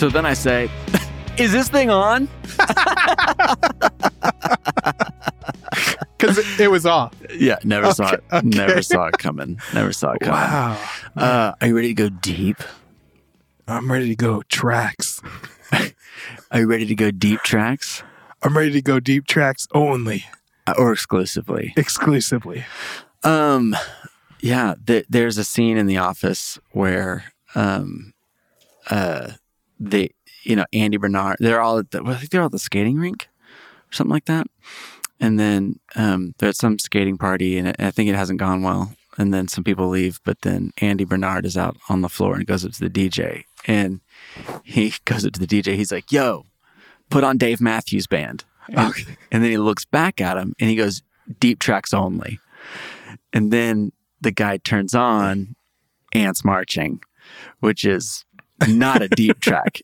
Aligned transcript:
So 0.00 0.08
then 0.08 0.24
I 0.24 0.32
say, 0.32 0.70
"Is 1.36 1.52
this 1.52 1.68
thing 1.68 1.90
on?" 1.90 2.26
Because 6.16 6.36
it, 6.38 6.60
it 6.60 6.68
was 6.68 6.84
off. 6.86 7.14
Yeah, 7.34 7.56
never 7.64 7.92
saw 7.94 8.12
it. 8.12 8.24
Okay, 8.30 8.36
okay. 8.38 8.46
Never 8.48 8.82
saw 8.82 9.06
it 9.06 9.16
coming. 9.18 9.58
Never 9.72 9.92
saw 9.92 10.12
it 10.12 10.20
coming. 10.20 10.34
Wow. 10.34 10.78
Uh, 11.16 11.52
are 11.60 11.66
you 11.66 11.74
ready 11.76 11.88
to 11.88 11.94
go 11.94 12.08
deep? 12.10 12.58
I'm 13.66 13.90
ready 13.90 14.08
to 14.08 14.16
go 14.16 14.42
tracks. 14.42 15.22
Are 16.50 16.60
you 16.60 16.66
ready 16.66 16.84
to 16.86 16.94
go 16.94 17.10
deep 17.10 17.40
tracks 17.40 18.02
I'm 18.42 18.54
ready 18.56 18.72
to 18.72 18.82
go 18.82 19.00
deep 19.00 19.26
tracks 19.26 19.66
only, 19.72 20.24
Uh, 20.66 20.74
or 20.78 20.92
exclusively? 20.92 21.72
exclusively. 21.76 22.64
Um, 23.22 23.74
yeah, 24.40 24.74
th- 24.86 25.06
there's 25.08 25.38
a 25.38 25.44
scene 25.44 25.76
in 25.78 25.86
The 25.86 25.96
Office 25.98 26.58
where, 26.72 27.32
um, 27.54 28.12
uh, 28.90 29.32
they, 29.80 30.10
you 30.44 30.54
know, 30.54 30.66
Andy 30.72 30.96
Bernard, 30.96 31.38
they're 31.40 31.60
all 31.60 31.78
at 31.78 31.90
the, 31.90 32.02
well, 32.02 32.14
I 32.14 32.18
think 32.18 32.30
they're 32.30 32.42
all 32.42 32.46
at 32.46 32.52
the 32.52 32.58
skating 32.58 32.98
rink 32.98 33.28
or 33.90 33.92
something 33.92 34.12
like 34.12 34.26
that. 34.26 34.46
And 35.18 35.38
then, 35.38 35.80
um, 35.96 36.34
they're 36.38 36.50
at 36.50 36.56
some 36.56 36.78
skating 36.78 37.18
party 37.18 37.58
and 37.58 37.74
I 37.78 37.90
think 37.90 38.08
it 38.08 38.14
hasn't 38.14 38.38
gone 38.38 38.62
well. 38.62 38.94
And 39.18 39.34
then 39.34 39.48
some 39.48 39.64
people 39.64 39.88
leave, 39.88 40.20
but 40.24 40.42
then 40.42 40.70
Andy 40.78 41.04
Bernard 41.04 41.44
is 41.44 41.56
out 41.56 41.76
on 41.88 42.00
the 42.00 42.08
floor 42.08 42.36
and 42.36 42.46
goes 42.46 42.64
up 42.64 42.72
to 42.72 42.88
the 42.88 42.90
DJ 42.90 43.44
and 43.66 44.00
he 44.62 44.94
goes 45.04 45.24
up 45.24 45.32
to 45.32 45.40
the 45.40 45.46
DJ. 45.46 45.74
He's 45.74 45.92
like, 45.92 46.12
yo, 46.12 46.46
put 47.08 47.24
on 47.24 47.38
Dave 47.38 47.60
Matthews 47.60 48.06
Band. 48.06 48.44
And, 48.68 48.94
and 49.32 49.42
then 49.42 49.50
he 49.50 49.58
looks 49.58 49.84
back 49.84 50.20
at 50.20 50.36
him 50.36 50.54
and 50.60 50.70
he 50.70 50.76
goes, 50.76 51.02
deep 51.38 51.58
tracks 51.58 51.92
only. 51.92 52.38
And 53.32 53.52
then 53.52 53.92
the 54.20 54.30
guy 54.30 54.58
turns 54.58 54.94
on 54.94 55.56
Ants 56.12 56.44
Marching, 56.44 57.02
which 57.60 57.84
is 57.84 58.24
not 58.68 59.02
a 59.02 59.08
deep 59.08 59.40
track. 59.40 59.80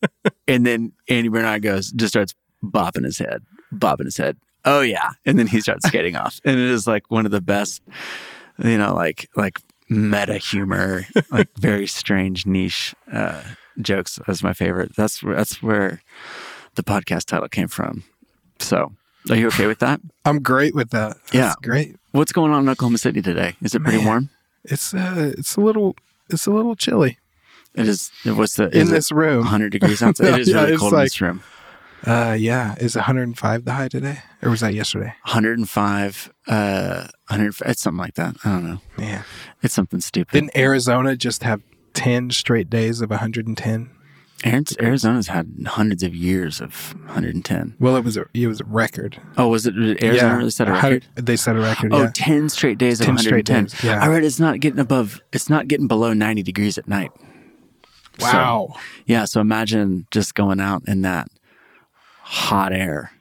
And 0.49 0.65
then 0.67 0.93
Andy 1.09 1.29
Bernard 1.29 1.63
goes, 1.63 1.91
just 1.93 2.13
starts 2.13 2.35
bopping 2.65 3.05
his 3.05 3.19
head, 3.19 3.43
bopping 3.73 4.05
his 4.07 4.17
head. 4.17 4.37
Oh 4.65 4.81
yeah. 4.81 5.11
And 5.25 5.39
then 5.39 5.47
he 5.47 5.61
starts 5.61 5.87
skating 5.87 6.17
off. 6.17 6.41
And 6.45 6.59
it 6.59 6.71
is 6.71 6.87
like 6.87 7.11
one 7.11 7.25
of 7.27 7.33
the 7.33 7.41
best, 7.41 7.83
you 8.59 8.79
know, 8.79 8.95
like 8.95 9.29
like 9.37 9.61
meta 9.89 10.39
humor, 10.39 11.07
like 11.31 11.49
very 11.59 11.87
strange 11.87 12.47
niche 12.47 12.95
uh 13.13 13.43
jokes 13.81 14.19
as 14.27 14.43
my 14.43 14.53
favorite. 14.53 14.95
That's 14.97 15.23
where 15.23 15.37
that's 15.37 15.63
where 15.63 16.03
the 16.75 16.83
podcast 16.83 17.27
title 17.27 17.49
came 17.49 17.69
from. 17.69 18.03
So 18.59 18.93
are 19.31 19.37
you 19.37 19.49
okay 19.49 19.67
with 19.67 19.79
that? 19.81 20.01
I'm 20.25 20.41
great 20.43 20.75
with 20.75 20.91
that. 20.91 21.17
That's 21.25 21.35
Yeah. 21.35 21.55
great. 21.63 21.97
What's 22.13 22.33
going 22.33 22.53
on 22.53 22.63
in 22.65 22.69
Oklahoma 22.69 22.99
City 22.99 23.21
today? 23.23 23.55
Is 23.63 23.75
it 23.75 23.83
pretty 23.83 23.99
Man. 23.99 24.07
warm? 24.07 24.31
It's 24.65 24.95
uh, 24.95 25.33
it's 25.39 25.55
a 25.57 25.61
little, 25.61 25.95
it's 26.31 26.47
a 26.47 26.51
little 26.51 26.75
chilly 26.75 27.19
It 27.77 27.89
is. 27.89 28.11
What's 28.25 28.57
the 28.57 28.69
in 28.77 28.89
this 28.91 29.13
room. 29.13 29.41
100 29.41 29.71
degrees 29.73 30.03
outside? 30.03 30.27
It 30.35 30.41
is 30.41 30.49
Yeah, 30.49 30.65
really 30.65 30.77
cold 30.77 30.93
in 30.95 31.01
this 31.01 31.21
room. 31.21 31.43
Uh, 32.07 32.37
yeah. 32.39 32.75
Is 32.79 32.95
105 32.95 33.65
the 33.65 33.73
high 33.73 33.89
today, 33.89 34.19
or 34.43 34.51
was 34.51 34.61
that 34.61 34.75
yesterday? 34.75 35.15
105, 35.25 36.33
uh, 36.47 37.07
100. 37.29 37.55
It's 37.67 37.83
something 37.83 37.99
like 37.99 38.15
that. 38.15 38.37
I 38.45 38.49
don't 38.51 38.65
know. 38.65 38.81
Yeah. 38.99 39.23
It's 39.63 39.75
something 39.75 40.01
stupid. 40.01 40.33
Didn't 40.33 40.57
Arizona 40.57 41.17
just 41.17 41.43
have 41.43 41.63
10 41.95 42.31
straight 42.31 42.71
days 42.71 43.01
of 43.01 43.11
110? 43.11 43.91
Arizona's 44.45 45.29
had 45.29 45.51
hundreds 45.67 46.03
of 46.03 46.15
years 46.15 46.61
of 46.61 46.95
110. 47.07 47.75
Well, 47.81 47.97
it 47.97 48.05
was 48.05 48.17
a 48.17 48.27
it 48.35 48.47
was 48.47 48.61
a 48.61 48.65
record. 48.65 49.21
Oh, 49.39 49.49
was 49.49 49.67
it 49.67 49.75
Arizona 50.03 50.37
really 50.37 50.51
set 50.51 50.69
a 50.69 50.73
record? 50.73 51.07
They 51.15 51.37
set 51.37 51.57
a 51.57 51.61
record. 51.61 51.93
Oh, 51.93 52.03
yeah. 52.03 52.11
10 52.15 52.51
straight 52.51 52.77
days 52.79 53.01
of 53.01 53.07
10 53.07 53.19
straight 53.19 53.49
110. 53.49 53.65
days, 53.65 53.85
yeah. 53.85 54.05
I 54.05 54.09
read 54.09 54.23
it's 54.25 54.39
not 54.39 54.61
getting 54.61 54.79
above, 54.79 55.21
it's 55.33 55.49
not 55.49 55.69
getting 55.69 55.89
below 55.89 56.13
90 56.13 56.43
degrees 56.43 56.77
at 56.79 56.87
night. 56.87 57.11
So- 58.19 58.27
Wow. 58.27 58.75
Yeah, 59.07 59.25
so 59.25 59.41
imagine 59.41 60.07
just 60.11 60.35
going 60.35 60.61
out 60.61 60.83
in 60.87 61.03
that 61.03 61.29
hot 62.23 62.73
air. 62.73 63.13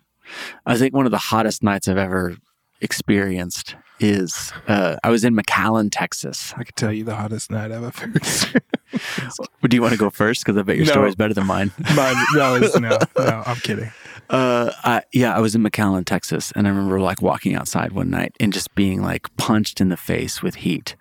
I 0.66 0.78
think 0.78 0.94
one 0.94 1.06
of 1.06 1.11
the 1.11 1.17
hottest 1.17 1.61
nights 1.63 1.88
I've 1.88 1.97
ever 1.97 2.35
experienced 2.81 3.75
is 4.00 4.51
uh, 4.67 4.97
I 5.03 5.09
was 5.09 5.23
in 5.23 5.35
McAllen, 5.35 5.89
Texas. 5.91 6.53
I 6.57 6.63
could 6.66 6.75
tell 6.75 6.91
you 6.91 7.03
the 7.05 7.16
hottest 7.16 7.50
night 7.51 7.72
I've 7.72 7.84
ever 7.84 8.11
experienced. 8.16 9.39
Do 9.61 9.75
you 9.78 9.81
want 9.81 9.94
to 9.94 10.00
go 10.00 10.09
first? 10.09 10.44
Because 10.44 10.57
I 10.57 10.63
bet 10.63 10.75
your 10.75 10.85
No. 10.88 10.91
story 10.91 11.09
is 11.09 11.16
better 11.16 11.34
than 11.34 11.45
mine. 11.47 11.72
Mine, 11.95 12.16
no, 12.34 12.57
no, 12.79 12.97
no, 13.17 13.44
I'm 13.45 13.55
kidding. 13.57 13.91
Uh, 14.29 14.72
I, 14.84 15.03
yeah, 15.13 15.35
I 15.35 15.39
was 15.39 15.55
in 15.55 15.61
McAllen, 15.63 16.03
Texas, 16.05 16.51
and 16.55 16.67
I 16.67 16.72
remember 16.72 17.00
like 17.00 17.22
walking 17.22 17.55
outside 17.55 17.91
one 17.94 18.09
night 18.09 18.35
and 18.39 18.51
just 18.51 18.73
being 18.75 19.01
like 19.01 19.34
punched 19.38 19.79
in 19.79 19.89
the 19.89 19.97
face 19.97 20.41
with 20.41 20.55
heat, 20.55 20.95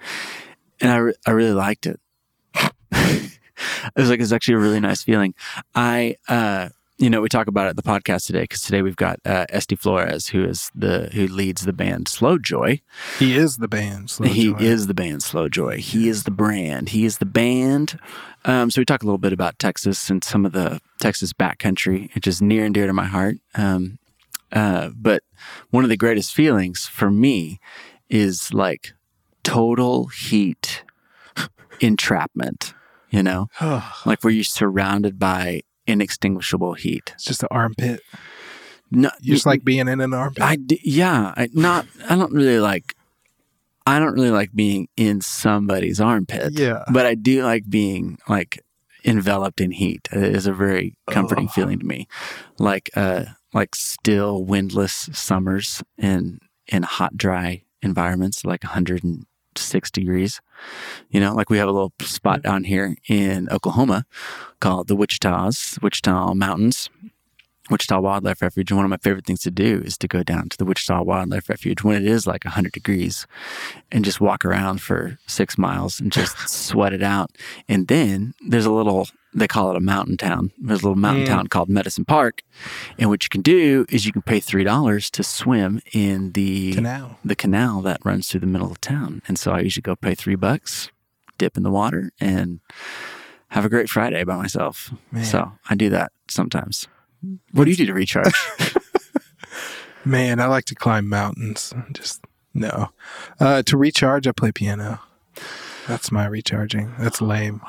and 0.81 0.91
I 0.93 0.97
re- 0.97 1.15
I 1.27 1.31
really 1.33 1.55
liked 1.55 1.87
it. 1.87 1.99
it 3.85 4.01
was 4.01 4.11
like 4.11 4.21
it's 4.21 4.33
actually 4.33 4.55
a 4.55 4.59
really 4.59 4.81
nice 4.81 5.03
feeling. 5.03 5.35
I 5.75 6.17
uh, 6.29 6.69
you 6.97 7.11
know, 7.11 7.21
we 7.21 7.29
talk 7.29 7.49
about 7.49 7.67
it 7.67 7.71
at 7.71 7.77
the 7.77 7.83
podcast 7.83 8.27
today 8.27 8.43
because 8.43 8.61
today 8.61 8.81
we've 8.81 8.97
got 8.97 9.19
uh, 9.25 9.47
Esty 9.49 9.75
Flores, 9.75 10.29
who 10.29 10.45
is 10.45 10.71
the 10.75 11.11
who 11.13 11.27
leads 11.27 11.63
the 11.63 11.73
band 11.73 12.07
Slow 12.07 12.39
Joy. 12.39 12.81
He 13.19 13.37
is 13.37 13.57
the 13.57 13.67
band. 13.67 14.11
Slow 14.11 14.29
he 14.29 14.53
Joy. 14.53 14.59
is 14.59 14.87
the 14.87 14.95
band 14.95 15.23
Slow 15.23 15.49
Joy. 15.49 15.79
He 15.79 16.09
is 16.09 16.23
the 16.23 16.31
brand. 16.31 16.91
He 16.91 17.05
is 17.05 17.19
the 17.19 17.27
band. 17.27 17.99
Um, 18.45 18.71
so 18.71 18.81
we 18.81 18.85
talk 18.85 19.03
a 19.03 19.07
little 19.07 19.19
bit 19.19 19.33
about 19.33 19.59
Texas 19.59 20.09
and 20.09 20.23
some 20.23 20.47
of 20.47 20.53
the 20.53 20.81
Texas 21.01 21.33
backcountry, 21.33 22.15
which 22.15 22.29
is 22.29 22.41
near 22.41 22.65
and 22.65 22.73
dear 22.75 22.87
to 22.87 22.93
my 22.93 23.07
heart. 23.07 23.37
Um, 23.57 23.99
uh, 24.53 24.91
but 24.95 25.23
one 25.71 25.83
of 25.83 25.91
the 25.91 25.97
greatest 25.97 26.33
feelings 26.33 26.87
for 26.87 27.11
me 27.11 27.59
is 28.09 28.55
like 28.55 28.93
total 29.43 30.07
heat 30.07 30.85
entrapment. 31.81 32.73
You 33.15 33.23
know, 33.23 33.49
like 34.05 34.25
where 34.25 34.33
you're 34.33 34.45
surrounded 34.45 35.19
by 35.19 35.63
inextinguishable 35.87 36.75
heat. 36.75 37.13
it's 37.15 37.25
just 37.25 37.43
an 37.43 37.49
armpit. 37.51 38.01
No, 38.91 39.11
You 39.21 39.35
just 39.35 39.47
like 39.47 39.65
being 39.65 39.89
in 39.89 40.01
an 40.01 40.13
armpit. 40.15 40.43
I 40.43 40.57
d- 40.57 40.81
yeah, 40.85 41.33
I 41.37 41.49
not 41.53 41.87
I 42.09 42.17
don't 42.17 42.33
really 42.33 42.59
like 42.61 42.95
I 43.87 43.99
don't 43.99 44.15
really 44.15 44.31
like 44.31 44.53
being 44.55 44.89
in 44.97 45.21
somebody's 45.21 46.01
armpit. 46.01 46.53
Yeah. 46.55 46.85
But 46.93 47.07
I 47.07 47.15
do 47.15 47.43
like 47.45 47.69
being 47.69 48.19
like 48.29 48.61
enveloped 49.05 49.61
in 49.61 49.71
heat. 49.73 50.09
It 50.13 50.35
is 50.35 50.47
a 50.47 50.53
very 50.55 50.97
comforting 51.11 51.47
Oh. 51.49 51.53
feeling 51.53 51.79
to 51.81 51.87
me. 51.87 52.09
Like 52.59 52.91
uh 52.97 53.25
like 53.53 53.75
still 53.75 54.43
windless 54.45 55.09
summers 55.13 55.83
in 55.99 56.41
in 56.67 56.83
hot 56.83 57.17
dry 57.17 57.63
environments 57.83 58.45
like 58.45 58.65
106 59.55 59.91
degrees. 59.91 60.41
You 61.11 61.21
know, 61.21 61.35
like 61.35 61.51
we 61.51 61.59
have 61.59 61.69
a 61.69 61.73
little 61.73 61.93
spot 62.01 62.41
mm-hmm. 62.41 62.51
down 62.51 62.65
here 62.65 62.97
in 63.09 63.49
Oklahoma 63.51 64.05
called 64.61 64.89
the 64.89 64.97
Wichita's, 64.97 65.79
Wichita 65.83 66.35
Mountains. 66.35 66.91
Wichita 67.71 67.99
Wildlife 68.01 68.43
Refuge. 68.43 68.71
And 68.71 68.77
one 68.79 68.85
of 68.85 68.91
my 68.91 68.99
favorite 68.99 69.25
things 69.25 69.41
to 69.41 69.51
do 69.51 69.81
is 69.85 69.97
to 69.99 70.09
go 70.09 70.23
down 70.23 70.49
to 70.51 70.57
the 70.59 70.65
Wichita 70.67 71.03
Wildlife 71.03 71.49
Refuge 71.49 71.83
when 71.83 71.97
it 71.97 72.07
is 72.07 72.27
like 72.27 72.45
100 72.45 72.73
degrees 72.73 73.27
and 73.91 74.05
just 74.05 74.21
walk 74.21 74.45
around 74.45 74.83
for 74.83 75.19
six 75.27 75.57
miles 75.57 75.99
and 76.01 76.13
just 76.13 76.37
sweat 76.49 76.93
it 76.93 77.03
out. 77.03 77.31
And 77.69 77.89
then 77.89 78.35
there's 78.47 78.67
a 78.67 78.71
little, 78.71 79.09
they 79.33 79.49
call 79.49 79.71
it 79.71 79.77
a 79.77 79.81
mountain 79.81 80.17
town. 80.19 80.53
There's 80.59 80.83
a 80.83 80.85
little 80.87 80.99
mountain 81.01 81.25
Mm. 81.25 81.29
town 81.29 81.47
called 81.47 81.69
Medicine 81.71 82.05
Park. 82.05 82.43
And 82.99 83.09
what 83.09 83.23
you 83.25 83.31
can 83.31 83.41
do 83.41 83.87
is 83.89 84.05
you 84.05 84.13
can 84.13 84.23
pay 84.23 84.41
$3 84.41 85.11
to 85.11 85.23
swim 85.23 85.81
in 85.93 86.33
the 86.33 86.75
Canal. 86.75 87.19
the 87.25 87.37
canal 87.37 87.81
that 87.83 88.05
runs 88.05 88.29
through 88.29 88.41
the 88.41 88.47
middle 88.47 88.71
of 88.71 88.81
town. 88.83 89.23
And 89.27 89.39
so 89.39 89.53
I 89.53 89.61
usually 89.61 89.81
go 89.83 89.97
pay 89.97 90.15
three 90.15 90.35
bucks, 90.37 90.91
dip 91.39 91.57
in 91.57 91.63
the 91.63 91.71
water, 91.71 92.13
and 92.21 92.61
have 93.49 93.65
a 93.65 93.69
great 93.71 93.89
Friday 93.89 94.23
by 94.25 94.37
myself. 94.37 94.93
Man. 95.11 95.25
So 95.25 95.53
I 95.71 95.75
do 95.77 95.89
that 95.91 96.13
sometimes. 96.29 96.89
What 97.53 97.65
do 97.65 97.71
you 97.71 97.77
do 97.77 97.87
to 97.87 97.95
recharge? 97.95 98.33
Man, 100.05 100.39
I 100.41 100.47
like 100.47 100.67
to 100.67 100.75
climb 100.75 101.09
mountains. 101.09 101.73
Just 101.93 102.23
no. 102.53 102.91
Uh, 103.41 103.63
to 103.63 103.77
recharge, 103.77 104.27
I 104.27 104.33
play 104.33 104.53
piano. 104.53 105.01
That's 105.89 106.13
my 106.13 106.27
recharging. 106.27 106.93
That's 106.99 107.21
lame 107.23 107.61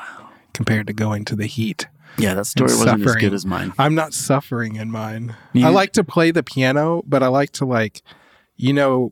compared 0.54 0.88
to 0.88 0.94
going 0.94 1.26
to 1.26 1.36
the 1.36 1.48
heat. 1.48 1.88
yeah, 2.18 2.34
that 2.34 2.46
story 2.46 2.72
wasn't 2.72 3.06
as 3.06 3.16
good 3.16 3.34
as 3.34 3.46
mine. 3.46 3.74
I'm 3.78 3.94
not 3.96 4.14
suffering 4.14 4.76
in 4.78 4.90
mine. 4.92 5.36
You- 5.54 5.66
I 5.66 5.70
like 5.70 5.92
to 5.94 6.04
play 6.04 6.32
the 6.32 6.44
piano, 6.44 7.02
but 7.06 7.22
I 7.24 7.28
like 7.28 7.52
to 7.54 7.66
like, 7.66 8.02
you 8.56 8.72
know, 8.74 9.12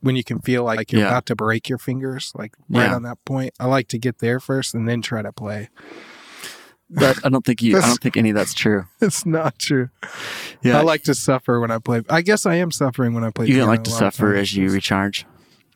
when 0.00 0.16
you 0.16 0.24
can 0.24 0.40
feel 0.40 0.64
like 0.64 0.90
you're 0.92 1.02
Yeah. 1.02 1.08
about 1.08 1.26
to 1.26 1.36
break 1.36 1.68
your 1.68 1.78
fingers, 1.78 2.32
like 2.34 2.54
right 2.68 2.86
Yeah. 2.86 2.94
on 2.96 3.02
that 3.04 3.24
point. 3.24 3.54
I 3.60 3.66
like 3.66 3.88
to 3.88 3.98
get 3.98 4.18
there 4.18 4.38
first 4.40 4.74
and 4.74 4.88
then 4.88 5.00
try 5.00 5.22
to 5.22 5.32
play. 5.32 5.68
But 6.94 7.24
I 7.24 7.28
don't 7.28 7.44
think 7.44 7.60
you. 7.62 7.76
I 7.76 7.80
don't 7.80 8.00
think 8.00 8.16
any 8.16 8.30
of 8.30 8.36
that's 8.36 8.54
true. 8.54 8.84
It's 9.00 9.26
not 9.26 9.58
true. 9.58 9.88
Yeah, 10.62 10.78
I 10.78 10.82
like 10.82 11.02
to 11.04 11.14
suffer 11.14 11.60
when 11.60 11.70
I 11.70 11.78
play. 11.78 12.02
I 12.08 12.22
guess 12.22 12.46
I 12.46 12.54
am 12.56 12.70
suffering 12.70 13.14
when 13.14 13.24
I 13.24 13.30
play. 13.30 13.46
you 13.46 13.56
don't 13.56 13.68
like 13.68 13.84
to 13.84 13.90
a 13.90 13.92
lot 13.92 14.02
of 14.02 14.14
suffer 14.14 14.34
as 14.34 14.54
you 14.54 14.70
recharge. 14.70 15.26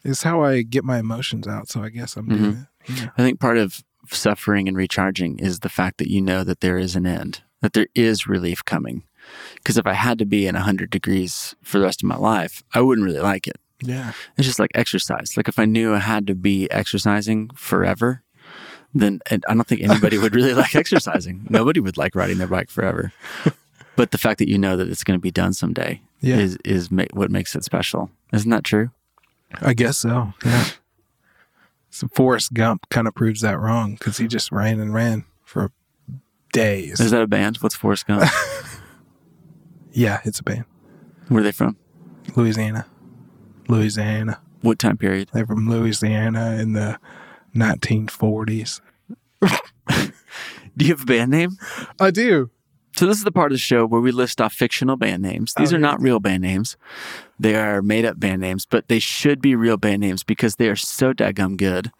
It's 0.04 0.22
how 0.22 0.42
I 0.42 0.62
get 0.62 0.84
my 0.84 0.98
emotions 0.98 1.46
out. 1.48 1.68
So 1.68 1.82
I 1.82 1.88
guess 1.90 2.16
I'm 2.16 2.28
doing 2.28 2.40
Mm-hmm. 2.40 2.92
it. 2.94 3.00
Yeah. 3.00 3.10
I 3.18 3.22
think 3.22 3.38
part 3.40 3.58
of 3.58 3.82
suffering 4.06 4.68
and 4.68 4.76
recharging 4.76 5.38
is 5.38 5.60
the 5.60 5.68
fact 5.68 5.98
that 5.98 6.08
you 6.10 6.22
know 6.22 6.42
that 6.44 6.60
there 6.60 6.78
is 6.78 6.96
an 6.96 7.06
end, 7.06 7.42
that 7.60 7.74
there 7.74 7.88
is 7.94 8.26
relief 8.26 8.64
coming. 8.64 9.02
Because 9.56 9.76
if 9.76 9.86
I 9.86 9.92
had 9.92 10.18
to 10.20 10.24
be 10.24 10.46
in 10.46 10.54
100 10.54 10.88
degrees 10.88 11.54
for 11.62 11.78
the 11.78 11.84
rest 11.84 12.02
of 12.02 12.08
my 12.08 12.16
life, 12.16 12.62
I 12.72 12.80
wouldn't 12.80 13.04
really 13.04 13.20
like 13.20 13.46
it. 13.46 13.56
Yeah. 13.82 14.12
It's 14.38 14.46
just 14.46 14.58
like 14.58 14.70
exercise. 14.74 15.36
Like 15.36 15.48
if 15.48 15.58
I 15.58 15.66
knew 15.66 15.92
I 15.94 15.98
had 15.98 16.26
to 16.28 16.34
be 16.34 16.70
exercising 16.70 17.50
forever, 17.54 18.22
then 18.94 19.20
and 19.30 19.44
I 19.48 19.54
don't 19.54 19.66
think 19.66 19.82
anybody 19.82 20.18
would 20.18 20.34
really 20.34 20.54
like 20.54 20.74
exercising. 20.74 21.46
Nobody 21.50 21.80
would 21.80 21.96
like 21.96 22.14
riding 22.14 22.38
their 22.38 22.46
bike 22.46 22.70
forever. 22.70 23.12
But 23.96 24.12
the 24.12 24.18
fact 24.18 24.38
that 24.38 24.48
you 24.48 24.58
know 24.58 24.76
that 24.76 24.88
it's 24.88 25.04
going 25.04 25.18
to 25.18 25.22
be 25.22 25.30
done 25.30 25.52
someday 25.52 26.00
Yeah. 26.20 26.36
is 26.36 26.56
is 26.64 26.90
ma- 26.90 27.04
what 27.12 27.30
makes 27.30 27.54
it 27.56 27.64
special. 27.64 28.10
Isn't 28.32 28.50
that 28.50 28.64
true? 28.64 28.90
I 29.60 29.74
guess 29.74 29.98
so. 29.98 30.32
Yeah. 30.44 30.64
So 31.90 32.06
Forrest 32.08 32.52
Gump 32.52 32.88
kind 32.90 33.08
of 33.08 33.14
proves 33.14 33.40
that 33.40 33.58
wrong 33.58 33.94
because 33.94 34.18
he 34.18 34.26
just 34.28 34.52
ran 34.52 34.78
and 34.78 34.92
ran 34.92 35.24
for 35.44 35.72
days. 36.52 37.00
Is 37.00 37.10
that 37.12 37.22
a 37.22 37.26
band? 37.26 37.56
What's 37.56 37.74
Forrest 37.74 38.06
Gump? 38.06 38.24
yeah, 39.92 40.20
it's 40.24 40.38
a 40.40 40.42
band. 40.42 40.64
Where 41.28 41.40
are 41.40 41.44
they 41.44 41.52
from? 41.52 41.76
Louisiana. 42.36 42.86
Louisiana. 43.68 44.40
What 44.60 44.78
time 44.78 44.96
period? 44.96 45.30
They're 45.32 45.46
from 45.46 45.68
Louisiana 45.68 46.56
in 46.60 46.72
the 46.74 46.98
1940s. 47.54 48.80
Do 50.76 50.84
you 50.84 50.92
have 50.92 51.02
a 51.02 51.06
band 51.06 51.30
name? 51.30 51.50
I 52.00 52.10
do. 52.10 52.50
So 52.96 53.06
this 53.06 53.18
is 53.18 53.24
the 53.24 53.32
part 53.32 53.52
of 53.52 53.54
the 53.54 53.60
show 53.60 53.86
where 53.86 54.00
we 54.00 54.10
list 54.10 54.40
off 54.40 54.52
fictional 54.52 54.96
band 54.96 55.22
names. 55.22 55.54
These 55.56 55.72
Oh, 55.72 55.76
are 55.76 55.80
not 55.80 56.00
real 56.00 56.18
band 56.20 56.42
names. 56.42 56.76
They 57.38 57.54
are 57.54 57.80
made 57.82 58.04
up 58.04 58.18
band 58.18 58.40
names, 58.40 58.66
but 58.66 58.88
they 58.88 58.98
should 58.98 59.40
be 59.40 59.54
real 59.54 59.76
band 59.76 60.00
names 60.00 60.24
because 60.24 60.56
they 60.56 60.68
are 60.68 60.76
so 60.76 61.12
daggum 61.12 61.56
good. 61.56 61.92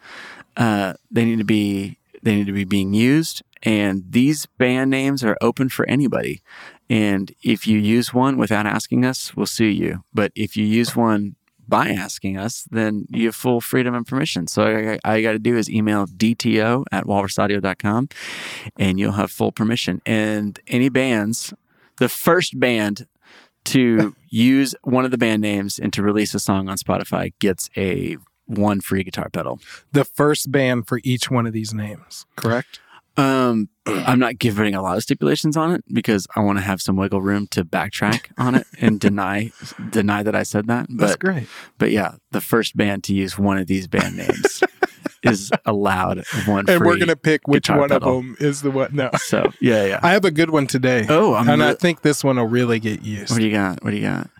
Uh, 0.56 0.94
they 1.10 1.24
need 1.24 1.38
to 1.38 1.44
be 1.44 1.98
they 2.22 2.34
need 2.34 2.46
to 2.46 2.52
be 2.52 2.64
being 2.64 2.94
used, 2.94 3.42
and 3.62 4.02
these 4.10 4.46
band 4.46 4.90
names 4.90 5.22
are 5.22 5.36
open 5.40 5.68
for 5.68 5.86
anybody. 5.88 6.42
And 6.90 7.32
if 7.44 7.64
you 7.66 7.78
use 7.78 8.12
one 8.12 8.36
without 8.36 8.66
asking 8.66 9.04
us, 9.04 9.36
we'll 9.36 9.46
sue 9.46 9.66
you. 9.66 10.02
But 10.12 10.32
if 10.34 10.56
you 10.56 10.64
use 10.66 10.96
one 10.96 11.36
by 11.68 11.88
asking 11.90 12.36
us, 12.38 12.64
then 12.70 13.06
you 13.10 13.26
have 13.26 13.34
full 13.34 13.60
freedom 13.60 13.94
and 13.94 14.06
permission. 14.06 14.46
So 14.46 14.62
I- 14.64 14.98
all 15.04 15.16
you 15.16 15.22
got 15.22 15.32
to 15.32 15.38
do 15.38 15.56
is 15.56 15.68
email 15.70 16.06
dto 16.06 16.84
at 16.90 17.04
walrusaudio.com 17.04 18.08
and 18.76 18.98
you'll 18.98 19.12
have 19.12 19.30
full 19.30 19.52
permission. 19.52 20.00
And 20.06 20.58
any 20.66 20.88
bands, 20.88 21.52
the 21.98 22.08
first 22.08 22.58
band 22.58 23.06
to 23.66 24.14
use 24.28 24.74
one 24.82 25.04
of 25.04 25.10
the 25.10 25.18
band 25.18 25.42
names 25.42 25.78
and 25.78 25.92
to 25.92 26.02
release 26.02 26.34
a 26.34 26.40
song 26.40 26.68
on 26.68 26.76
Spotify 26.78 27.32
gets 27.38 27.68
a 27.76 28.16
one 28.46 28.80
free 28.80 29.02
guitar 29.04 29.28
pedal. 29.28 29.60
The 29.92 30.04
first 30.04 30.50
band 30.50 30.88
for 30.88 31.00
each 31.04 31.30
one 31.30 31.46
of 31.46 31.52
these 31.52 31.74
names, 31.74 32.24
correct? 32.34 32.80
Um, 33.18 33.68
I'm 33.86 34.18
not 34.18 34.38
giving 34.38 34.74
a 34.74 34.80
lot 34.82 34.96
of 34.96 35.02
stipulations 35.02 35.56
on 35.56 35.72
it 35.74 35.84
because 35.92 36.26
I 36.36 36.40
want 36.40 36.58
to 36.58 36.62
have 36.64 36.80
some 36.80 36.96
wiggle 36.96 37.20
room 37.20 37.46
to 37.48 37.64
backtrack 37.64 38.30
on 38.38 38.54
it 38.54 38.66
and 38.80 38.98
deny 39.08 39.50
deny 39.90 40.22
that 40.22 40.34
I 40.34 40.44
said 40.44 40.68
that. 40.68 40.86
That's 40.88 41.12
But 41.12 41.20
great. 41.20 41.48
but 41.78 41.90
yeah, 41.90 42.12
the 42.30 42.40
first 42.40 42.76
band 42.76 43.04
to 43.04 43.14
use 43.14 43.38
one 43.38 43.58
of 43.58 43.66
these 43.66 43.88
band 43.88 44.16
names 44.16 44.62
is 45.24 45.50
allowed 45.66 46.22
one 46.46 46.68
And 46.70 46.80
we're 46.84 46.96
going 46.96 47.08
to 47.08 47.16
pick 47.16 47.48
which 47.48 47.68
one 47.68 47.88
pedal. 47.88 48.18
of 48.18 48.24
them 48.24 48.36
is 48.38 48.62
the 48.62 48.70
one. 48.70 48.90
No. 48.94 49.10
So 49.16 49.50
yeah, 49.60 49.84
yeah. 49.84 50.00
I 50.02 50.12
have 50.12 50.24
a 50.24 50.30
good 50.30 50.50
one 50.50 50.66
today. 50.68 51.04
Oh, 51.08 51.34
I'm 51.34 51.48
and 51.48 51.62
I 51.62 51.74
think 51.74 52.02
this 52.02 52.22
one 52.22 52.36
will 52.36 52.44
really 52.46 52.78
get 52.78 53.02
used. 53.02 53.30
what 53.32 53.38
do 53.40 53.44
you 53.46 53.52
got? 53.52 53.82
What 53.82 53.90
do 53.90 53.96
you 53.96 54.02
got? 54.06 54.30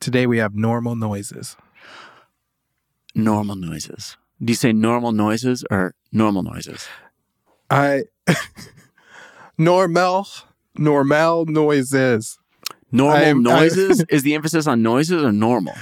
Today 0.00 0.26
we 0.26 0.38
have 0.38 0.54
normal 0.56 0.96
noises. 0.96 1.56
Normal 3.14 3.54
noises. 3.56 4.16
Do 4.42 4.50
you 4.50 4.56
say 4.56 4.72
normal 4.72 5.12
noises 5.12 5.64
or 5.70 5.94
normal 6.10 6.42
noises? 6.42 6.88
I 7.70 8.02
normal 9.58 10.26
normal 10.76 11.46
noises. 11.46 12.38
Normal 12.92 13.16
I- 13.16 13.32
noises 13.32 14.04
is 14.08 14.22
the 14.22 14.34
emphasis 14.34 14.66
on 14.66 14.82
noises 14.82 15.22
or 15.22 15.32
normal? 15.32 15.74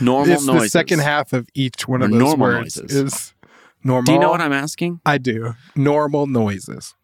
Normal 0.00 0.32
it's 0.34 0.46
noises. 0.46 0.62
the 0.64 0.68
second 0.70 0.98
half 1.00 1.32
of 1.32 1.48
each 1.54 1.86
one 1.86 2.02
of 2.02 2.10
those 2.10 2.18
normal 2.18 2.38
words 2.48 2.76
noises. 2.80 2.96
is 3.14 3.34
normal. 3.84 4.04
Do 4.04 4.12
you 4.12 4.18
know 4.18 4.30
what 4.30 4.40
I'm 4.40 4.52
asking? 4.52 5.00
I 5.04 5.18
do. 5.18 5.54
Normal 5.76 6.26
noises. 6.26 6.94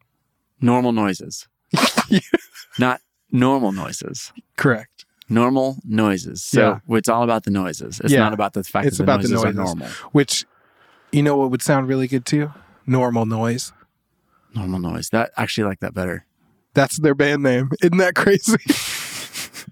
Normal 0.61 0.91
noises, 0.93 1.47
not 2.81 3.01
normal 3.31 3.71
noises. 3.71 4.33
Correct. 4.57 5.05
Normal 5.29 5.77
noises. 5.85 6.43
So 6.43 6.81
it's 6.89 7.09
all 7.09 7.23
about 7.23 7.45
the 7.45 7.51
noises. 7.53 8.01
It's 8.03 8.13
Yeah. 8.13 8.21
not 8.21 8.33
about 8.33 8.55
the 8.55 8.65
fact 8.65 8.87
It's 8.89 8.97
that 8.99 9.05
the 9.07 9.13
about 9.13 9.23
the 9.23 9.29
noises, 9.29 9.45
are 9.45 9.53
normal. 9.53 9.87
Which 10.13 10.47
you 11.13 11.23
know 11.23 11.37
what 11.37 11.51
would 11.53 11.63
sound 11.63 11.87
really 11.87 12.09
good 12.09 12.27
too? 12.27 12.51
Normal 12.87 13.25
noise. 13.25 13.73
Normal 14.55 14.81
noise. 14.81 15.09
That 15.11 15.31
I 15.37 15.43
actually 15.43 15.65
like 15.65 15.81
that 15.81 15.95
better. 15.95 16.27
That's 16.75 16.99
their 16.99 17.15
band 17.15 17.43
name. 17.43 17.71
Isn't 17.83 17.97
that 17.99 18.15
crazy? 18.15 18.53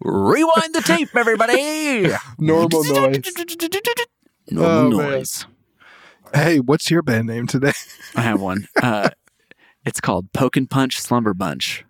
Rewind 0.00 0.74
the 0.74 0.82
tape, 0.82 1.08
everybody. 1.16 2.10
Normal 2.38 2.84
noise. 2.84 3.22
Normal 4.50 4.68
Oh, 4.68 4.90
man. 4.90 5.10
noise. 5.10 5.46
Hey, 6.34 6.60
what's 6.60 6.90
your 6.90 7.02
band 7.02 7.26
name 7.28 7.46
today? 7.46 7.72
I 8.14 8.20
have 8.22 8.40
one. 8.40 8.68
Uh, 8.80 9.10
it's 9.84 10.00
called 10.00 10.32
Poke 10.32 10.56
and 10.56 10.68
Punch 10.68 11.00
Slumber 11.00 11.34
Bunch. 11.34 11.84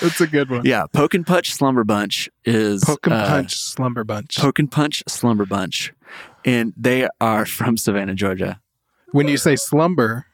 That's 0.00 0.20
a 0.20 0.26
good 0.26 0.50
one. 0.50 0.62
Yeah, 0.64 0.86
Poke 0.92 1.14
and 1.14 1.26
Punch 1.26 1.52
Slumber 1.52 1.84
Bunch 1.84 2.28
is 2.44 2.84
Poke 2.84 3.06
and 3.06 3.14
uh, 3.14 3.26
Punch 3.26 3.54
Slumber 3.56 4.02
Bunch. 4.04 4.36
Poke 4.38 4.58
and 4.58 4.70
Punch 4.70 5.02
Slumber 5.08 5.46
Bunch, 5.46 5.92
and 6.44 6.72
they 6.76 7.08
are 7.20 7.46
from 7.46 7.76
Savannah, 7.76 8.14
Georgia. 8.14 8.60
When 9.14 9.28
you 9.28 9.36
say 9.36 9.54
slumber, 9.54 10.26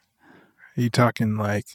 are 0.75 0.81
you 0.81 0.89
talking 0.89 1.37
like 1.37 1.65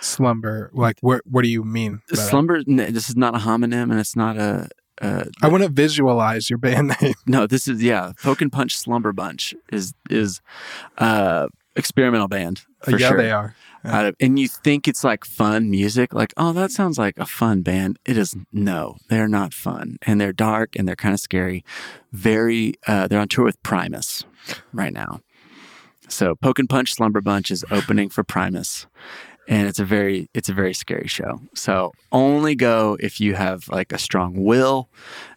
slumber? 0.00 0.70
Like 0.72 0.98
what? 1.00 1.22
What 1.26 1.42
do 1.42 1.48
you 1.48 1.64
mean? 1.64 2.00
Slumber. 2.12 2.56
n- 2.58 2.76
This 2.76 3.08
is 3.10 3.16
not 3.16 3.34
a 3.34 3.38
homonym, 3.38 3.90
and 3.90 3.98
it's 3.98 4.14
not 4.16 4.36
a. 4.36 4.68
Uh, 5.02 5.24
I 5.42 5.48
want 5.48 5.62
to 5.62 5.68
visualize 5.68 6.48
your 6.50 6.58
band 6.58 6.94
name. 7.02 7.14
no, 7.26 7.46
this 7.46 7.66
is 7.66 7.82
yeah. 7.82 8.12
Poke 8.22 8.40
and 8.40 8.52
Punch 8.52 8.76
Slumber 8.76 9.12
Bunch 9.12 9.54
is 9.72 9.94
is 10.08 10.40
uh 10.98 11.48
experimental 11.76 12.28
band 12.28 12.62
for 12.82 12.98
yeah, 12.98 13.08
sure. 13.08 13.16
they 13.16 13.30
are. 13.32 13.54
Of, 13.82 14.14
and 14.20 14.38
you 14.38 14.46
think 14.46 14.86
it's 14.86 15.02
like 15.02 15.24
fun 15.24 15.70
music, 15.70 16.12
like 16.12 16.34
oh 16.36 16.52
that 16.52 16.70
sounds 16.70 16.98
like 16.98 17.18
a 17.18 17.24
fun 17.26 17.62
band. 17.62 17.98
It 18.04 18.16
is 18.18 18.36
no, 18.52 18.96
they're 19.08 19.28
not 19.28 19.54
fun, 19.54 19.96
and 20.02 20.20
they're 20.20 20.34
dark 20.34 20.76
and 20.76 20.86
they're 20.86 20.96
kind 20.96 21.14
of 21.14 21.20
scary. 21.20 21.64
Very, 22.12 22.74
uh, 22.86 23.08
they're 23.08 23.20
on 23.20 23.28
tour 23.28 23.44
with 23.46 23.62
Primus 23.62 24.24
right 24.72 24.92
now. 24.92 25.20
So 26.08 26.34
Poke 26.34 26.58
and 26.58 26.68
Punch 26.68 26.94
Slumber 26.94 27.20
Bunch 27.20 27.50
is 27.50 27.64
opening 27.70 28.08
for 28.08 28.24
Primus, 28.24 28.86
and 29.48 29.68
it's 29.68 29.78
a 29.78 29.84
very 29.84 30.28
it's 30.34 30.48
a 30.48 30.52
very 30.52 30.74
scary 30.74 31.06
show. 31.06 31.40
So 31.54 31.92
only 32.12 32.54
go 32.54 32.96
if 33.00 33.20
you 33.20 33.34
have 33.34 33.68
like 33.68 33.92
a 33.92 33.98
strong 33.98 34.44
will 34.44 34.88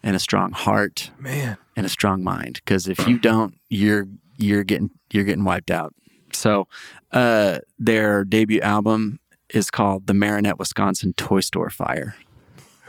and 0.02 0.16
a 0.16 0.20
strong 0.20 0.52
heart 0.52 1.12
Man, 1.20 1.58
and 1.76 1.86
a 1.86 1.90
strong 1.90 2.24
mind 2.24 2.56
because 2.56 2.88
if 2.88 3.08
you 3.08 3.20
don't 3.20 3.56
you're 3.70 4.08
you're 4.38 4.64
getting 4.64 4.90
you're 5.12 5.24
getting 5.24 5.44
wiped 5.44 5.72
out 5.72 5.94
so 6.32 6.68
uh 7.12 7.60
their 7.78 8.24
debut 8.26 8.60
album 8.62 9.20
is 9.50 9.70
called 9.70 10.08
the 10.08 10.14
marinette 10.14 10.58
wisconsin 10.58 11.14
toy 11.14 11.40
store 11.40 11.70
fire 11.70 12.16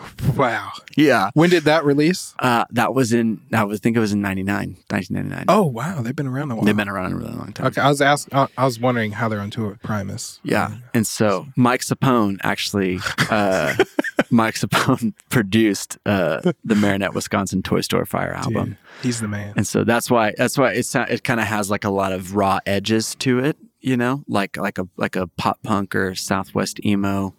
wow. 0.36 0.70
yeah 0.96 1.30
When 1.34 1.50
did 1.50 1.64
that 1.64 1.84
release? 1.84 2.34
uh 2.40 2.64
that 2.70 2.94
was 2.94 3.12
in 3.12 3.40
i 3.52 3.62
was 3.64 3.80
think 3.80 3.96
it 3.96 4.00
was 4.00 4.12
in 4.12 4.20
99 4.20 4.76
1999 4.88 5.44
Oh 5.48 5.62
wow, 5.66 6.02
they've 6.02 6.16
been 6.16 6.26
around 6.26 6.50
a 6.50 6.56
while. 6.56 6.64
they've 6.64 6.76
been 6.76 6.88
around 6.88 7.12
a 7.12 7.16
really 7.16 7.32
long 7.32 7.52
time 7.52 7.66
Okay, 7.68 7.80
I 7.80 7.88
was 7.88 8.00
ask. 8.00 8.28
I 8.32 8.48
I 8.58 8.64
was 8.64 8.80
wondering 8.80 9.12
how 9.12 9.28
they're 9.28 9.40
on 9.40 9.50
tour 9.50 9.68
with 9.70 9.82
Primus. 9.82 10.40
yeah 10.42 10.76
and 10.92 11.06
so 11.06 11.46
mike 11.56 11.80
sapone 11.82 12.38
actually 12.42 12.98
uh 13.30 13.74
mike 14.30 14.54
sapone 14.56 15.14
produced 15.30 15.98
uh 16.06 16.40
the 16.64 16.74
marinette 16.74 17.14
wisconsin 17.14 17.62
toy 17.62 17.80
store 17.80 18.04
fire 18.06 18.32
album 18.34 18.64
Dude, 18.70 18.76
he's 19.02 19.20
the 19.20 19.28
man. 19.28 19.52
and 19.56 19.66
so 19.66 19.84
that's 19.84 20.10
why 20.10 20.32
that's 20.36 20.58
why 20.58 20.72
it 20.72 20.84
sou- 20.86 21.06
it 21.08 21.22
kind 21.24 21.40
of 21.40 21.46
has 21.46 21.70
like 21.70 21.84
a 21.84 21.90
lot 21.90 22.12
of 22.12 22.34
raw 22.34 22.58
edges 22.66 23.14
to 23.16 23.38
it 23.38 23.56
you 23.80 23.96
know 23.96 24.24
like 24.28 24.56
like 24.56 24.78
a 24.78 24.88
like 24.96 25.14
a 25.16 25.26
pop 25.26 25.62
punk 25.62 25.94
or 25.94 26.14
southwest 26.14 26.84
emo 26.84 27.34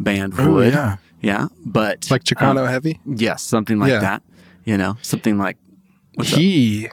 band 0.00 0.34
Oh 0.38 0.54
would 0.54 0.72
yeah, 0.72 0.96
yeah 1.20 1.48
but 1.64 2.10
like 2.10 2.24
Chicano 2.24 2.62
um, 2.64 2.68
Heavy. 2.68 3.00
yes 3.06 3.42
something 3.42 3.78
like 3.78 3.90
Yeah. 3.90 4.00
that 4.00 4.22
you 4.64 4.76
know 4.76 4.96
something 5.02 5.38
like 5.38 5.56
what's 6.14 6.32
up? 6.32 6.38
He 6.38 6.88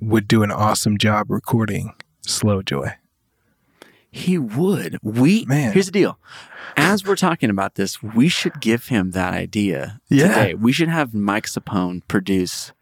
would 0.00 0.28
do 0.28 0.42
an 0.42 0.50
awesome 0.50 0.98
job 0.98 1.30
recording 1.30 1.94
Slow 2.22 2.60
Joy. 2.62 2.92
he 4.10 4.38
would 4.38 4.98
we 5.02 5.44
Man. 5.46 5.72
here's 5.72 5.86
the 5.86 5.92
deal 5.92 6.18
as 6.76 7.04
we're 7.04 7.16
talking 7.16 7.50
about 7.50 7.74
this 7.76 8.02
we 8.02 8.28
should 8.28 8.60
give 8.60 8.88
him 8.88 9.12
that 9.12 9.32
idea 9.32 10.00
Yeah. 10.08 10.28
today 10.28 10.54
we 10.54 10.72
should 10.72 10.88
have 10.88 11.14
mike 11.14 11.46
sapone 11.46 12.02
produce 12.08 12.72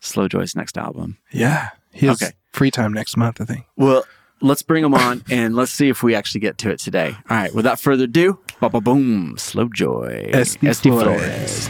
slow 0.00 0.28
joy's 0.28 0.54
next 0.56 0.76
album 0.78 1.18
Yeah, 1.32 1.70
he 1.92 2.06
has 2.06 2.22
Okay. 2.22 2.32
free 2.52 2.70
time 2.70 2.92
next 2.92 3.16
month. 3.16 3.40
I 3.40 3.44
think. 3.44 3.64
Well, 3.76 4.04
let's 4.40 4.62
bring 4.62 4.84
him 4.84 4.94
on 4.94 5.22
and 5.30 5.54
let's 5.56 5.72
see 5.72 5.88
if 5.88 6.02
we 6.02 6.14
actually 6.14 6.40
get 6.42 6.58
to 6.58 6.70
it 6.70 6.78
today. 6.78 7.16
All 7.30 7.36
right, 7.36 7.54
without 7.54 7.80
further 7.80 8.04
ado, 8.04 8.38
ba 8.60 8.68
ba 8.70 8.80
boom, 8.80 9.34
slow 9.38 9.68
joy, 9.68 10.30
Esty 10.32 10.90
Flores. 10.90 11.68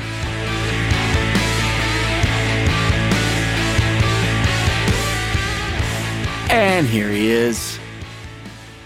And 6.50 6.86
here 6.86 7.08
he 7.10 7.30
is, 7.30 7.78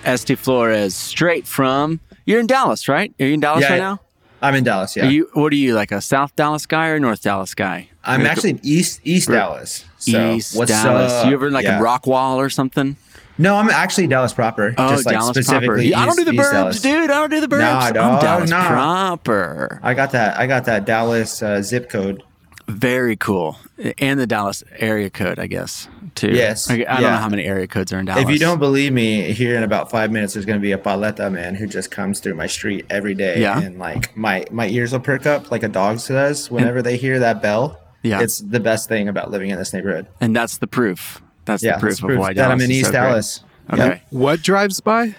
Esty 0.04 0.36
Flores, 0.36 0.94
straight 0.94 1.46
from. 1.46 2.00
You're 2.24 2.40
in 2.40 2.46
Dallas, 2.46 2.88
right? 2.88 3.12
Are 3.20 3.26
you 3.26 3.34
in 3.34 3.40
Dallas 3.40 3.62
Yeah. 3.62 3.72
right 3.72 3.78
now? 3.78 4.00
I'm 4.40 4.54
in 4.54 4.64
Dallas. 4.64 4.96
Yeah, 4.96 5.06
Are 5.06 5.10
you? 5.10 5.28
What 5.34 5.52
are 5.52 5.56
you 5.56 5.74
like 5.74 5.90
a 5.92 6.00
South 6.00 6.34
Dallas 6.36 6.64
guy 6.64 6.88
or 6.88 6.98
North 7.00 7.22
Dallas 7.22 7.54
guy? 7.54 7.88
I'm 8.04 8.24
actually 8.24 8.50
in 8.50 8.60
East 8.62 9.00
East 9.04 9.28
Dallas. 9.28 9.84
So 9.98 10.34
East 10.34 10.54
Dallas. 10.66 11.12
up? 11.12 11.26
you 11.26 11.32
ever 11.34 11.48
in 11.48 11.52
like 11.52 11.64
Yeah. 11.64 11.78
a 11.78 11.82
rock 11.82 12.06
wall 12.06 12.40
or 12.40 12.48
something? 12.48 12.96
No, 13.38 13.56
I'm 13.56 13.70
actually 13.70 14.08
Dallas 14.08 14.32
proper. 14.32 14.74
Oh, 14.76 14.90
just 14.90 15.06
like 15.06 15.14
Dallas 15.14 15.26
proper. 15.28 15.42
specifically. 15.42 15.94
I 15.94 16.04
don't 16.06 16.16
do 16.16 16.24
the 16.24 16.32
East 16.32 16.42
burbs, 16.42 16.52
Dallas. 16.52 16.80
dude. 16.82 17.10
I 17.10 17.14
don't 17.14 17.30
do 17.30 17.40
the 17.40 17.46
burbs. 17.48 17.60
Nah, 17.60 17.78
I'm 17.80 17.92
dog, 17.94 18.20
Dallas 18.20 18.50
nah. 18.50 18.68
proper. 18.68 19.80
I 19.82 19.94
got 19.94 20.10
that. 20.12 20.38
I 20.38 20.46
got 20.46 20.64
that 20.64 20.84
Dallas 20.84 21.42
uh, 21.42 21.62
zip 21.62 21.88
code. 21.88 22.22
Very 22.66 23.16
cool, 23.16 23.56
and 23.96 24.20
the 24.20 24.26
Dallas 24.26 24.62
area 24.78 25.08
code, 25.08 25.38
I 25.38 25.46
guess, 25.46 25.88
too. 26.14 26.32
Yes, 26.32 26.68
I, 26.68 26.74
I 26.86 27.00
don't 27.00 27.02
know 27.02 27.16
how 27.16 27.28
many 27.30 27.44
area 27.44 27.66
codes 27.66 27.94
are 27.94 27.98
in 27.98 28.04
Dallas. 28.04 28.24
If 28.24 28.28
you 28.28 28.38
don't 28.38 28.58
believe 28.58 28.92
me, 28.92 29.32
here 29.32 29.56
in 29.56 29.62
about 29.62 29.90
five 29.90 30.10
minutes, 30.12 30.34
there's 30.34 30.44
going 30.44 30.58
to 30.58 30.62
be 30.62 30.72
a 30.72 30.78
paleta 30.78 31.32
man 31.32 31.54
who 31.54 31.66
just 31.66 31.90
comes 31.90 32.20
through 32.20 32.34
my 32.34 32.46
street 32.46 32.84
every 32.90 33.14
day, 33.14 33.40
Yeah. 33.40 33.58
and 33.58 33.78
like 33.78 34.14
my 34.18 34.44
my 34.50 34.68
ears 34.68 34.92
will 34.92 35.00
perk 35.00 35.24
up 35.24 35.50
like 35.50 35.62
a 35.62 35.68
dog's 35.68 36.08
does 36.08 36.50
whenever 36.50 36.82
they 36.82 36.98
hear 36.98 37.18
that 37.20 37.40
bell. 37.40 37.80
Yeah. 38.02 38.20
it's 38.20 38.38
the 38.40 38.60
best 38.60 38.86
thing 38.88 39.08
about 39.08 39.30
living 39.30 39.48
in 39.48 39.58
this 39.58 39.72
neighborhood. 39.72 40.06
and 40.20 40.36
that's 40.36 40.58
the 40.58 40.66
proof. 40.66 41.22
That's 41.48 41.62
Yeah, 41.62 41.74
the 41.74 41.80
proof 41.80 41.98
that's 42.00 42.12
of 42.12 42.18
why 42.18 42.28
that 42.28 42.34
Dallas 42.34 42.52
I'm 42.52 42.60
in 42.60 42.70
East 42.70 42.84
so 42.86 42.90
great. 42.92 43.00
Dallas. 43.00 43.44
Okay. 43.72 43.86
Yep. 43.88 44.02
What 44.10 44.42
drives 44.42 44.80
by? 44.80 45.14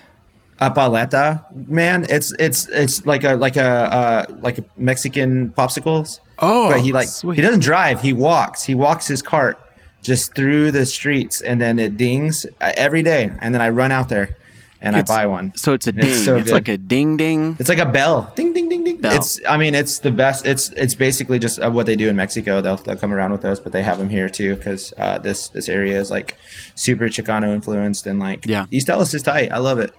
A 0.62 0.70
paleta, 0.72 1.46
man, 1.70 2.06
it's 2.10 2.34
it's 2.40 2.68
it's 2.70 3.06
like 3.06 3.24
a 3.24 3.36
like 3.36 3.56
a 3.56 3.62
uh, 3.68 4.26
like 4.42 4.58
a 4.58 4.64
Mexican 4.76 5.52
popsicles. 5.58 6.20
Oh, 6.40 6.70
but 6.72 6.82
he 6.82 6.92
like 6.92 7.08
sweet. 7.08 7.36
he 7.36 7.42
doesn't 7.42 7.62
drive. 7.62 8.02
He 8.02 8.12
walks. 8.12 8.64
He 8.64 8.76
walks 8.76 9.08
his 9.08 9.22
cart 9.22 9.58
just 10.02 10.34
through 10.36 10.72
the 10.72 10.86
streets, 10.86 11.40
and 11.42 11.62
then 11.62 11.80
it 11.80 11.96
dings 11.96 12.46
uh, 12.60 12.74
every 12.76 13.04
day. 13.04 13.32
And 13.40 13.54
then 13.54 13.62
I 13.62 13.70
run 13.70 13.92
out 13.94 14.10
there, 14.10 14.36
and 14.82 14.96
It's- 14.96 15.10
I 15.10 15.24
buy 15.24 15.28
one. 15.28 15.54
So 15.56 15.74
it's 15.74 15.88
a 15.88 15.90
It's 15.90 16.00
ding. 16.00 16.16
so 16.16 16.38
it's 16.38 16.52
like 16.52 16.68
a 16.68 16.78
ding 16.78 17.18
ding. 17.18 17.58
It's 17.60 17.70
like 17.70 17.80
a 17.80 17.86
bell, 17.86 18.32
ding 18.36 18.54
ding 18.54 18.70
ding 18.70 18.84
ding. 18.84 18.98
Bell. 18.98 19.14
It's 19.16 19.40
I 19.48 19.58
mean 19.58 19.76
it's 19.76 20.00
the 20.00 20.12
best. 20.12 20.46
It's 20.46 20.70
it's 20.72 20.96
basically 20.96 21.40
just 21.40 21.60
uh, 21.60 21.70
what 21.70 21.86
they 21.86 21.96
do 21.96 22.08
in 22.10 22.16
Mexico. 22.16 22.62
They'll 22.62 22.78
they'll 22.78 22.96
come 22.98 23.14
around 23.14 23.32
with 23.32 23.42
those, 23.42 23.60
but 23.60 23.72
they 23.72 23.84
have 23.84 23.98
them 23.98 24.10
here 24.10 24.30
too 24.30 24.56
because 24.56 24.94
uh, 24.98 25.20
this 25.20 25.50
this 25.50 25.68
area 25.70 26.00
is 26.00 26.10
like 26.12 26.36
super 26.76 27.06
Chicano 27.10 27.54
influenced 27.54 28.08
and 28.08 28.20
like 28.20 28.46
Yeah. 28.46 28.66
East 28.72 28.88
Dallas 28.88 29.14
is 29.14 29.24
tight. 29.24 29.52
I 29.52 29.58
love 29.58 29.80
it. 29.80 29.94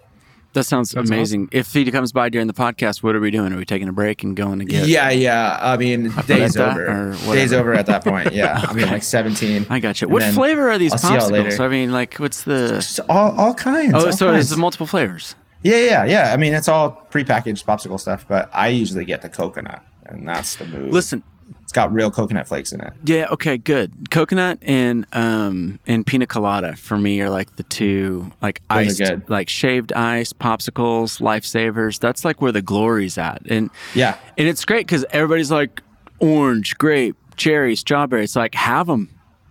That 0.52 0.64
sounds 0.64 0.90
That's 0.90 1.08
amazing. 1.08 1.48
If 1.52 1.72
he 1.72 1.88
comes 1.90 2.10
by 2.12 2.28
during 2.28 2.48
the 2.48 2.52
podcast, 2.52 3.02
what 3.04 3.14
are 3.14 3.20
we 3.20 3.30
doing? 3.30 3.52
Are 3.52 3.56
we 3.56 3.64
taking 3.64 3.88
a 3.88 3.92
break 3.92 4.24
and 4.24 4.36
going 4.36 4.58
to 4.58 4.64
get? 4.64 4.88
Yeah, 4.88 5.10
yeah. 5.10 5.58
I 5.60 5.76
mean, 5.76 6.10
days 6.26 6.56
over. 6.56 7.16
Days 7.32 7.52
over 7.52 7.72
at 7.72 7.86
that 7.86 8.02
point. 8.02 8.32
Yeah. 8.32 8.64
I 8.68 8.72
mean, 8.72 8.88
like 8.88 9.04
17. 9.04 9.66
I 9.70 9.78
got 9.78 10.00
you. 10.00 10.06
And 10.06 10.12
What 10.12 10.24
flavor 10.34 10.68
are 10.70 10.78
these 10.78 10.92
I'll 10.92 10.98
popsicles? 10.98 11.60
I 11.60 11.68
mean, 11.68 11.92
like, 11.92 12.14
what's 12.16 12.42
the? 12.42 12.68
Just 12.68 12.98
all, 13.08 13.38
all 13.38 13.54
kinds. 13.54 13.94
Oh, 13.94 14.06
all 14.06 14.12
so 14.12 14.32
kinds. 14.32 14.50
it's 14.50 14.58
multiple 14.58 14.88
flavors. 14.88 15.36
Yeah, 15.62 15.76
yeah, 15.76 16.04
yeah. 16.04 16.32
I 16.32 16.36
mean, 16.36 16.54
it's 16.54 16.68
all 16.68 17.06
prepackaged 17.10 17.64
popsicle 17.64 18.00
stuff, 18.00 18.26
but 18.26 18.50
I 18.52 18.68
usually 18.68 19.04
get 19.04 19.22
the 19.22 19.28
coconut, 19.28 19.84
and 20.06 20.26
that's 20.26 20.56
the 20.56 20.64
move. 20.64 20.90
Listen, 20.92 21.22
it's 21.70 21.76
got 21.76 21.92
real 21.92 22.10
coconut 22.10 22.48
flakes 22.48 22.72
in 22.72 22.80
it. 22.80 22.92
yeah, 23.04 23.28
okay, 23.30 23.56
good. 23.56 24.10
Coconut 24.10 24.58
and 24.62 25.06
um 25.12 25.78
and 25.86 26.04
pina 26.04 26.26
colada 26.26 26.74
for 26.74 26.98
me 26.98 27.20
are 27.20 27.30
like 27.30 27.54
the 27.54 27.62
two 27.62 28.32
like 28.42 28.60
iced, 28.68 29.00
like 29.28 29.48
shaved 29.48 29.92
ice, 29.92 30.32
popsicles, 30.32 31.20
lifesavers. 31.20 32.00
That's 32.00 32.24
like 32.24 32.42
where 32.42 32.50
the 32.50 32.60
glory's 32.60 33.16
at, 33.18 33.42
and 33.48 33.70
Yeah. 33.94 34.16
and 34.36 34.48
it's 34.48 34.64
great 34.64 34.84
because 34.84 35.04
everybody's 35.10 35.52
like 35.52 35.80
orange, 36.18 36.76
grape, 36.76 37.14
cherry, 37.36 37.76
strawberry. 37.76 38.24
It's 38.24 38.34
like 38.34 38.56
have 38.56 38.88
them, 38.88 39.08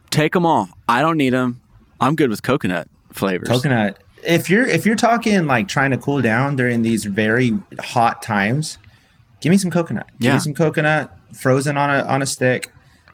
take 0.09 0.33
them 0.33 0.45
all. 0.45 0.67
I 0.89 1.01
don't 1.01 1.15
need 1.17 1.29
them. 1.31 1.61
I'm 2.01 2.15
good 2.17 2.29
with 2.29 2.43
coconut 2.43 2.89
flavors. 3.13 3.47
Coconut. 3.47 3.97
If 4.27 4.49
you're 4.49 4.65
if 4.67 4.85
you're 4.85 4.97
talking 4.97 5.45
like 5.47 5.69
trying 5.69 5.91
to 5.91 5.97
cool 5.97 6.21
down 6.21 6.57
during 6.57 6.81
these 6.81 7.05
very 7.05 7.57
hot 7.79 8.21
times, 8.21 8.77
give 9.39 9.51
me 9.51 9.57
some 9.57 9.71
coconut. 9.71 10.07
Give 10.19 10.27
Yeah. 10.27 10.33
me 10.33 10.39
some 10.41 10.53
coconut 10.53 11.15
frozen 11.33 11.77
on 11.77 11.89
a 11.89 12.03
on 12.03 12.21
a 12.21 12.25
stick, 12.25 12.71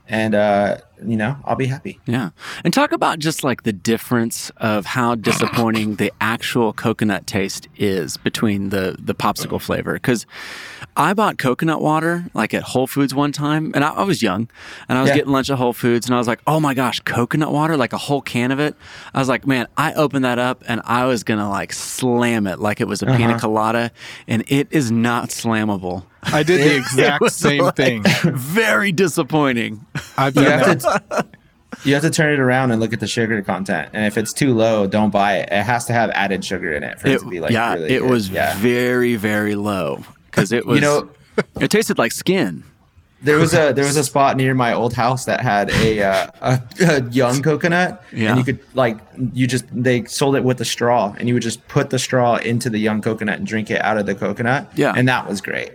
and 0.08 0.36
uh, 0.36 0.78
you 1.04 1.18
know 1.18 1.36
I'll 1.46 1.56
be 1.56 1.66
happy. 1.68 2.00
Yeah. 2.06 2.30
And 2.64 2.74
talk 2.74 2.92
about 2.92 3.20
just 3.20 3.44
like 3.44 3.64
the 3.64 3.74
difference 3.74 4.52
of 4.58 4.86
how 4.86 5.16
disappointing 5.16 5.96
the 5.96 6.12
actual 6.22 6.74
coconut 6.74 7.25
taste 7.28 7.68
is 7.78 8.18
between 8.18 8.70
the 8.70 8.96
the 9.00 9.16
popsicle 9.16 9.60
flavor 9.62 9.98
cuz 10.00 10.25
I 10.98 11.14
bought 11.14 11.38
coconut 11.38 11.82
water 11.82 12.25
like 12.34 12.54
at 12.54 12.64
Whole 12.64 12.88
Foods 12.88 13.14
one 13.14 13.32
time 13.32 13.72
and 13.75 13.84
I, 13.84 13.90
I 13.90 14.04
was 14.04 14.22
young 14.22 14.48
and 14.88 14.98
I 14.98 15.02
was 15.02 15.10
Yeah. 15.10 15.16
getting 15.18 15.32
lunch 15.32 15.50
at 15.50 15.58
Whole 15.58 15.74
Foods 15.74 16.06
and 16.06 16.16
I 16.16 16.18
was 16.18 16.28
like, 16.28 16.40
"Oh 16.48 16.60
my 16.60 16.74
gosh, 16.74 17.00
coconut 17.02 17.52
water, 17.52 17.75
like 17.75 17.92
a 17.94 17.98
whole 17.98 18.22
can 18.22 18.52
of 18.52 18.60
it." 18.60 18.75
I 19.14 19.20
was 19.20 19.28
like, 19.28 19.46
"Man, 19.46 19.68
I 19.78 19.94
opened 19.94 20.24
that 20.24 20.40
up 20.40 20.64
and 20.68 20.82
I 20.86 21.06
was 21.06 21.24
going 21.24 21.40
to 21.40 21.48
like 21.50 21.74
slam 21.74 22.48
it 22.48 22.60
like 22.60 22.80
it 22.80 22.88
was 22.88 23.02
a 23.04 23.08
Uh-huh. 23.08 23.18
pina 23.18 23.40
colada 23.40 23.92
and 24.28 24.44
it 24.48 24.68
is 24.72 24.92
not 24.92 25.30
slammable." 25.30 26.04
I 26.24 26.42
did 26.44 26.62
the 26.62 26.75
exact 26.82 27.30
same 27.32 27.64
like- 27.64 27.75
thing. 27.75 28.04
Very 28.24 28.92
disappointing. 28.92 29.86
I've 30.18 30.36
You 30.36 30.44
done 30.44 30.60
have 30.60 30.82
that. 30.82 30.82
You 31.84 31.94
have 31.94 32.04
to 32.04 32.10
turn 32.10 32.34
it 32.34 32.39
around 32.39 32.72
and 32.72 32.80
look 32.80 32.94
at 32.94 33.00
the 33.00 33.08
sugar 33.08 33.42
content, 33.42 33.89
and 33.94 34.06
if 34.06 34.18
it's 34.18 34.34
too 34.34 34.54
low, 34.54 34.88
don't 34.88 35.10
buy 35.12 35.38
it. 35.38 35.50
It 35.51 35.63
has 35.63 35.86
to 35.86 35.94
have 35.94 36.10
added 36.12 36.44
sugar 36.46 36.72
in 36.74 36.84
it 36.84 37.00
for 37.00 37.08
it, 37.08 37.15
It, 37.15 37.20
to 37.20 37.25
be 37.30 37.39
like 37.39 37.51
yeah, 37.51 37.74
really 37.74 37.94
it 37.96 38.00
good. 38.00 38.10
was 38.10 38.30
yeah. 38.30 38.56
very 38.58 39.15
very 39.15 39.56
low 39.56 40.04
cuz 40.32 40.51
it 40.51 40.65
was 40.65 40.75
You 40.80 40.82
know, 40.82 41.10
It 41.60 41.70
tasted 41.70 41.98
like 41.98 42.12
skin. 42.12 42.63
there 43.22 43.38
was 43.38 43.54
a 43.54 43.74
there 43.74 43.86
was 43.86 43.98
a 43.98 44.04
spot 44.04 44.38
near 44.38 44.54
my 44.54 44.74
old 44.74 44.94
house 44.94 45.25
that 45.25 45.42
had 45.42 45.70
a 45.72 46.01
uh, 46.01 46.27
a, 46.42 46.62
a 46.82 47.01
young 47.12 47.42
coconut, 47.42 48.04
Yeah. 48.13 48.30
and 48.30 48.38
you 48.39 48.46
could 48.46 48.60
like 48.74 48.98
you 49.34 49.46
just 49.48 49.65
they 49.72 50.06
sold 50.06 50.36
it 50.36 50.44
with 50.44 50.62
a 50.62 50.65
straw, 50.65 51.13
and 51.18 51.27
you 51.27 51.34
would 51.34 51.44
just 51.44 51.68
put 51.68 51.89
the 51.89 52.00
straw 52.00 52.36
into 52.38 52.70
the 52.70 52.77
young 52.80 53.01
coconut 53.01 53.38
and 53.39 53.48
drink 53.48 53.70
it 53.70 53.82
out 53.84 53.98
of 53.98 54.06
the 54.06 54.15
coconut. 54.15 54.72
Yeah. 54.75 54.94
and 54.96 55.08
that 55.10 55.27
was 55.27 55.42
great. 55.42 55.72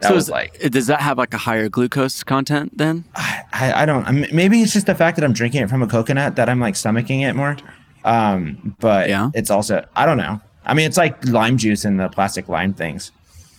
That 0.00 0.08
so 0.08 0.14
was 0.14 0.24
is- 0.24 0.30
like 0.30 0.58
does 0.70 0.86
that 0.88 1.00
have 1.00 1.18
like 1.18 1.32
a 1.34 1.38
higher 1.38 1.68
glucose 1.68 2.22
content 2.24 2.76
then? 2.76 3.04
I, 3.16 3.82
I 3.82 3.86
don't. 3.86 4.04
I 4.06 4.12
mean, 4.12 4.28
maybe 4.32 4.60
it's 4.62 4.72
just 4.72 4.86
the 4.86 4.94
fact 4.94 5.16
that 5.16 5.24
I'm 5.24 5.32
drinking 5.32 5.62
it 5.62 5.70
from 5.70 5.82
a 5.82 5.86
coconut 5.86 6.36
that 6.36 6.48
I'm 6.48 6.60
like 6.60 6.74
stomaching 6.74 7.22
it 7.28 7.34
more. 7.34 7.56
Um, 8.04 8.76
but 8.80 9.08
Yeah. 9.08 9.30
it's 9.34 9.50
also 9.50 9.84
I 9.94 10.06
don't 10.06 10.16
know. 10.18 10.40
I 10.64 10.74
mean, 10.74 10.86
it's 10.86 10.96
like 10.96 11.24
lime 11.26 11.56
juice 11.58 11.84
in 11.84 11.96
the 11.96 12.08
plastic 12.08 12.48
lime 12.48 12.72
things, 12.74 13.10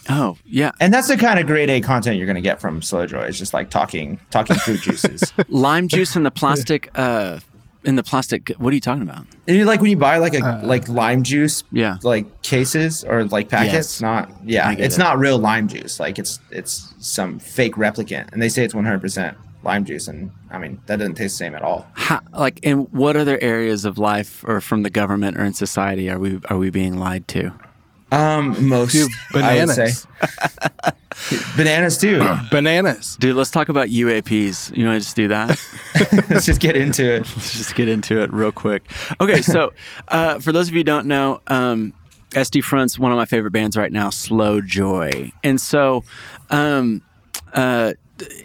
Oh 0.10 0.38
yeah, 0.46 0.72
and 0.80 0.94
that's 0.94 1.08
the 1.08 1.18
kind 1.18 1.40
of 1.40 1.48
grade 1.48 1.70
A 1.70 1.80
content 1.82 2.18
you're 2.18 2.28
gonna 2.28 2.42
get 2.42 2.60
from 2.62 2.82
Slow 2.82 3.06
Joy. 3.06 3.24
It's 3.24 3.38
just 3.38 3.54
like 3.54 3.70
talking 3.70 4.20
talking 4.32 4.56
fruit 4.58 4.82
juices. 4.88 5.34
lime 5.48 5.88
juice 5.88 6.16
in 6.16 6.24
the 6.24 6.32
plastic. 6.32 6.90
uh 6.96 7.40
In 7.86 7.96
the 7.96 8.04
plastic. 8.04 8.50
What 8.58 8.72
are 8.72 8.76
you 8.76 8.82
talking 8.82 9.04
about? 9.04 9.26
And 9.48 9.58
you 9.58 9.66
like 9.66 9.82
when 9.82 9.92
you 9.92 9.98
buy 9.98 10.18
like 10.18 10.34
a 10.34 10.40
uh, 10.44 10.62
like 10.64 10.88
lime 10.88 11.24
juice, 11.24 11.64
Yeah. 11.72 11.98
like 12.04 12.42
cases 12.42 13.04
or 13.04 13.26
like 13.26 13.50
packets. 13.50 13.74
Yes. 13.74 14.02
Not 14.02 14.32
yeah, 14.46 14.72
it's 14.72 14.96
it. 14.96 15.00
not 15.00 15.20
real 15.20 15.38
lime 15.38 15.68
juice. 15.68 16.00
Like 16.00 16.18
it's 16.18 16.40
it's 16.50 16.94
some 17.00 17.40
fake 17.40 17.76
replicant, 17.76 18.32
and 18.32 18.42
they 18.42 18.50
say 18.50 18.64
it's 18.64 18.74
100 18.74 19.02
percent 19.02 19.38
lime 19.64 19.84
juice, 19.86 20.08
and 20.08 20.32
I 20.50 20.58
mean 20.60 20.80
that 20.86 20.98
doesn't 20.98 21.16
taste 21.16 21.36
the 21.36 21.46
same 21.46 21.56
at 21.56 21.62
all. 21.62 21.86
How, 21.94 22.22
like, 22.34 22.60
in 22.64 22.80
what 22.92 23.16
other 23.18 23.38
areas 23.42 23.86
of 23.86 23.98
life 23.98 24.44
or 24.48 24.62
from 24.62 24.84
the 24.84 24.90
government 24.90 25.38
or 25.38 25.44
in 25.44 25.54
society 25.54 26.10
are 26.10 26.20
we 26.20 26.40
are 26.50 26.58
we 26.58 26.70
being 26.70 26.98
lied 26.98 27.28
to? 27.30 27.52
Um, 28.14 28.70
most 28.70 28.92
Dude, 28.92 29.12
I 29.34 29.66
would 29.66 29.70
say 29.74 29.92
bananas. 29.92 30.08
bananas 31.58 31.98
too. 31.98 32.20
Bananas. 32.52 33.18
Dude, 33.20 33.36
let's 33.36 33.52
talk 33.52 33.70
about 33.70 33.88
UAPs. 33.88 34.76
You 34.76 34.86
want 34.86 35.02
to 35.02 35.04
just 35.04 35.16
do 35.16 35.28
that? 35.30 35.60
Let's 36.30 36.46
just 36.46 36.60
get 36.62 36.76
into 36.76 37.04
it. 37.04 37.20
Let's 37.36 37.58
just 37.58 37.76
get 37.76 37.88
into 37.88 38.22
it 38.22 38.32
real 38.32 38.52
quick. 38.52 38.84
Okay, 39.20 39.42
so 39.42 39.74
uh, 40.10 40.40
for 40.40 40.52
those 40.52 40.68
of 40.68 40.74
you 40.74 40.80
who 40.80 40.84
don't 40.84 41.08
know, 41.08 41.42
um, 41.48 41.94
Esty 42.36 42.62
Front's 42.62 43.00
one 43.00 43.12
of 43.12 43.18
my 43.18 43.26
favorite 43.26 43.52
bands 43.52 43.78
right 43.78 43.92
now, 43.92 44.10
Slow 44.10 44.62
Joy, 44.62 45.32
and 45.44 45.60
so, 45.60 46.04
um, 46.50 47.02
uh, 47.54 47.94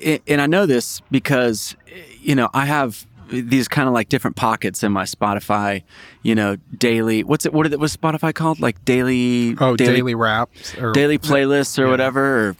and 0.04 0.20
and 0.26 0.40
I 0.40 0.46
know 0.46 0.66
this 0.66 1.00
because 1.10 1.76
you 2.20 2.34
know 2.34 2.48
I 2.54 2.64
have 2.66 3.06
these 3.28 3.68
kind 3.68 3.88
of 3.88 3.94
like 3.94 4.08
different 4.08 4.36
pockets 4.36 4.82
in 4.82 4.92
my 4.92 5.04
Spotify, 5.04 5.82
you 6.22 6.34
know, 6.34 6.56
daily. 6.76 7.22
What's 7.24 7.46
it? 7.46 7.52
What 7.52 7.70
it? 7.72 7.78
What's 7.78 7.96
Spotify 7.96 8.34
called? 8.34 8.60
Like 8.60 8.84
daily? 8.84 9.54
Oh, 9.60 9.76
daily, 9.76 10.14
wraps. 10.14 10.76
Or, 10.76 10.92
daily 10.92 11.18
playlists 11.18 11.78
or 11.78 11.88
whatever 11.88 12.48
or 12.48 12.56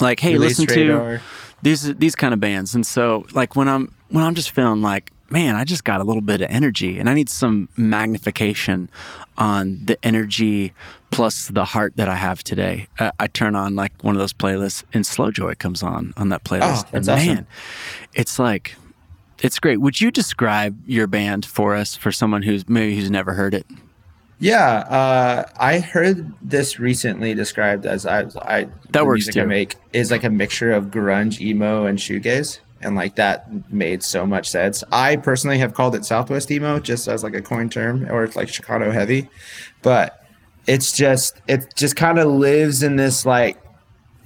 like 0.00 0.20
hey 0.20 0.34
Release 0.34 0.58
listen 0.58 0.76
radar. 0.82 1.16
to 1.18 1.22
these 1.62 1.94
these 1.96 2.14
kind 2.14 2.34
of 2.34 2.40
bands 2.40 2.74
and 2.74 2.86
so 2.86 3.24
like 3.32 3.56
when 3.56 3.66
i'm 3.66 3.90
when 4.10 4.22
i'm 4.22 4.34
just 4.34 4.50
feeling 4.50 4.82
like 4.82 5.10
man 5.30 5.56
i 5.56 5.64
just 5.64 5.84
got 5.84 6.00
a 6.02 6.04
little 6.04 6.20
bit 6.20 6.42
of 6.42 6.48
energy 6.50 6.98
and 6.98 7.08
i 7.08 7.14
need 7.14 7.30
some 7.30 7.68
magnification 7.78 8.90
on 9.38 9.80
the 9.84 9.98
energy 10.04 10.72
plus 11.10 11.48
the 11.48 11.64
heart 11.64 11.94
that 11.96 12.08
i 12.10 12.14
have 12.14 12.44
today 12.44 12.86
uh, 12.98 13.10
i 13.18 13.26
turn 13.26 13.54
on 13.56 13.74
like 13.74 13.92
one 14.02 14.14
of 14.14 14.18
those 14.20 14.34
playlists 14.34 14.84
and 14.92 15.06
slow 15.06 15.30
joy 15.30 15.54
comes 15.54 15.82
on 15.82 16.12
on 16.18 16.28
that 16.28 16.44
playlist 16.44 16.84
Oh, 16.86 16.88
that's 16.92 17.08
and 17.08 17.18
awesome. 17.18 17.34
man 17.34 17.46
it's 18.14 18.38
like 18.38 18.76
it's 19.42 19.58
great. 19.58 19.80
Would 19.80 20.00
you 20.00 20.10
describe 20.10 20.78
your 20.86 21.06
band 21.06 21.44
for 21.44 21.74
us 21.74 21.96
for 21.96 22.12
someone 22.12 22.42
who's 22.42 22.68
maybe 22.68 22.96
who's 22.96 23.10
never 23.10 23.34
heard 23.34 23.54
it? 23.54 23.66
Yeah, 24.38 24.78
uh, 24.90 25.48
I 25.58 25.78
heard 25.78 26.32
this 26.42 26.78
recently 26.78 27.32
described 27.32 27.86
as 27.86 28.04
I, 28.04 28.26
I 28.42 28.68
the 28.90 29.04
works 29.04 29.26
music 29.26 29.42
I 29.42 29.46
make 29.46 29.76
is 29.94 30.10
like 30.10 30.24
a 30.24 30.30
mixture 30.30 30.72
of 30.72 30.86
grunge, 30.86 31.40
emo, 31.40 31.86
and 31.86 31.98
shoegaze, 31.98 32.58
and 32.82 32.96
like 32.96 33.16
that 33.16 33.72
made 33.72 34.02
so 34.02 34.26
much 34.26 34.50
sense. 34.50 34.84
I 34.92 35.16
personally 35.16 35.58
have 35.58 35.72
called 35.72 35.94
it 35.94 36.04
Southwest 36.04 36.50
emo 36.50 36.80
just 36.80 37.08
as 37.08 37.24
like 37.24 37.34
a 37.34 37.40
coin 37.40 37.70
term, 37.70 38.10
or 38.10 38.24
it's 38.24 38.36
like 38.36 38.48
Chicano 38.48 38.92
heavy, 38.92 39.30
but 39.82 40.22
it's 40.66 40.92
just 40.92 41.40
it 41.48 41.74
just 41.74 41.96
kind 41.96 42.18
of 42.18 42.26
lives 42.30 42.82
in 42.82 42.96
this 42.96 43.24
like 43.24 43.58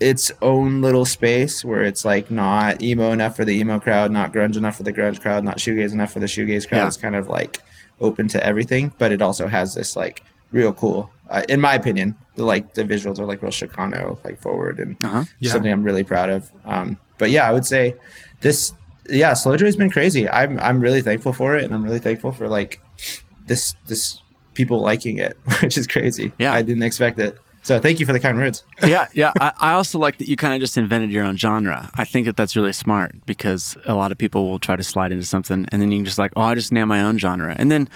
its 0.01 0.33
own 0.41 0.81
little 0.81 1.05
space 1.05 1.63
where 1.65 1.83
it's 1.83 2.05
like 2.05 2.31
not 2.31 2.83
emo 2.83 3.13
enough 3.13 3.37
for 3.37 3.45
the 3.45 3.53
emo 3.59 3.79
crowd, 3.79 4.11
not 4.11 4.33
grunge 4.33 4.57
enough 4.57 4.77
for 4.77 4.83
the 4.83 4.93
grunge 4.93 5.21
crowd, 5.21 5.45
not 5.45 5.59
shoegaze 5.59 5.93
enough 5.93 6.13
for 6.13 6.21
the 6.21 6.27
shoegaze 6.27 6.67
crowd. 6.67 6.79
Yeah. 6.79 6.87
It's 6.87 6.97
kind 6.97 7.15
of 7.17 7.29
like 7.29 7.61
open 8.01 8.27
to 8.29 8.45
everything, 8.45 8.93
but 8.99 9.13
it 9.13 9.21
also 9.21 9.47
has 9.47 9.75
this 9.75 9.95
like 9.97 10.25
real 10.53 10.73
cool, 10.73 11.11
uh, 11.29 11.43
in 11.49 11.61
my 11.61 11.75
opinion, 11.75 12.17
the 12.35 12.45
like 12.45 12.75
the 12.75 12.83
visuals 12.83 13.19
are 13.19 13.27
like 13.27 13.43
real 13.43 13.53
Chicano, 13.53 14.19
like 14.25 14.41
forward 14.41 14.81
and 14.81 14.97
Uh-huh. 15.05 15.25
Yeah. 15.39 15.53
something 15.53 15.71
I'm 15.71 15.83
really 15.85 16.03
proud 16.05 16.31
of. 16.31 16.51
Um, 16.65 16.97
but 17.19 17.31
yeah, 17.31 17.47
I 17.49 17.53
would 17.53 17.67
say 17.67 17.95
this, 18.41 18.73
yeah, 19.09 19.35
Slow 19.35 19.57
Joy's 19.57 19.77
been 19.77 19.91
crazy. 19.91 20.29
I'm 20.29 20.59
I'm 20.61 20.81
really 20.81 21.03
thankful 21.03 21.33
for 21.35 21.57
it, 21.57 21.65
and 21.65 21.75
I'm 21.75 21.85
really 21.85 21.99
thankful 21.99 22.33
for 22.33 22.49
like 22.49 22.81
this 23.47 23.75
this 23.87 24.21
people 24.55 24.81
liking 24.81 25.19
it, 25.19 25.37
which 25.63 25.77
is 25.77 25.87
crazy. 25.87 26.33
Yeah. 26.39 26.55
I 26.55 26.63
didn't 26.63 26.85
expect 26.85 27.19
it. 27.19 27.37
So 27.63 27.79
thank 27.79 28.01
you 28.01 28.07
for 28.07 28.13
the 28.15 28.21
kind 28.21 28.39
words. 28.39 28.65
yeah, 28.87 29.07
yeah. 29.13 29.33
I, 29.39 29.53
I 29.61 29.73
also 29.75 29.99
like 29.99 30.17
that 30.19 30.29
you 30.29 30.37
kind 30.37 30.55
of 30.55 30.61
just 30.61 30.79
invented 30.79 31.11
your 31.11 31.25
own 31.25 31.37
genre. 31.37 31.91
I 31.95 32.05
think 32.05 32.25
that 32.27 32.37
that's 32.37 32.57
really 32.57 32.73
smart 32.73 33.15
because 33.27 33.77
a 33.85 33.95
lot 33.95 34.13
of 34.13 34.19
people 34.19 34.49
will 34.49 34.59
try 34.59 34.77
to 34.77 34.83
slide 34.83 35.13
into 35.13 35.27
something, 35.27 35.67
and 35.71 35.83
then 35.83 35.93
you 35.93 35.99
can 35.99 36.05
just 36.07 36.19
like, 36.19 36.33
oh, 36.37 36.43
I 36.43 36.55
just 36.55 36.73
name 36.73 36.89
my 36.89 37.03
own 37.03 37.19
genre, 37.19 37.55
and 37.59 37.71
then 37.71 37.89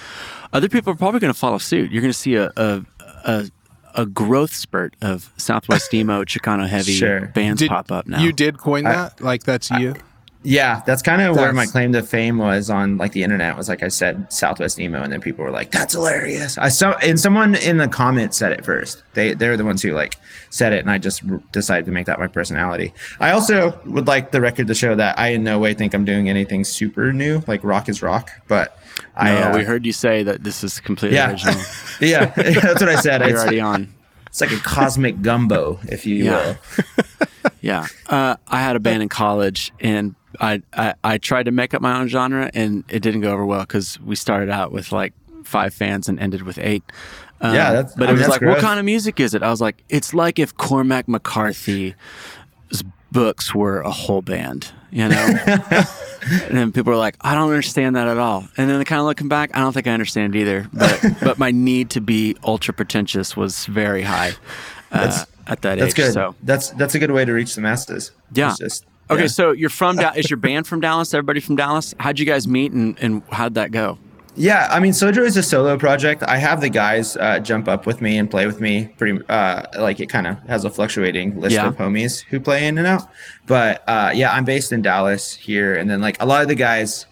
other 0.52 0.68
people 0.68 0.92
are 0.92 0.96
probably 0.96 1.20
going 1.20 1.32
to 1.32 1.38
follow 1.38 1.58
suit. 1.58 1.90
You're 1.90 2.02
going 2.02 2.12
to 2.12 2.18
see 2.18 2.34
a 2.34 2.52
a, 2.56 2.84
a 3.24 3.50
a 3.96 4.06
growth 4.06 4.52
spurt 4.52 4.94
of 5.00 5.32
Southwest 5.36 5.94
emo, 5.94 6.24
Chicano 6.24 6.66
heavy 6.68 6.92
Sure. 6.92 7.26
bands 7.28 7.60
Did- 7.60 7.68
pop 7.70 7.90
up 7.92 8.06
now. 8.06 8.20
You 8.20 8.32
did 8.32 8.58
coin 8.58 8.84
I- 8.86 8.92
that? 8.92 9.20
Like 9.20 9.44
that's 9.44 9.70
you? 9.70 9.94
Yeah, 10.46 10.82
that's 10.84 11.00
kind 11.00 11.22
of 11.22 11.36
where 11.36 11.52
my 11.54 11.64
claim 11.64 11.92
to 11.94 12.02
fame 12.02 12.36
was 12.36 12.68
on 12.68 12.98
like 12.98 13.12
the 13.12 13.22
internet. 13.22 13.56
Was 13.56 13.68
like 13.70 13.82
I 13.82 13.88
said 13.88 14.30
Southwest 14.30 14.78
emo, 14.78 15.02
and 15.02 15.10
then 15.10 15.22
people 15.22 15.42
were 15.42 15.50
like, 15.50 15.70
"That's 15.70 15.94
hilarious." 15.94 16.58
I 16.58 16.68
saw 16.68 16.92
and 17.02 17.18
someone 17.18 17.54
in 17.54 17.78
the 17.78 17.88
comments 17.88 18.36
said 18.36 18.52
it 18.52 18.62
first. 18.64 19.02
They 19.14 19.32
they're 19.32 19.56
the 19.56 19.64
ones 19.64 19.80
who 19.80 19.92
like 19.94 20.16
said 20.50 20.74
it, 20.74 20.80
and 20.80 20.90
I 20.90 20.98
just 20.98 21.22
r- 21.28 21.40
decided 21.52 21.86
to 21.86 21.92
make 21.92 22.04
that 22.06 22.18
my 22.18 22.26
personality. 22.26 22.92
I 23.20 23.30
also 23.30 23.80
would 23.86 24.06
like 24.06 24.32
the 24.32 24.40
record 24.42 24.66
to 24.66 24.74
show 24.74 24.94
that 24.94 25.18
I 25.18 25.28
in 25.28 25.44
no 25.44 25.58
way 25.58 25.72
think 25.72 25.94
I'm 25.94 26.04
doing 26.04 26.28
anything 26.28 26.62
super 26.64 27.10
new. 27.12 27.42
Like 27.46 27.64
rock 27.64 27.88
is 27.88 28.02
rock, 28.02 28.30
but 28.46 28.78
I 29.16 29.32
no, 29.32 29.50
uh, 29.52 29.56
we 29.56 29.64
heard 29.64 29.86
you 29.86 29.94
say 29.94 30.22
that 30.24 30.44
this 30.44 30.62
is 30.62 30.78
completely 30.78 31.16
yeah 31.16 31.30
original. 31.30 31.62
yeah 32.00 32.26
that's 32.36 32.80
what 32.82 32.90
I 32.90 32.96
said. 32.96 33.22
You're 33.22 33.30
It's, 33.30 33.40
already 33.40 33.60
on. 33.60 33.94
it's 34.26 34.42
like 34.42 34.52
a 34.52 34.58
cosmic 34.58 35.22
gumbo, 35.22 35.80
if 35.88 36.04
you 36.04 36.16
Yeah. 36.24 36.56
will. 36.76 36.84
Yeah, 37.60 37.86
uh, 38.08 38.36
I 38.46 38.60
had 38.60 38.76
a 38.76 38.78
band 38.80 39.02
in 39.02 39.08
college, 39.08 39.72
and 39.80 40.14
I, 40.40 40.62
I 40.72 40.94
I 41.04 41.18
tried 41.18 41.44
to 41.44 41.50
make 41.52 41.74
up 41.74 41.82
my 41.82 41.98
own 42.00 42.08
genre, 42.08 42.50
and 42.54 42.84
it 42.88 43.00
didn't 43.00 43.20
go 43.22 43.32
over 43.32 43.44
well 43.46 43.60
because 43.62 44.00
we 44.00 44.16
started 44.16 44.50
out 44.50 44.72
with 44.72 44.92
like 44.92 45.12
five 45.44 45.74
fans 45.74 46.08
and 46.08 46.18
ended 46.20 46.42
with 46.42 46.58
eight. 46.58 46.82
Um, 47.40 47.54
Yeah, 47.54 47.72
that's- 47.72 47.94
but 47.96 48.04
I 48.08 48.12
it 48.12 48.14
mean, 48.14 48.18
was 48.20 48.28
that's 48.28 48.40
like, 48.42 48.50
what 48.50 48.60
kind 48.60 48.78
of 48.78 48.84
music 48.84 49.20
is 49.20 49.34
it? 49.34 49.42
I 49.42 49.50
was 49.50 49.60
like, 49.60 49.82
it's 49.88 50.14
like 50.14 50.38
if 50.38 50.56
Cormac 50.56 51.06
McCarthy's 51.08 51.94
books 53.12 53.54
were 53.54 53.80
a 53.80 53.90
whole 53.90 54.22
band, 54.22 54.72
you 54.90 55.08
know. 55.08 55.16
and 55.46 56.56
then 56.56 56.72
people 56.72 56.92
were 56.92 56.98
like, 56.98 57.16
I 57.20 57.34
don't 57.34 57.48
understand 57.50 57.96
that 57.96 58.08
at 58.08 58.18
all. 58.18 58.46
And 58.56 58.68
then 58.70 58.82
kind 58.84 59.00
of 59.00 59.06
looking 59.06 59.28
back, 59.28 59.50
I 59.54 59.60
don't 59.60 59.72
think 59.72 59.86
I 59.86 59.92
understand 59.92 60.34
it 60.34 60.40
either. 60.40 60.68
But 60.72 61.00
but 61.22 61.38
my 61.38 61.50
need 61.50 61.90
to 61.90 62.00
be 62.00 62.36
ultra 62.44 62.74
pretentious 62.74 63.36
was 63.36 63.66
very 63.66 64.02
high 64.02 64.30
uh, 64.90 64.98
That's- 65.04 65.26
at 65.46 65.60
that 65.62 65.78
That's 65.78 65.90
age. 65.92 65.96
good. 65.96 66.12
So 66.14 66.34
That's 66.42 66.70
that's 66.70 66.94
a 66.94 66.98
good 66.98 67.10
way 67.10 67.24
to 67.26 67.32
reach 67.32 67.54
the 67.54 67.60
masters. 67.60 68.12
Yeah. 68.32 68.50
It's 68.50 68.58
just 68.58 68.86
Okay, 69.10 69.22
yeah. 69.22 69.26
so 69.28 69.52
you're 69.52 69.70
from 69.70 69.96
Dallas. 69.96 70.16
Is 70.18 70.30
your 70.30 70.38
band 70.38 70.66
from 70.66 70.80
Dallas? 70.80 71.12
Everybody 71.12 71.40
from 71.40 71.56
Dallas? 71.56 71.94
How'd 72.00 72.18
you 72.18 72.26
guys 72.26 72.48
meet 72.48 72.72
and, 72.72 72.98
and 73.00 73.22
how'd 73.30 73.54
that 73.54 73.70
go? 73.70 73.98
Yeah, 74.36 74.66
I 74.70 74.80
mean, 74.80 74.92
Sojo 74.92 75.18
is 75.18 75.36
a 75.36 75.42
solo 75.44 75.78
project. 75.78 76.24
I 76.24 76.38
have 76.38 76.60
the 76.60 76.68
guys 76.68 77.16
uh, 77.16 77.38
jump 77.38 77.68
up 77.68 77.86
with 77.86 78.00
me 78.00 78.18
and 78.18 78.28
play 78.28 78.46
with 78.46 78.60
me. 78.60 78.86
Pretty 78.98 79.24
uh, 79.28 79.62
like 79.78 80.00
it 80.00 80.08
kind 80.08 80.26
of 80.26 80.38
has 80.48 80.64
a 80.64 80.70
fluctuating 80.70 81.40
list 81.40 81.54
Yeah. 81.54 81.68
of 81.68 81.76
homies 81.76 82.24
who 82.24 82.40
play 82.40 82.66
in 82.66 82.76
and 82.78 82.86
out. 82.86 83.08
But 83.46 83.84
uh, 83.88 84.10
yeah, 84.12 84.32
I'm 84.32 84.44
based 84.44 84.72
in 84.72 84.82
Dallas 84.82 85.34
here, 85.34 85.76
and 85.76 85.88
then 85.88 86.00
like 86.00 86.20
a 86.20 86.26
lot 86.26 86.42
of 86.42 86.48
the 86.48 86.56
guys 86.56 87.06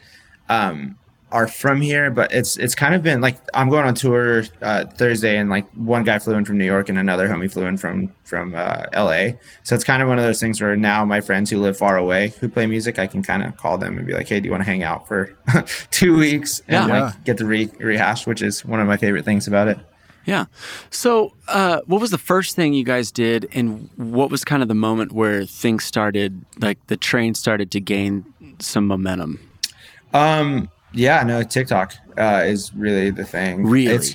um, 0.49 0.99
are 1.33 1.49
from 1.49 1.81
here. 1.81 2.11
But 2.11 2.33
it's 2.33 2.57
it's 2.57 2.75
kind 2.75 2.95
of 2.95 3.03
been 3.03 3.21
like 3.21 3.39
I'm 3.55 3.69
going 3.69 3.85
on 3.87 3.95
tour 3.95 4.45
uh, 4.61 4.85
Thursday, 4.87 5.37
and 5.39 5.51
like 5.51 5.69
one 5.73 6.05
guy 6.05 6.19
flew 6.19 6.35
in 6.35 6.45
from 6.45 6.59
New 6.59 6.65
York, 6.65 6.89
and 6.89 6.99
another 6.99 7.29
homie 7.29 7.51
flew 7.51 7.65
in 7.67 7.77
from 7.79 8.13
from 8.25 8.55
uh, 8.55 8.85
L.A. 8.93 9.39
So 9.65 9.75
it's 9.75 9.85
kind 9.85 10.03
of 10.03 10.09
one 10.09 10.19
of 10.19 10.25
those 10.25 10.39
things 10.41 10.61
where 10.61 10.77
now 10.77 11.05
my 11.05 11.21
friends 11.21 11.51
who 11.51 11.61
live 11.61 11.77
far 11.77 11.97
away 11.97 12.29
who 12.41 12.49
play 12.49 12.67
music, 12.67 12.99
I 12.99 13.07
can 13.07 13.23
kind 13.23 13.43
of 13.43 13.57
call 13.57 13.79
them 13.79 13.99
and 13.99 14.07
be 14.07 14.13
like, 14.15 14.29
"Hey, 14.29 14.39
do 14.41 14.47
you 14.47 14.51
want 14.53 14.63
to 14.63 14.71
hang 14.71 14.83
out 14.83 15.09
for 15.09 15.35
two 15.91 16.17
weeks 16.17 16.61
and 16.69 16.89
Yeah. 16.89 17.01
like 17.05 17.25
get 17.25 17.39
to 17.39 17.47
re- 17.47 17.71
rehash?" 17.79 18.27
Which 18.27 18.43
is 18.43 18.65
one 18.65 18.81
of 18.81 18.87
my 18.87 18.97
favorite 18.97 19.25
things 19.25 19.49
about 19.49 19.69
it. 19.69 19.79
Yeah. 20.25 20.45
So, 20.91 21.33
uh, 21.49 21.81
what 21.87 22.01
was 22.01 22.13
the 22.13 22.19
first 22.19 22.55
thing 22.55 22.75
you 22.75 22.85
guys 22.85 23.11
did, 23.11 23.49
and 23.55 23.91
what 23.97 24.31
was 24.31 24.45
kind 24.45 24.63
of 24.63 24.69
the 24.69 24.75
moment 24.75 25.11
where 25.11 25.45
things 25.45 25.85
started, 25.85 26.45
like 26.61 26.79
the 26.87 26.97
train 26.97 27.35
started 27.35 27.73
to 27.73 27.81
gain 27.81 28.25
some 28.61 28.87
momentum? 28.87 29.41
Um, 30.15 30.69
yeah, 30.93 31.23
no, 31.23 31.43
TikTok 31.43 31.95
uh, 32.19 32.43
is 32.45 32.75
really 32.75 33.11
the 33.11 33.25
thing. 33.25 33.67
Really? 33.67 33.95
It's, 33.95 34.15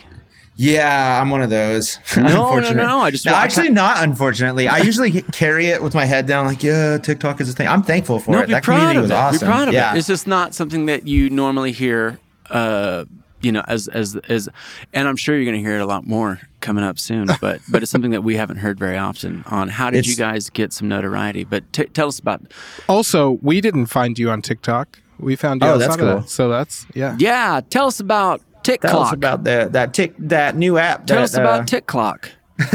yeah, 0.56 1.22
I'm 1.22 1.30
one 1.30 1.44
of 1.44 1.50
those. 1.52 2.00
No, 2.18 2.24
no, 2.24 2.30
unfortunately. 2.46 2.84
no, 2.84 3.00
I 3.00 3.12
just- 3.12 3.26
No, 3.26 3.34
actually 3.36 3.70
not. 3.70 4.04
Unfortunately, 4.04 4.68
I 4.68 4.80
usually 4.80 5.22
carry 5.32 5.68
it 5.68 5.84
with 5.84 5.94
my 5.94 6.06
head 6.06 6.26
down, 6.26 6.48
like, 6.48 6.64
yeah, 6.64 6.98
TikTok 6.98 7.40
is 7.42 7.50
a 7.50 7.54
thing. 7.54 7.68
I'm 7.68 7.84
thankful 7.84 8.20
for 8.20 8.32
no, 8.32 8.40
it. 8.40 8.50
That 8.50 8.64
proud 8.64 8.78
community 8.80 9.02
was 9.02 9.12
it. 9.12 9.14
awesome. 9.14 9.48
Be 9.48 9.52
proud 9.52 9.68
of 9.68 9.74
yeah. 9.76 9.94
it. 9.94 10.00
It's 10.00 10.08
just 10.08 10.26
not 10.26 10.56
something 10.56 10.88
that 10.88 11.08
you 11.08 11.30
normally 11.30 11.72
hear. 11.72 12.20
Uh, 12.50 13.06
you 13.42 13.52
know, 13.52 13.64
as 13.68 13.88
as 13.90 14.16
as, 14.30 14.50
and 14.94 15.08
I'm 15.08 15.16
sure 15.16 15.36
you're 15.36 15.46
going 15.46 15.62
to 15.62 15.62
hear 15.62 15.78
it 15.78 15.82
a 15.82 15.86
lot 15.86 16.08
more 16.08 16.40
coming 16.60 16.84
up 16.84 16.98
soon. 16.98 17.28
But 17.42 17.62
but 17.70 17.84
it's 17.84 17.92
something 17.92 18.12
that 18.12 18.24
we 18.24 18.36
haven't 18.36 18.58
heard 18.58 18.80
very 18.80 18.98
often. 18.98 19.44
On 19.48 19.70
how 19.70 19.92
did 19.92 20.08
you 20.08 20.16
guys 20.16 20.50
get 20.50 20.74
some 20.74 20.88
notoriety? 20.88 21.44
But 21.44 21.72
t- 21.72 21.86
tell 21.86 22.08
us 22.08 22.18
about 22.20 22.42
Also, 22.90 23.38
we 23.44 23.62
didn't 23.62 23.88
find 23.88 24.18
you 24.18 24.32
on 24.32 24.42
TikTok. 24.42 25.00
We 25.20 25.36
found 25.36 25.62
you 25.62 25.68
Oh, 25.68 25.78
that's 25.78 25.96
cool. 25.96 26.24
So 26.24 26.50
that's 26.50 26.86
yeah. 26.94 27.16
Yeah, 27.20 27.62
tell 27.70 27.88
us 27.88 28.00
about 28.00 28.42
TikTok. 28.64 28.92
Tell 28.92 29.02
us 29.04 29.14
about 29.14 29.44
the, 29.44 29.70
that 29.72 29.94
tick 29.94 30.14
that 30.20 30.56
new 30.56 30.78
app. 30.78 31.08
Tell 31.08 31.18
that, 31.18 31.24
us 31.24 31.34
about 31.34 31.62
uh, 31.62 31.66
TikTok. 31.66 32.32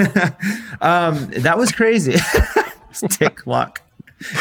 um, 0.80 1.26
that 1.38 1.54
was 1.58 1.72
crazy. 1.72 2.16
Tick 3.10 3.36
clock. 3.36 3.82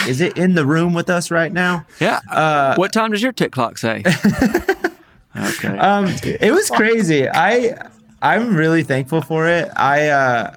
Is 0.07 0.21
it 0.21 0.37
in 0.37 0.53
the 0.53 0.65
room 0.65 0.93
with 0.93 1.09
us 1.09 1.31
right 1.31 1.51
now? 1.51 1.85
Yeah. 1.99 2.19
Uh, 2.29 2.75
what 2.75 2.93
time 2.93 3.11
does 3.11 3.21
your 3.21 3.31
tick 3.31 3.51
clock 3.51 3.77
say? 3.77 4.03
okay. 5.35 5.77
um, 5.79 6.13
it 6.23 6.51
was 6.51 6.69
crazy. 6.69 7.27
I 7.27 7.89
I'm 8.21 8.55
really 8.55 8.83
thankful 8.83 9.21
for 9.21 9.47
it. 9.47 9.69
I 9.75 10.09
uh, 10.09 10.55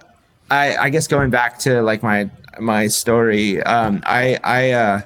I 0.51 0.77
I 0.77 0.91
guess 0.91 1.07
going 1.07 1.31
back 1.31 1.59
to 1.61 1.81
like 1.83 2.03
my 2.03 2.29
my 2.61 2.89
story. 2.89 3.63
Um, 3.63 4.03
I 4.05 4.39
I 4.45 4.73
uh, 4.73 5.01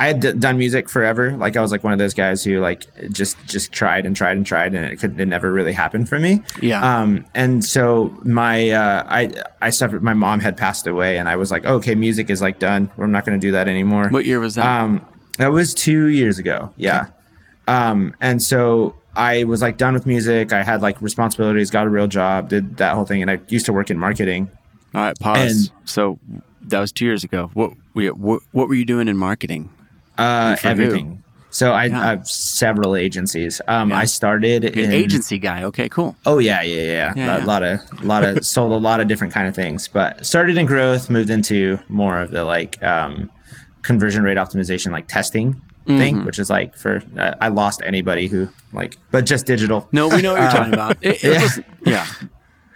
I 0.00 0.08
had 0.08 0.20
d- 0.20 0.32
done 0.32 0.58
music 0.58 0.88
forever. 0.88 1.36
Like 1.36 1.56
I 1.56 1.60
was 1.60 1.70
like 1.70 1.84
one 1.84 1.92
of 1.92 1.98
those 2.00 2.14
guys 2.14 2.42
who 2.42 2.58
like 2.60 2.86
just 3.12 3.36
just 3.46 3.70
tried 3.72 4.06
and 4.06 4.16
tried 4.16 4.36
and 4.36 4.44
tried, 4.44 4.74
and 4.74 4.84
it 4.84 4.96
could 4.96 5.18
it 5.20 5.26
never 5.26 5.52
really 5.52 5.72
happened 5.72 6.08
for 6.08 6.18
me. 6.18 6.42
Yeah. 6.60 6.82
Um, 7.00 7.24
and 7.34 7.64
so 7.64 8.16
my 8.24 8.70
uh, 8.70 9.04
I 9.06 9.32
I 9.62 9.70
suffered. 9.70 10.02
My 10.02 10.14
mom 10.14 10.40
had 10.40 10.56
passed 10.56 10.86
away, 10.88 11.16
and 11.18 11.28
I 11.28 11.36
was 11.36 11.50
like, 11.52 11.64
okay, 11.64 11.94
music 11.94 12.28
is 12.28 12.42
like 12.42 12.58
done. 12.58 12.90
I'm 12.98 13.12
not 13.12 13.24
going 13.24 13.38
to 13.38 13.46
do 13.46 13.52
that 13.52 13.68
anymore. 13.68 14.08
what 14.08 14.24
year 14.24 14.40
was 14.40 14.56
that? 14.56 14.66
Um, 14.66 15.06
that 15.38 15.52
was 15.52 15.74
two 15.74 16.06
years 16.06 16.38
ago. 16.38 16.72
Yeah. 16.76 17.06
Um, 17.68 18.14
and 18.20 18.42
so 18.42 18.94
I 19.16 19.44
was 19.44 19.62
like 19.62 19.76
done 19.78 19.94
with 19.94 20.06
music. 20.06 20.52
I 20.52 20.62
had 20.62 20.82
like 20.82 21.00
responsibilities, 21.00 21.70
got 21.70 21.86
a 21.86 21.90
real 21.90 22.06
job, 22.08 22.48
did 22.48 22.76
that 22.78 22.94
whole 22.94 23.04
thing, 23.06 23.22
and 23.22 23.30
I 23.30 23.40
used 23.48 23.66
to 23.66 23.72
work 23.72 23.90
in 23.90 23.98
marketing. 23.98 24.50
All 24.94 25.00
right, 25.02 25.18
pause. 25.18 25.38
and- 25.72 25.88
so 25.88 26.18
that 26.62 26.80
was 26.80 26.92
two 26.92 27.04
years 27.04 27.24
ago. 27.24 27.50
What, 27.54 27.72
we, 27.94 28.10
what 28.10 28.42
what 28.52 28.68
were 28.68 28.74
you 28.74 28.84
doing 28.84 29.08
in 29.08 29.16
marketing? 29.16 29.70
Uh, 30.18 30.56
for 30.56 30.68
who? 30.68 30.70
everything. 30.72 31.20
So 31.50 31.70
I, 31.72 31.84
Yeah. 31.84 32.00
I 32.00 32.06
have 32.06 32.26
several 32.26 32.96
agencies. 32.96 33.60
Um, 33.68 33.90
Yeah. 33.90 33.98
I 33.98 34.04
started 34.06 34.64
in 34.64 34.86
an 34.86 34.92
agency 34.92 35.38
guy. 35.38 35.62
Okay, 35.64 35.88
cool. 35.88 36.16
Oh 36.26 36.38
yeah, 36.38 36.62
yeah, 36.62 36.82
yeah. 36.82 37.12
Yeah, 37.16 37.36
a 37.36 37.38
yeah. 37.38 37.44
lot 37.44 37.62
of, 37.62 37.80
a 38.02 38.04
lot 38.06 38.24
of, 38.24 38.44
sold 38.44 38.72
a 38.72 38.76
lot 38.76 39.00
of 39.00 39.06
different 39.06 39.32
kind 39.32 39.46
of 39.46 39.54
things. 39.54 39.86
But 39.86 40.26
started 40.26 40.56
in 40.58 40.66
growth, 40.66 41.08
moved 41.10 41.30
into 41.30 41.78
more 41.88 42.18
of 42.20 42.32
the 42.32 42.42
like 42.44 42.82
um, 42.82 43.30
conversion 43.82 44.24
rate 44.24 44.36
optimization, 44.36 44.90
like 44.92 45.06
testing 45.08 45.60
Mm-hmm. 45.86 45.98
thing, 45.98 46.24
which 46.24 46.38
is 46.38 46.48
like 46.48 46.74
for 46.78 47.02
uh, 47.18 47.34
I 47.42 47.48
lost 47.48 47.82
anybody 47.84 48.26
who 48.26 48.48
like, 48.72 48.96
but 49.10 49.26
just 49.26 49.44
digital. 49.44 49.86
No, 49.92 50.08
we 50.08 50.22
know 50.22 50.32
what 50.32 50.40
you're 50.40 50.50
talking 50.50 50.72
about. 50.72 50.96
It, 51.02 51.22
yeah. 51.22 51.42
was, 51.42 51.60
yeah. 51.84 52.06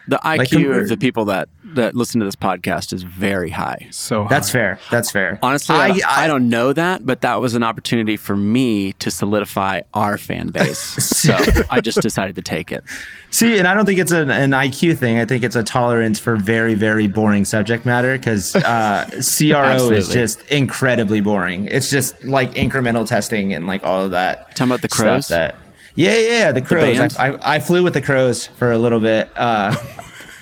The 0.09 0.19
IQ 0.19 0.49
convert- 0.51 0.83
of 0.83 0.89
the 0.91 0.99
people 0.99 1.25
that, 1.25 1.49
that 1.79 1.95
listen 1.95 2.21
to 2.21 2.25
this 2.25 2.37
podcast 2.37 2.93
is 2.93 3.03
very 3.03 3.51
high. 3.51 3.89
So 3.91 4.27
That's 4.29 4.51
fair. 4.51 4.79
That's 4.91 5.11
fair. 5.11 5.39
Honestly, 5.43 5.75
I, 5.75 6.01
I, 6.07 6.27
don't 6.27 6.49
know 6.49 6.73
that, 6.73 7.07
but 7.07 7.23
that 7.23 7.41
was 7.41 7.55
an 7.55 7.63
opportunity 7.63 8.17
for 8.17 8.37
me 8.37 8.93
to 8.95 9.11
solidify 9.11 9.83
our 9.95 10.19
fan 10.19 10.49
base. 10.49 10.79
so 10.79 11.37
I 11.71 11.81
just 11.81 12.01
decided 12.03 12.37
to 12.37 12.43
take 12.43 12.71
it. 12.71 12.85
See, 13.31 13.59
and 13.59 13.67
I 13.67 13.75
don't 13.75 13.87
think 13.87 13.99
it's 13.99 14.13
an, 14.13 14.31
an 14.31 14.51
IQ 14.51 14.99
thing. 14.99 15.19
I 15.19 15.25
think 15.25 15.45
it's 15.45 15.57
a 15.57 15.63
tolerance 15.63 16.19
for 16.19 16.37
very, 16.37 16.75
very 16.75 17.07
boring 17.07 17.45
subject 17.45 17.87
matter 17.87 18.19
because 18.19 18.55
uh, 18.57 19.05
CRO 19.39 19.91
is 19.91 20.09
just 20.09 20.43
incredibly 20.51 21.21
boring. 21.21 21.67
It's 21.67 21.91
just 21.91 22.23
like 22.25 22.53
incremental 22.55 23.07
testing 23.07 23.55
and 23.55 23.67
like 23.67 23.85
all 23.85 24.05
of 24.05 24.11
that. 24.11 24.51
Talking 24.57 24.73
about 24.73 24.83
the 24.83 24.89
crows? 24.89 25.29
That, 25.29 25.57
yeah, 25.95 26.17
yeah, 26.17 26.29
yeah, 26.29 26.53
the 26.53 26.63
crows. 26.63 26.99
band? 26.99 27.17
I, 27.19 27.29
I, 27.29 27.55
I 27.57 27.59
flew 27.61 27.83
with 27.85 27.95
the 27.95 28.03
crows 28.03 28.47
for 28.47 28.73
a 28.73 28.79
little 28.79 29.01
bit. 29.01 29.31
Uh, 29.37 29.77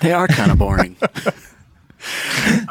They 0.01 0.11
are 0.13 0.27
kind 0.27 0.51
of 0.51 0.57
boring. 0.57 0.95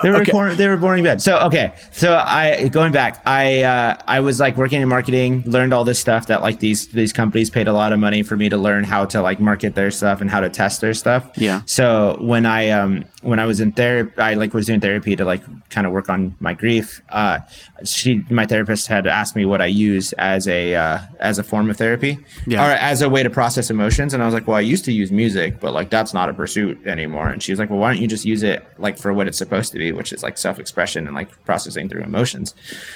they 0.03 0.11
were 0.11 0.19
Okay. 0.23 0.31
boring, 0.33 0.57
they 0.57 0.69
were 0.69 0.77
boring 0.77 1.03
bad. 1.05 1.21
So 1.21 1.39
okay, 1.41 1.75
so 1.93 2.17
I 2.17 2.69
going 2.69 2.93
back, 2.93 3.21
I 3.27 3.63
uh, 3.65 3.97
I 4.07 4.21
was 4.21 4.39
like 4.41 4.57
working 4.57 4.81
in 4.81 4.89
marketing, 4.89 5.43
learned 5.47 5.75
all 5.75 5.85
this 5.85 5.99
stuff 5.99 6.29
that 6.29 6.43
like 6.43 6.61
these 6.61 6.87
these 6.89 7.13
companies 7.13 7.51
paid 7.51 7.67
a 7.69 7.73
lot 7.73 7.93
of 7.93 7.99
money 7.99 8.23
for 8.23 8.37
me 8.37 8.49
to 8.49 8.57
learn 8.57 8.85
how 8.85 9.05
to 9.07 9.21
like 9.21 9.41
market 9.41 9.75
their 9.75 9.91
stuff 9.91 10.21
and 10.21 10.31
how 10.31 10.41
to 10.41 10.49
test 10.49 10.81
their 10.81 10.95
stuff. 10.95 11.29
Yeah. 11.37 11.63
So 11.67 12.17
when 12.21 12.47
I 12.47 12.71
um 12.71 13.05
when 13.27 13.39
I 13.41 13.45
was 13.45 13.61
in 13.61 13.73
therapy, 13.73 14.13
I 14.21 14.35
like 14.35 14.55
was 14.55 14.67
doing 14.67 14.81
therapy 14.81 15.17
to 15.17 15.25
like 15.25 15.43
kind 15.69 15.87
of 15.87 15.93
work 15.93 16.09
on 16.09 16.35
my 16.41 16.55
grief. 16.55 17.03
Uh, 17.09 17.41
she 17.85 18.25
my 18.31 18.47
therapist 18.47 18.87
had 18.87 19.07
asked 19.07 19.35
me 19.37 19.45
what 19.45 19.61
I 19.61 19.67
use 19.67 20.13
as 20.15 20.47
a 20.49 20.75
uh, 20.75 20.99
as 21.21 21.39
a 21.39 21.43
form 21.43 21.69
of 21.69 21.77
therapy 21.77 22.19
Yeah. 22.47 22.65
or 22.67 22.71
as 22.73 23.03
a 23.03 23.09
way 23.09 23.23
to 23.23 23.31
process 23.31 23.69
emotions, 23.71 24.15
and 24.15 24.23
I 24.23 24.27
was 24.27 24.35
like, 24.35 24.47
well, 24.47 24.57
I 24.57 24.61
used 24.61 24.85
to 24.87 24.93
use 24.93 25.11
music, 25.11 25.61
but 25.61 25.73
like 25.75 25.91
that's 25.91 26.15
not 26.15 26.29
a 26.29 26.35
pursuit 26.35 26.87
anymore. 26.87 27.29
And 27.29 27.43
she 27.43 27.53
was 27.53 27.59
like, 27.59 27.69
well, 27.71 27.79
why 27.81 27.93
don't 27.93 28.01
you 28.01 28.09
just 28.09 28.25
use 28.25 28.43
it 28.43 28.65
like 28.79 28.97
for 28.99 29.13
what 29.13 29.27
it's 29.29 29.39
supposed 29.39 29.73
to 29.73 29.79
be, 29.79 29.93
which 29.93 30.13
is 30.13 30.23
like 30.23 30.39
self 30.39 30.59
expression 30.59 31.07
and 31.07 31.15
like 31.17 31.29
processing 31.45 31.89
through 31.89 32.03
emotions. 32.03 32.55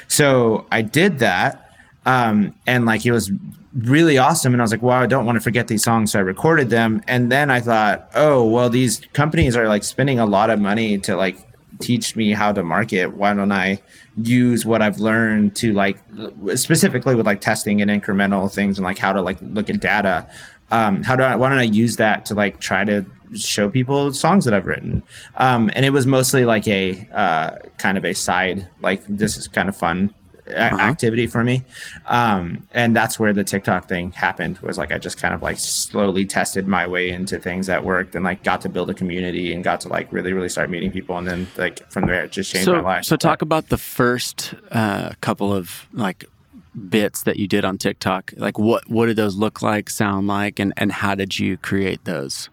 So 0.09 0.66
I 0.71 0.83
did 0.83 1.19
that, 1.19 1.69
um, 2.11 2.53
and 2.66 2.87
like 2.87 3.07
it 3.07 3.12
was 3.12 3.31
really 3.73 4.18
awesome. 4.18 4.53
And 4.53 4.61
I 4.61 4.64
was 4.64 4.73
like, 4.73 4.83
wow, 4.83 5.01
I 5.01 5.07
don't 5.07 5.27
want 5.27 5.37
to 5.37 5.40
forget 5.40 5.68
these 5.68 5.85
songs. 5.85 6.11
So 6.11 6.18
I 6.18 6.23
recorded 6.23 6.68
them. 6.68 7.03
And 7.07 7.31
then 7.31 7.51
I 7.53 7.61
thought, 7.61 8.11
oh, 8.16 8.44
well, 8.44 8.68
these 8.68 9.01
companies 9.12 9.55
are 9.55 9.68
like 9.68 9.85
spending 9.85 10.18
a 10.18 10.27
lot 10.27 10.51
of 10.51 10.59
money 10.59 10.99
to 10.99 11.14
like 11.14 11.38
teach 11.79 12.16
me 12.16 12.33
how 12.33 12.51
to 12.53 12.64
market. 12.64 13.14
Why 13.14 13.33
don't 13.33 13.53
I 13.53 13.81
use 14.16 14.66
what 14.66 14.83
I've 14.83 14.99
learned 14.99 15.55
to 15.57 15.73
like 15.73 15.99
specifically 16.57 17.14
with 17.14 17.27
like 17.27 17.40
testing 17.40 17.81
and 17.81 17.88
incremental 17.90 18.53
things 18.53 18.77
and 18.77 18.85
like 18.85 18.99
how 18.99 19.12
to 19.12 19.23
like 19.23 19.38
look 19.40 19.70
at 19.70 19.79
data? 19.79 20.29
Um, 20.73 21.05
how 21.05 21.14
do 21.14 21.23
I, 21.23 21.37
why 21.37 21.49
don't 21.49 21.59
I 21.59 21.62
use 21.62 21.94
that 21.96 22.27
to 22.27 22.35
like 22.35 22.59
try 22.59 22.85
to 22.85 23.07
show 23.37 23.70
people 23.70 24.12
songs 24.12 24.44
that 24.46 24.55
I've 24.55 24.66
written? 24.66 25.05
Um, 25.37 25.70
and 25.77 25.85
it 25.85 25.90
was 25.90 26.09
mostly 26.09 26.44
like 26.44 26.66
a 26.66 27.09
uh, 27.12 27.51
kind 27.79 27.96
of 27.96 28.05
a 28.05 28.14
side, 28.14 28.66
like 28.83 29.05
this 29.07 29.37
is 29.37 29.46
kind 29.46 29.68
of 29.68 29.77
fun 29.77 30.12
a- 30.51 30.81
activity 30.81 31.27
for 31.27 31.43
me 31.45 31.63
um 32.07 32.67
and 32.73 32.95
that's 32.95 33.19
where 33.19 33.33
the 33.33 33.45
tiktok 33.45 33.89
thing 33.89 34.13
happened 34.13 34.59
was 34.59 34.77
like 34.79 34.93
i 34.93 34.99
just 34.99 35.19
kind 35.19 35.35
of 35.35 35.43
like 35.43 35.59
slowly 35.59 36.25
tested 36.25 36.67
my 36.69 36.87
way 36.87 37.11
into 37.11 37.39
things 37.39 37.67
that 37.67 37.85
worked 37.85 38.15
and 38.15 38.25
like 38.25 38.43
got 38.43 38.61
to 38.61 38.69
build 38.69 38.91
a 38.91 38.95
community 38.95 39.53
and 39.53 39.65
got 39.65 39.81
to 39.81 39.89
like 39.89 40.13
really 40.13 40.33
really 40.33 40.49
start 40.49 40.71
meeting 40.71 40.91
people 40.91 41.17
and 41.19 41.27
then 41.27 41.47
like 41.57 41.89
from 41.91 42.07
there 42.07 42.25
it 42.25 42.33
just 42.33 42.53
changed 42.53 42.69
my 42.69 42.79
So, 42.79 42.83
life 42.83 43.05
so 43.05 43.17
talk 43.17 43.43
about 43.43 43.69
the 43.69 43.79
first 43.79 44.55
uh, 44.71 45.13
couple 45.21 45.53
of 45.55 45.87
like 45.93 46.25
bits 46.89 47.25
that 47.25 47.37
you 47.37 47.49
did 47.49 47.65
on 47.65 47.77
TikTok. 47.79 48.33
Like, 48.37 48.57
what 48.57 48.89
what 48.89 49.07
did 49.07 49.17
those 49.17 49.35
look 49.35 49.61
like, 49.61 49.91
sound 49.91 50.29
like, 50.29 50.61
and 50.61 50.73
and 50.77 50.93
how 50.93 51.17
did 51.17 51.39
you 51.39 51.57
create 51.57 52.05
those? 52.05 52.49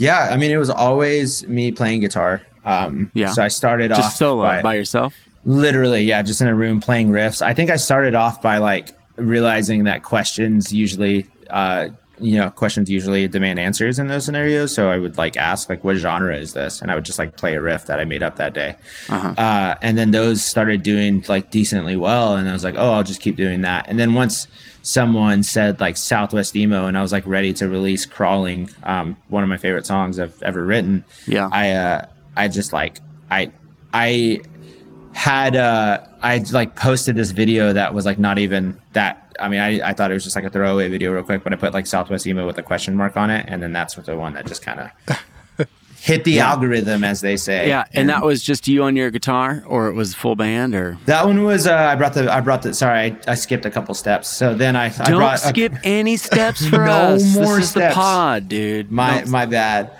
yeah 0.00 0.28
i 0.30 0.36
mean 0.36 0.50
it 0.50 0.56
was 0.56 0.70
always 0.70 1.46
me 1.48 1.70
playing 1.72 2.00
guitar 2.00 2.40
um 2.64 3.10
Yeah. 3.14 3.32
so 3.32 3.42
i 3.42 3.48
started 3.48 3.90
off 3.92 3.98
Just 3.98 4.16
solo 4.16 4.42
by- 4.42 4.62
by 4.62 4.74
yourself. 4.74 5.14
Literally, 5.44 6.02
yeah, 6.02 6.22
just 6.22 6.40
in 6.40 6.48
a 6.48 6.54
room 6.54 6.80
playing 6.80 7.10
riffs. 7.10 7.42
I 7.42 7.54
think 7.54 7.70
I 7.70 7.76
started 7.76 8.14
off 8.14 8.42
by 8.42 8.58
like 8.58 8.90
realizing 9.16 9.84
that 9.84 10.02
questions 10.02 10.72
usually, 10.72 11.26
uh, 11.50 11.88
you 12.20 12.36
know, 12.36 12.50
questions 12.50 12.90
usually 12.90 13.28
demand 13.28 13.58
answers 13.60 13.98
in 13.98 14.08
those 14.08 14.24
scenarios. 14.24 14.74
So 14.74 14.90
I 14.90 14.98
would 14.98 15.16
like 15.16 15.36
ask, 15.36 15.68
like, 15.68 15.84
what 15.84 15.96
genre 15.96 16.36
is 16.36 16.52
this? 16.52 16.82
And 16.82 16.90
I 16.90 16.96
would 16.96 17.04
just 17.04 17.18
like 17.18 17.36
play 17.36 17.54
a 17.54 17.60
riff 17.60 17.86
that 17.86 18.00
I 18.00 18.04
made 18.04 18.22
up 18.22 18.36
that 18.36 18.54
day. 18.54 18.74
Uh-huh. 19.08 19.34
Uh, 19.38 19.76
and 19.80 19.96
then 19.96 20.10
those 20.10 20.44
started 20.44 20.82
doing 20.82 21.24
like 21.28 21.50
decently 21.50 21.96
well. 21.96 22.36
And 22.36 22.48
I 22.48 22.52
was 22.52 22.64
like, 22.64 22.74
oh, 22.76 22.92
I'll 22.92 23.04
just 23.04 23.20
keep 23.20 23.36
doing 23.36 23.60
that. 23.62 23.86
And 23.88 23.98
then 23.98 24.14
once 24.14 24.48
someone 24.82 25.42
said 25.42 25.80
like 25.80 25.96
Southwest 25.96 26.56
Emo, 26.56 26.86
and 26.86 26.98
I 26.98 27.02
was 27.02 27.12
like 27.12 27.26
ready 27.26 27.52
to 27.54 27.68
release 27.68 28.04
Crawling, 28.04 28.70
um, 28.82 29.16
one 29.28 29.42
of 29.42 29.48
my 29.48 29.56
favorite 29.56 29.86
songs 29.86 30.18
I've 30.18 30.42
ever 30.42 30.64
written. 30.64 31.04
Yeah. 31.26 31.48
I 31.52 31.70
uh 31.70 32.06
I 32.36 32.48
just 32.48 32.72
like 32.72 32.98
I 33.30 33.52
I 33.92 34.40
had 35.18 35.56
uh 35.56 35.98
I 36.22 36.38
like 36.52 36.76
posted 36.76 37.16
this 37.16 37.32
video 37.32 37.72
that 37.72 37.92
was 37.92 38.06
like 38.06 38.20
not 38.20 38.38
even 38.38 38.80
that 38.92 39.34
I 39.40 39.48
mean 39.48 39.58
I, 39.58 39.88
I 39.88 39.92
thought 39.92 40.12
it 40.12 40.14
was 40.14 40.22
just 40.22 40.36
like 40.36 40.44
a 40.44 40.50
throwaway 40.50 40.88
video 40.88 41.12
real 41.12 41.24
quick, 41.24 41.42
but 41.42 41.52
I 41.52 41.56
put 41.56 41.74
like 41.74 41.88
Southwest 41.88 42.24
Emo 42.24 42.46
with 42.46 42.56
a 42.58 42.62
question 42.62 42.94
mark 42.94 43.16
on 43.16 43.28
it, 43.28 43.44
and 43.48 43.60
then 43.60 43.72
that's 43.72 43.96
what 43.96 44.06
the 44.06 44.16
one 44.16 44.34
that 44.34 44.46
just 44.46 44.62
kind 44.62 44.78
of 45.08 45.18
hit 46.00 46.22
the 46.22 46.38
algorithm 46.38 47.02
as 47.02 47.20
they 47.20 47.36
say. 47.36 47.66
Yeah, 47.66 47.84
and 47.94 48.08
that 48.10 48.22
was 48.24 48.44
just 48.44 48.68
you 48.68 48.84
on 48.84 48.94
your 48.94 49.10
guitar, 49.10 49.64
or 49.66 49.88
it 49.88 49.94
was 49.94 50.14
full 50.14 50.36
band, 50.36 50.76
or 50.76 50.96
that 51.06 51.26
one 51.26 51.42
was 51.42 51.66
uh, 51.66 51.74
I 51.74 51.96
brought 51.96 52.14
the 52.14 52.32
I 52.32 52.40
brought 52.40 52.62
the 52.62 52.72
sorry 52.72 52.98
I, 53.26 53.32
I 53.32 53.34
skipped 53.34 53.66
a 53.66 53.70
couple 53.72 53.94
steps. 53.96 54.28
So 54.28 54.54
then 54.54 54.76
I, 54.76 54.84
I 54.86 55.10
don't 55.10 55.16
brought 55.18 55.40
skip 55.40 55.72
any 55.82 56.16
steps 56.16 56.64
for 56.70 56.84
No 56.84 56.92
us. 56.92 57.34
more 57.34 57.56
this 57.56 57.64
is 57.64 57.70
steps. 57.70 57.92
the 57.96 58.00
pod, 58.00 58.48
dude. 58.48 58.92
My 58.92 59.18
Don't- 59.22 59.30
my 59.30 59.46
bad. 59.46 59.90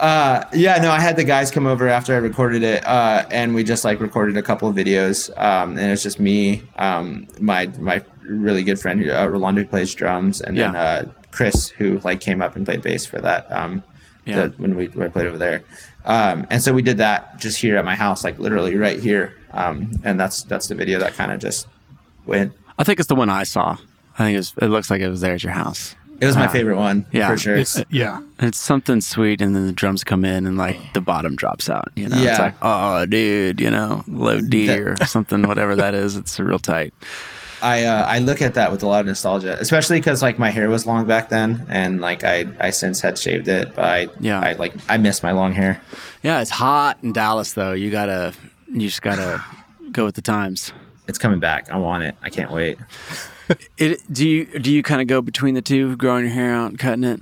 Uh, 0.00 0.44
yeah, 0.54 0.78
no, 0.78 0.90
I 0.90 0.98
had 0.98 1.16
the 1.16 1.24
guys 1.24 1.50
come 1.50 1.66
over 1.66 1.86
after 1.88 2.14
I 2.14 2.18
recorded 2.18 2.62
it, 2.62 2.86
uh, 2.86 3.26
and 3.30 3.54
we 3.54 3.62
just 3.62 3.84
like 3.84 4.00
recorded 4.00 4.36
a 4.38 4.42
couple 4.42 4.66
of 4.68 4.74
videos. 4.74 5.28
Um, 5.38 5.76
and 5.78 5.92
it's 5.92 6.02
just 6.02 6.18
me, 6.18 6.62
um, 6.76 7.28
my 7.38 7.66
my 7.78 8.02
really 8.22 8.62
good 8.62 8.80
friend 8.80 9.08
uh, 9.10 9.28
Rolando 9.28 9.60
who 9.62 9.68
plays 9.68 9.94
drums, 9.94 10.40
and 10.40 10.56
then 10.56 10.74
uh, 10.74 11.12
Chris 11.32 11.68
who 11.68 11.98
like 12.02 12.20
came 12.20 12.40
up 12.40 12.56
and 12.56 12.64
played 12.64 12.80
bass 12.82 13.04
for 13.06 13.20
that. 13.20 13.50
Um, 13.52 13.82
Yeah. 14.24 14.46
the- 14.46 14.54
when 14.56 14.74
we 14.74 14.86
when 14.88 15.06
I 15.06 15.10
played 15.10 15.26
over 15.26 15.38
there. 15.38 15.62
Um, 16.06 16.46
and 16.48 16.62
so 16.62 16.72
we 16.72 16.80
did 16.82 16.96
that 16.96 17.38
just 17.38 17.58
here 17.60 17.76
at 17.76 17.84
my 17.84 17.94
house, 17.94 18.24
like 18.24 18.38
literally 18.38 18.76
right 18.76 18.98
here. 18.98 19.34
Um, 19.52 19.92
and 20.02 20.18
that's 20.18 20.44
that's 20.44 20.68
the 20.68 20.74
video 20.74 20.98
that 21.00 21.12
kind 21.14 21.30
of 21.30 21.40
just 21.40 21.66
went. 22.24 22.52
I 22.78 22.84
think 22.84 23.00
it's 23.00 23.08
the 23.08 23.14
one 23.14 23.28
I 23.28 23.42
saw. 23.44 23.76
I 24.18 24.24
think 24.24 24.34
it, 24.34 24.38
was, 24.38 24.54
it 24.62 24.68
looks 24.68 24.90
like 24.90 25.02
it 25.02 25.08
was 25.10 25.20
there 25.20 25.34
at 25.34 25.42
your 25.42 25.52
house. 25.52 25.94
It 26.20 26.26
was 26.26 26.36
my 26.36 26.46
Ah. 26.46 26.48
favorite 26.48 26.76
one 26.76 27.06
yeah. 27.12 27.28
for 27.28 27.36
sure. 27.38 27.56
It's 27.56 27.82
yeah. 27.90 28.20
It's 28.38 28.58
something 28.58 29.00
sweet, 29.00 29.40
and 29.40 29.56
then 29.56 29.66
the 29.66 29.72
drums 29.72 30.04
come 30.04 30.24
in, 30.24 30.46
and 30.46 30.56
like 30.58 30.76
the 30.94 31.00
bottom 31.00 31.34
drops 31.36 31.68
out. 31.70 31.88
You 31.96 32.08
know, 32.08 32.16
it's 32.18 32.38
like, 32.38 32.54
oh, 32.62 33.06
dude, 33.06 33.60
you 33.60 33.70
know, 33.70 34.04
low 34.06 34.40
D 34.40 34.70
or 34.70 34.96
something, 35.06 35.46
whatever 35.48 35.74
that 35.76 35.94
is. 35.94 36.16
It's 36.16 36.38
real 36.38 36.58
tight. 36.58 36.92
I 37.62 37.84
uh, 37.84 38.04
I 38.06 38.20
look 38.20 38.40
at 38.40 38.54
that 38.54 38.70
with 38.72 38.82
a 38.82 38.86
lot 38.86 39.00
of 39.00 39.06
nostalgia, 39.06 39.56
especially 39.60 39.98
because 40.00 40.22
like 40.22 40.38
my 40.38 40.48
hair 40.50 40.70
was 40.70 40.86
long 40.86 41.06
back 41.06 41.28
then, 41.28 41.66
and 41.68 42.00
like 42.00 42.24
I 42.24 42.46
I 42.58 42.70
since 42.70 43.00
had 43.02 43.18
shaved 43.18 43.48
it, 43.48 43.74
but 43.74 43.84
I 43.84 44.08
Yeah. 44.18 44.40
I 44.40 44.52
like 44.54 44.72
I 44.88 44.96
miss 44.96 45.22
my 45.22 45.32
long 45.32 45.52
hair. 45.52 45.80
Yeah, 46.22 46.40
it's 46.40 46.50
hot 46.50 46.98
in 47.02 47.12
Dallas, 47.12 47.52
though. 47.54 47.72
You 47.72 47.90
gotta, 47.90 48.32
you 48.72 48.88
just 48.88 49.02
gotta 49.02 49.42
go 49.92 50.04
with 50.06 50.14
the 50.14 50.22
times. 50.22 50.72
It's 51.06 51.18
coming 51.18 51.38
back. 51.40 51.70
I 51.70 51.76
want 51.76 52.02
it. 52.04 52.14
I 52.22 52.30
can't 52.30 52.50
wait. 52.50 52.78
It, 53.78 54.00
do 54.12 54.28
you 54.28 54.58
do 54.58 54.72
you 54.72 54.82
kind 54.82 55.00
of 55.00 55.06
go 55.06 55.20
between 55.20 55.54
the 55.54 55.62
two, 55.62 55.96
growing 55.96 56.24
your 56.24 56.32
hair 56.32 56.54
out 56.54 56.70
and 56.70 56.78
cutting 56.78 57.04
it? 57.04 57.20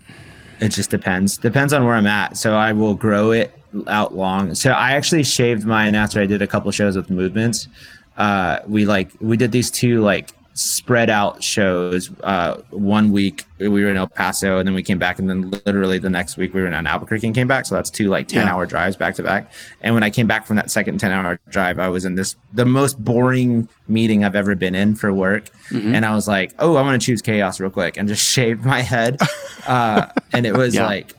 It 0.60 0.70
just 0.70 0.90
depends. 0.90 1.38
Depends 1.38 1.72
on 1.72 1.84
where 1.84 1.94
I'm 1.94 2.06
at. 2.06 2.36
So 2.36 2.54
I 2.54 2.72
will 2.72 2.94
grow 2.94 3.30
it 3.30 3.58
out 3.86 4.14
long. 4.14 4.54
So 4.54 4.72
I 4.72 4.92
actually 4.92 5.22
shaved 5.22 5.64
mine 5.64 5.94
after 5.94 6.20
I 6.20 6.26
did 6.26 6.42
a 6.42 6.46
couple 6.46 6.70
shows 6.70 6.96
with 6.96 7.10
movements. 7.10 7.68
Uh, 8.16 8.58
we 8.66 8.84
like 8.84 9.10
we 9.20 9.36
did 9.36 9.52
these 9.52 9.70
two 9.70 10.02
like 10.02 10.30
spread 10.58 11.08
out 11.08 11.42
shows. 11.42 12.10
Uh, 12.24 12.60
one 12.70 13.12
week 13.12 13.44
we 13.58 13.68
were 13.68 13.88
in 13.88 13.96
El 13.96 14.08
Paso, 14.08 14.58
and 14.58 14.66
then 14.66 14.74
we 14.74 14.82
came 14.82 14.98
back, 14.98 15.18
and 15.20 15.30
then 15.30 15.50
literally 15.64 15.98
the 15.98 16.10
next 16.10 16.36
week 16.36 16.52
we 16.52 16.60
were 16.60 16.66
in 16.66 16.74
Albuquerque 16.86 17.26
and 17.28 17.34
came 17.34 17.46
back. 17.46 17.64
So 17.66 17.74
that's 17.76 17.90
two 17.90 18.08
like 18.08 18.26
ten 18.28 18.46
Yeah. 18.46 18.52
hour 18.54 18.66
drives 18.66 18.96
back 18.96 19.14
to 19.16 19.22
back. 19.22 19.52
And 19.82 19.94
when 19.94 20.02
I 20.02 20.10
came 20.10 20.26
back 20.26 20.46
from 20.46 20.56
that 20.56 20.70
second 20.70 20.98
ten 20.98 21.12
hour 21.12 21.38
drive, 21.48 21.78
I 21.78 21.88
was 21.88 22.04
in 22.04 22.16
this 22.16 22.34
the 22.52 22.64
most 22.64 23.02
boring 23.02 23.68
meeting 23.86 24.24
I've 24.24 24.34
ever 24.34 24.54
been 24.54 24.74
in 24.74 24.96
for 24.96 25.12
work, 25.12 25.50
Mm-hmm. 25.70 25.94
and 25.94 26.04
I 26.06 26.14
was 26.14 26.26
like, 26.26 26.52
oh, 26.58 26.76
I 26.76 26.82
want 26.82 27.00
to 27.00 27.04
choose 27.06 27.22
chaos 27.22 27.60
real 27.60 27.70
quick, 27.70 27.96
and 27.96 28.08
just 28.08 28.28
shaved 28.30 28.64
my 28.64 28.82
head. 28.82 29.20
Uh, 29.66 30.06
and 30.32 30.46
it 30.46 30.56
was 30.56 30.74
Yeah. 30.74 30.86
like 30.86 31.12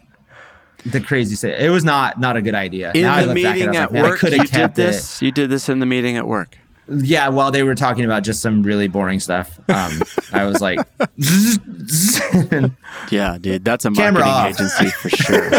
the 0.86 1.00
crazy 1.00 1.36
thing. 1.36 1.54
It 1.60 1.70
was 1.70 1.84
not 1.84 2.20
not 2.20 2.36
a 2.36 2.42
good 2.42 2.56
idea. 2.56 2.92
In 2.96 3.04
Now 3.04 3.14
I 3.16 3.26
the 3.26 3.34
meeting 3.36 3.76
at 3.76 3.94
like, 3.94 4.02
work, 4.02 4.24
you 4.24 4.44
did 4.44 4.74
this. 4.74 5.22
You 5.22 5.32
did 5.32 5.52
this 5.52 5.70
in 5.70 5.78
the 5.80 5.86
meeting 5.86 6.18
at 6.18 6.28
work. 6.28 6.58
It. 6.90 7.06
Yeah, 7.06 7.30
while 7.30 7.52
they 7.52 7.64
were 7.64 7.76
talking 7.76 8.06
about 8.06 8.24
just 8.24 8.42
some 8.42 8.64
really 8.64 8.88
boring 8.88 9.20
stuff, 9.20 9.60
um, 9.70 10.02
I 10.34 10.46
was 10.46 10.62
like, 10.62 10.80
Yeah, 13.12 13.38
dude, 13.40 13.64
that's 13.66 13.86
a 13.86 13.92
marketing 13.92 14.28
agency 14.48 14.90
for 14.90 15.10
sure. 15.10 15.50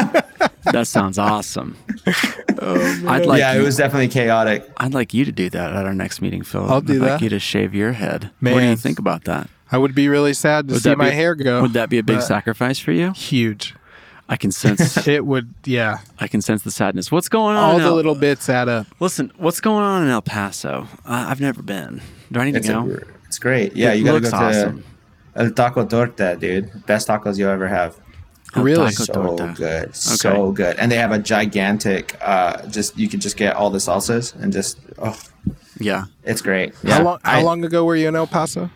that 0.72 0.86
sounds 0.86 1.18
awesome. 1.18 1.76
I'd 2.62 3.26
like 3.26 3.38
yeah, 3.40 3.54
it 3.54 3.62
was 3.62 3.76
definitely 3.76 4.08
chaotic. 4.08 4.70
I'd 4.76 4.94
like 4.94 5.14
you 5.14 5.24
to 5.24 5.32
do 5.32 5.50
that 5.50 5.72
at 5.74 5.84
our 5.86 5.94
next 5.94 6.20
meeting, 6.20 6.42
Phil. 6.42 6.64
I'll 6.70 6.80
do 6.80 6.94
I'd 6.94 7.00
like 7.00 7.08
that. 7.10 7.22
you 7.22 7.28
to 7.30 7.38
shave 7.40 7.74
your 7.74 7.92
head. 7.92 8.30
Man. 8.40 8.54
What 8.54 8.60
do 8.60 8.66
you 8.66 8.76
think 8.76 8.98
about 8.98 9.24
that? 9.24 9.48
I 9.72 9.78
would 9.78 9.94
be 9.94 10.08
really 10.08 10.34
sad 10.34 10.68
to 10.68 10.74
Would 10.74 10.82
see 10.82 10.94
my 10.96 11.10
be- 11.10 11.14
hair 11.16 11.34
go. 11.34 11.62
Would 11.62 11.74
that 11.74 11.88
be 11.90 11.98
a 11.98 12.02
big 12.02 12.22
sacrifice 12.22 12.78
for 12.78 12.92
you? 12.92 13.12
Huge. 13.12 13.74
I 14.30 14.36
can 14.36 14.50
sense. 14.52 15.06
It 15.08 15.26
would. 15.26 15.52
Yeah. 15.64 15.98
I 16.20 16.28
can 16.28 16.40
sense 16.40 16.62
the 16.62 16.70
sadness. 16.70 17.10
What's 17.10 17.28
going 17.28 17.56
on? 17.56 17.62
All 17.64 17.76
in 17.76 17.82
the 17.82 17.88
El- 17.88 17.94
little 17.96 18.14
bits 18.14 18.48
add 18.48 18.68
up. 18.68 18.86
Listen, 19.00 19.32
what's 19.36 19.60
going 19.60 19.82
on 19.84 20.04
in 20.04 20.08
El 20.08 20.22
Paso? 20.22 20.86
Uh, 21.04 21.26
I've 21.28 21.40
never 21.40 21.62
been. 21.62 22.00
Do 22.30 22.38
I 22.40 22.44
need 22.44 22.54
It's, 22.56 22.68
to 22.68 22.78
a, 22.78 22.86
it's 23.26 23.38
great. 23.40 23.74
Yeah, 23.74 23.92
It 23.92 23.96
you 23.98 24.04
gotta 24.04 24.18
looks 24.18 24.30
go 24.30 24.36
awesome. 24.38 24.82
to 25.34 25.40
El 25.42 25.50
Taco 25.50 25.84
Torta, 25.84 26.36
dude. 26.40 26.86
Best 26.86 27.08
tacos 27.08 27.38
you'll 27.38 27.50
ever 27.50 27.66
have. 27.68 27.96
El 28.56 28.62
Really? 28.62 28.90
So 28.92 29.04
Torta. 29.12 29.52
good, 29.56 29.94
so 29.96 30.52
good. 30.52 30.76
And 30.78 30.90
they 30.92 30.96
have 30.96 31.12
a 31.12 31.18
gigantic. 31.18 32.16
Uh, 32.20 32.66
just 32.68 32.96
you 32.96 33.08
could 33.08 33.20
just 33.20 33.36
get 33.36 33.56
all 33.56 33.70
the 33.70 33.78
salsas 33.78 34.34
and 34.40 34.52
just 34.52 34.78
oh, 34.98 35.18
Yeah. 35.78 36.04
it's 36.24 36.40
great. 36.42 36.74
Yeah. 36.84 36.94
How 36.98 37.02
long? 37.02 37.18
How 37.24 37.38
I- 37.38 37.42
long 37.42 37.64
ago 37.64 37.84
were 37.84 37.96
you 37.96 38.06
in 38.08 38.14
El 38.16 38.26
Paso? 38.28 38.70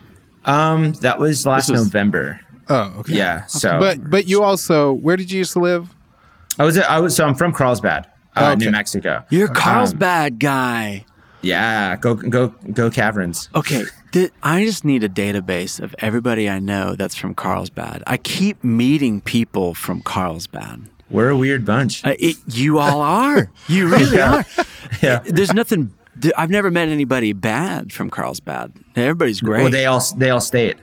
Um, 0.45 0.93
that 1.01 1.17
was 1.19 1.45
last 1.45 1.69
was- 1.71 1.83
November. 1.85 2.39
Oh, 2.69 2.93
okay. 2.99 3.13
Yeah. 3.15 3.45
So, 3.45 3.79
But 3.79 4.09
but 4.09 4.27
you 4.27 4.43
also 4.43 4.93
where 4.93 5.17
did 5.17 5.31
you 5.31 5.37
used 5.39 5.53
to 5.53 5.59
live? 5.59 5.89
I 6.59 6.63
was 6.63 6.77
I 6.77 6.99
was 6.99 7.15
so 7.15 7.25
I'm 7.25 7.35
from 7.35 7.53
Carlsbad. 7.53 8.07
uh, 8.35 8.51
Okay. 8.55 8.65
New 8.65 8.71
Mexico. 8.71 9.23
You're 9.29 9.47
Carl's 9.49 9.93
Um, 9.93 9.99
guy. 10.37 11.05
Yeah, 11.41 11.95
go 11.97 12.15
go 12.15 12.47
go 12.73 12.89
caverns. 12.89 13.49
Okay, 13.53 13.83
th- 14.11 14.31
I 14.41 14.63
just 14.65 14.83
need 14.83 15.03
a 15.03 15.09
database 15.09 15.79
of 15.79 15.93
everybody 15.99 16.49
I 16.49 16.57
know 16.59 16.95
that's 16.95 17.13
from 17.15 17.35
Carlsbad. 17.35 18.01
I 18.07 18.17
keep 18.17 18.63
meeting 18.63 19.21
people 19.21 19.75
from 19.75 20.01
Carlsbad. 20.01 20.89
We're 21.11 21.29
a 21.29 21.37
weird 21.37 21.63
bunch. 21.63 22.03
Uh, 22.03 22.15
it, 22.17 22.37
you 22.47 22.79
all 22.79 22.99
are. 23.01 23.51
You 23.67 23.87
really 23.95 24.19
are. 24.19 24.43
yeah. 25.03 25.19
There's 25.23 25.53
nothing. 25.53 25.93
I've 26.35 26.49
never 26.49 26.71
met 26.71 26.87
anybody 26.89 27.31
bad 27.33 27.93
from 27.93 28.09
Carlsbad. 28.09 28.71
Everybody's 28.95 29.39
great. 29.41 29.61
Well, 29.61 29.71
they 29.71 29.85
all 29.85 30.01
they 30.17 30.31
all 30.31 30.41
state. 30.41 30.77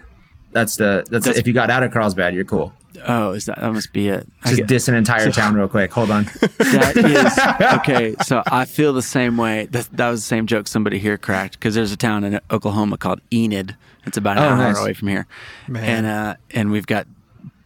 That's 0.53 0.77
the 0.77 1.05
that's, 1.11 1.25
That's- 1.27 1.39
if 1.39 1.47
you 1.47 1.53
got 1.53 1.71
out 1.71 1.83
of 1.83 1.93
Carlsbad, 1.93 2.35
you're 2.35 2.45
cool. 2.45 2.73
oh, 3.09 3.33
is 3.33 3.47
that 3.47 3.59
that 3.61 3.73
must 3.73 3.93
be 3.93 4.09
it? 4.09 4.27
Just 4.45 4.57
get- 4.59 4.67
diss 4.69 4.89
an 4.89 4.95
entire 4.95 5.31
town 5.31 5.55
real 5.55 5.67
quick. 5.69 5.91
Hold 5.93 6.11
on. 6.11 6.25
that 6.59 6.97
is 6.97 7.73
okay. 7.81 8.15
So 8.25 8.43
I 8.47 8.65
feel 8.67 8.93
the 8.93 9.03
same 9.03 9.37
way. 9.37 9.67
That, 9.67 9.89
that 9.93 10.11
was 10.11 10.21
the 10.21 10.27
same 10.27 10.47
joke 10.47 10.69
somebody 10.69 10.99
here 10.99 11.17
cracked 11.19 11.55
because 11.55 11.75
there's 11.75 11.93
a 11.93 11.97
town 11.97 12.23
in 12.25 12.41
Oklahoma 12.51 12.99
called 12.99 13.21
Enid. 13.33 13.77
It's 14.05 14.17
about 14.17 14.37
an 14.37 14.43
Oh, 14.45 14.49
hour 14.49 14.57
nice. 14.73 14.79
away 14.79 14.93
from 14.95 15.09
here, 15.09 15.27
Man. 15.69 15.85
and 15.85 16.07
uh, 16.07 16.35
and 16.51 16.71
we've 16.71 16.87
got 16.87 17.07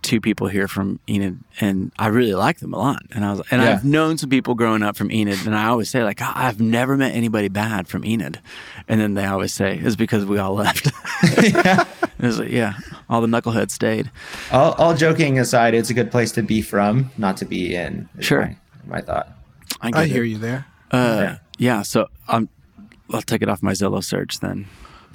two 0.06 0.20
people 0.20 0.46
here 0.46 0.68
from 0.68 1.00
Enid, 1.08 1.38
and 1.60 1.90
I 1.98 2.06
really 2.06 2.32
like 2.34 2.60
them 2.60 2.72
a 2.72 2.78
lot. 2.78 3.02
And 3.10 3.24
I 3.24 3.32
was, 3.32 3.42
and 3.50 3.60
Yeah. 3.60 3.72
I've 3.72 3.84
known 3.84 4.16
some 4.18 4.30
people 4.30 4.54
growing 4.54 4.82
up 4.84 4.96
from 4.96 5.10
Enid, 5.10 5.44
and 5.46 5.54
I 5.56 5.66
always 5.66 5.90
say 5.90 6.04
like 6.04 6.20
I've 6.22 6.60
never 6.60 6.96
met 6.96 7.12
anybody 7.14 7.48
bad 7.48 7.88
from 7.88 8.04
Enid, 8.04 8.38
and 8.86 9.00
then 9.00 9.14
they 9.14 9.24
always 9.26 9.52
say 9.52 9.76
it's 9.82 9.96
because 9.96 10.24
we 10.24 10.38
all 10.38 10.54
left. 10.54 10.86
it 11.22 11.86
was 12.20 12.38
like 12.38 12.50
yeah, 12.50 12.74
all 13.10 13.20
the 13.20 13.26
knuckleheads 13.26 13.72
stayed. 13.72 14.10
all, 14.52 14.72
all 14.74 14.94
joking 14.94 15.38
aside, 15.40 15.74
it's 15.74 15.90
a 15.90 15.94
good 15.94 16.10
place 16.12 16.30
to 16.32 16.42
be 16.42 16.62
from, 16.62 17.10
not 17.18 17.36
to 17.38 17.44
be 17.44 17.74
in. 17.74 18.08
Sure. 18.20 18.56
My, 18.86 18.96
my 18.96 19.00
thought. 19.00 19.28
I, 19.80 19.90
get 19.90 19.98
I 20.00 20.04
it. 20.04 20.10
hear 20.10 20.22
you 20.24 20.38
there. 20.38 20.66
Uh, 20.92 21.18
Yeah. 21.20 21.38
yeah. 21.58 21.82
So 21.82 22.06
I'm. 22.28 22.48
I'll 23.12 23.22
take 23.22 23.42
it 23.42 23.48
off 23.48 23.62
my 23.62 23.72
Zillow 23.72 24.02
search 24.02 24.38
then. 24.40 24.66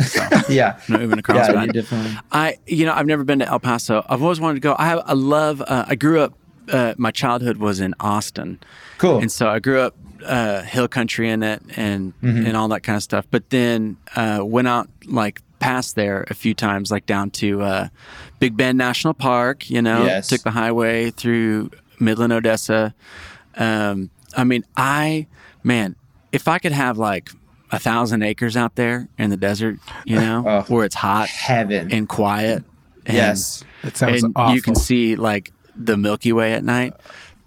Yeah. 0.49 0.79
Not 0.89 1.01
even 1.01 1.19
a 1.19 1.21
yeah, 1.33 1.65
definitely. 1.67 2.17
I, 2.31 2.57
you 2.67 2.85
know, 2.85 2.93
I've 2.93 3.05
never 3.05 3.23
been 3.23 3.39
to 3.39 3.47
El 3.47 3.59
Paso. 3.59 4.05
I've 4.09 4.21
always 4.21 4.39
wanted 4.39 4.55
to 4.55 4.59
go. 4.61 4.75
I 4.77 4.85
have, 4.87 5.01
I 5.05 5.13
love. 5.13 5.61
Uh, 5.61 5.85
I 5.87 5.95
grew 5.95 6.21
up. 6.21 6.33
Uh, 6.71 6.93
my 6.97 7.11
childhood 7.11 7.57
was 7.57 7.79
in 7.81 7.93
Austin, 7.99 8.59
Cool. 8.97 9.19
and 9.19 9.31
so 9.31 9.49
I 9.49 9.59
grew 9.59 9.79
up 9.81 9.95
uh, 10.23 10.61
hill 10.61 10.87
country 10.87 11.29
in 11.29 11.43
it, 11.43 11.61
and 11.75 12.13
and 12.21 12.55
all 12.55 12.67
that 12.69 12.81
kind 12.81 12.95
of 12.95 13.03
stuff. 13.03 13.25
But 13.31 13.49
then 13.49 13.97
uh, 14.15 14.39
went 14.43 14.67
out 14.67 14.87
like 15.05 15.41
past 15.59 15.95
there 15.95 16.25
a 16.29 16.33
few 16.33 16.53
times, 16.53 16.91
like 16.91 17.05
down 17.05 17.29
to 17.31 17.61
uh, 17.61 17.87
Big 18.39 18.55
Bend 18.55 18.77
National 18.77 19.13
Park. 19.13 19.69
You 19.69 19.81
know, 19.81 20.05
Yes. 20.05 20.27
took 20.29 20.41
the 20.43 20.51
highway 20.51 21.09
through 21.11 21.71
Midland, 21.99 22.31
Odessa. 22.31 22.93
Um, 23.57 24.09
I 24.37 24.43
mean, 24.43 24.63
I 24.77 25.27
man, 25.63 25.95
if 26.31 26.47
I 26.47 26.59
could 26.59 26.71
have 26.71 26.97
like 26.97 27.31
a 27.71 27.79
thousand 27.79 28.21
acres 28.23 28.55
out 28.57 28.75
there 28.75 29.07
in 29.17 29.29
the 29.29 29.38
desert, 29.38 29.79
you 30.05 30.17
know, 30.17 30.43
Oh. 30.47 30.62
where 30.73 30.86
it's 30.86 30.95
hot 30.95 31.29
Heaven. 31.29 31.91
and 31.91 32.07
quiet. 32.07 32.63
And, 33.05 33.17
yes. 33.17 33.63
That 33.84 33.97
sounds 33.97 34.23
and 34.23 34.34
awful. 34.36 34.55
you 34.55 34.62
can 34.62 34.75
see 34.75 35.15
like 35.15 35.51
the 35.75 35.97
Milky 35.97 36.34
Way 36.34 36.53
at 36.53 36.63
night. 36.63 36.93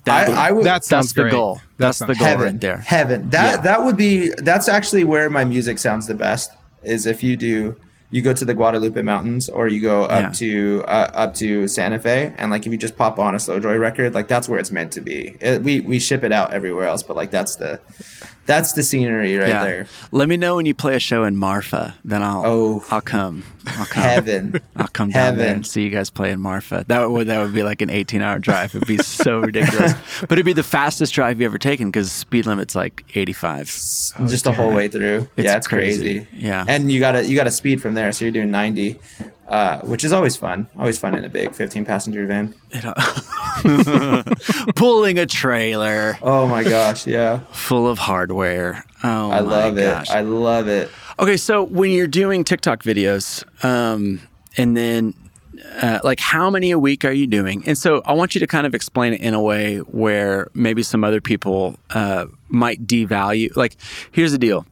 That, 0.05 0.29
I, 0.31 0.49
I 0.49 0.51
would. 0.51 0.65
that 0.67 0.85
sounds 0.85 1.07
that's 1.07 1.13
the 1.15 1.23
great. 1.23 1.31
goal. 1.33 1.55
That 1.55 1.63
That's 1.79 1.99
the 2.01 2.07
goal 2.07 2.15
heaven 2.17 2.45
right 2.47 2.61
there. 2.61 2.77
Heaven. 2.79 3.31
That 3.31 3.55
Yeah. 3.57 3.61
that 3.63 3.85
would 3.85 3.97
be. 3.97 4.31
That's 4.39 4.69
actually 4.69 5.05
where 5.05 5.31
my 5.31 5.45
music 5.45 5.79
sounds 5.79 6.07
the 6.07 6.15
best. 6.15 6.51
Is 6.83 7.07
if 7.07 7.23
you 7.23 7.37
do. 7.37 7.77
You 8.11 8.23
go 8.23 8.33
to 8.33 8.45
the 8.45 8.55
Guadalupe 8.55 9.01
Mountains, 9.03 9.49
or 9.49 9.67
you 9.67 9.81
go 9.81 10.05
up 10.05 10.23
Yeah. 10.23 10.31
to 10.31 10.85
uh, 10.87 11.11
up 11.15 11.35
to 11.37 11.67
Santa 11.67 11.99
Fe, 11.99 12.33
and 12.39 12.49
like 12.51 12.65
if 12.65 12.71
you 12.71 12.79
just 12.79 12.97
pop 12.97 13.19
on 13.19 13.35
a 13.35 13.41
Slow 13.41 13.59
Joy 13.59 13.77
record, 13.77 14.15
like 14.15 14.29
that's 14.29 14.49
where 14.49 14.61
it's 14.61 14.71
meant 14.71 14.93
to 14.93 15.01
be. 15.01 15.37
It, 15.41 15.63
we 15.63 15.81
we 15.81 15.99
ship 15.99 16.23
it 16.23 16.31
out 16.31 16.53
everywhere 16.53 16.85
else, 16.87 17.03
but 17.03 17.17
like 17.17 17.31
that's 17.33 17.57
the 17.57 17.81
that's 18.47 18.73
the 18.73 18.83
scenery 18.83 19.37
right 19.37 19.49
yeah. 19.49 19.65
there. 19.65 19.87
Let 20.13 20.29
me 20.29 20.37
know 20.37 20.57
when 20.57 20.67
you 20.67 20.75
play 20.75 20.95
a 20.97 20.99
show 20.99 21.25
in 21.25 21.37
Marfa. 21.37 21.95
Then 22.05 22.23
I'll 22.23 22.43
Oh. 22.45 22.85
I'll 22.91 23.01
come. 23.01 23.45
I'll 23.67 23.87
come. 23.87 24.03
Heaven. 24.03 24.61
I'll 24.77 24.89
come 24.89 25.11
down 25.11 25.37
there 25.37 25.47
Heaven. 25.47 25.57
and 25.59 25.67
see 25.67 25.83
you 25.83 25.91
guys 25.91 26.11
play 26.11 26.31
in 26.31 26.41
Marfa. 26.41 26.85
That 26.89 27.11
would 27.11 27.27
that 27.29 27.43
would 27.43 27.55
be 27.55 27.63
like 27.63 27.81
an 27.81 27.91
18 27.91 28.21
hour 28.23 28.39
drive. 28.39 28.75
It'd 28.75 28.87
be 28.87 28.99
so 28.99 29.39
ridiculous. 29.41 29.95
But 30.21 30.33
it'd 30.33 30.45
be 30.45 30.53
the 30.53 30.63
fastest 30.63 31.15
drive 31.15 31.41
you've 31.41 31.47
ever 31.51 31.59
taken 31.59 31.89
because 31.89 32.13
speed 32.13 32.47
limit's 32.47 32.75
like 32.75 33.05
85. 33.15 33.67
just 33.67 34.45
the 34.45 34.53
whole 34.53 34.73
way 34.73 34.89
through. 34.89 35.29
It's 35.37 35.45
yeah, 35.47 35.57
it's 35.57 35.67
crazy. 35.67 36.21
crazy. 36.21 36.29
Yeah. 36.47 36.65
and 36.69 36.91
you 36.93 37.01
gotta 37.01 37.25
you 37.27 37.35
gotta 37.37 37.51
speed 37.51 37.81
from 37.81 37.95
there, 37.95 38.13
so 38.13 38.25
you're 38.27 38.33
doing 38.33 38.51
90, 38.51 38.99
uh, 39.49 39.81
which 39.81 40.05
is 40.05 40.13
always 40.13 40.37
fun. 40.37 40.67
Always 40.79 40.99
fun 40.99 41.15
in 41.15 41.25
a 41.25 41.29
big 41.29 41.55
15 41.55 41.85
passenger 41.85 42.27
van. 42.27 42.55
Pulling 44.75 45.19
a 45.19 45.27
trailer 45.27 46.19
Oh 46.23 46.47
my 46.47 46.65
gosh, 46.65 47.07
yeah, 47.07 47.41
full 47.53 47.89
of 47.89 47.99
hardware. 47.99 48.85
Oh, 49.03 49.31
I 49.31 49.41
love 49.41 49.77
gosh. 49.77 50.11
it. 50.11 50.15
I 50.15 50.21
love 50.23 50.69
it. 50.69 50.91
Okay, 51.19 51.37
so 51.37 51.63
when 51.63 51.91
you're 51.91 52.07
doing 52.07 52.43
TikTok 52.45 52.83
videos, 52.83 53.45
um, 53.65 54.21
and 54.57 54.77
then 54.77 55.15
uh, 55.81 56.01
like 56.03 56.21
how 56.21 56.51
many 56.51 56.71
a 56.71 56.79
week 56.79 57.05
are 57.05 57.13
you 57.13 57.27
doing? 57.27 57.63
And 57.67 57.77
so 57.77 58.03
I 58.05 58.13
want 58.13 58.35
you 58.35 58.39
to 58.41 58.47
kind 58.47 58.67
of 58.67 58.75
explain 58.75 59.13
it 59.13 59.21
in 59.21 59.35
a 59.35 59.41
way 59.41 59.79
where 59.79 60.49
maybe 60.55 60.83
some 60.83 61.05
other 61.05 61.21
people 61.21 61.77
uh, 61.91 62.27
might 62.49 62.87
devalue. 62.87 63.55
Like, 63.57 63.77
here's 64.13 64.33
the 64.33 64.39
deal: 64.39 64.67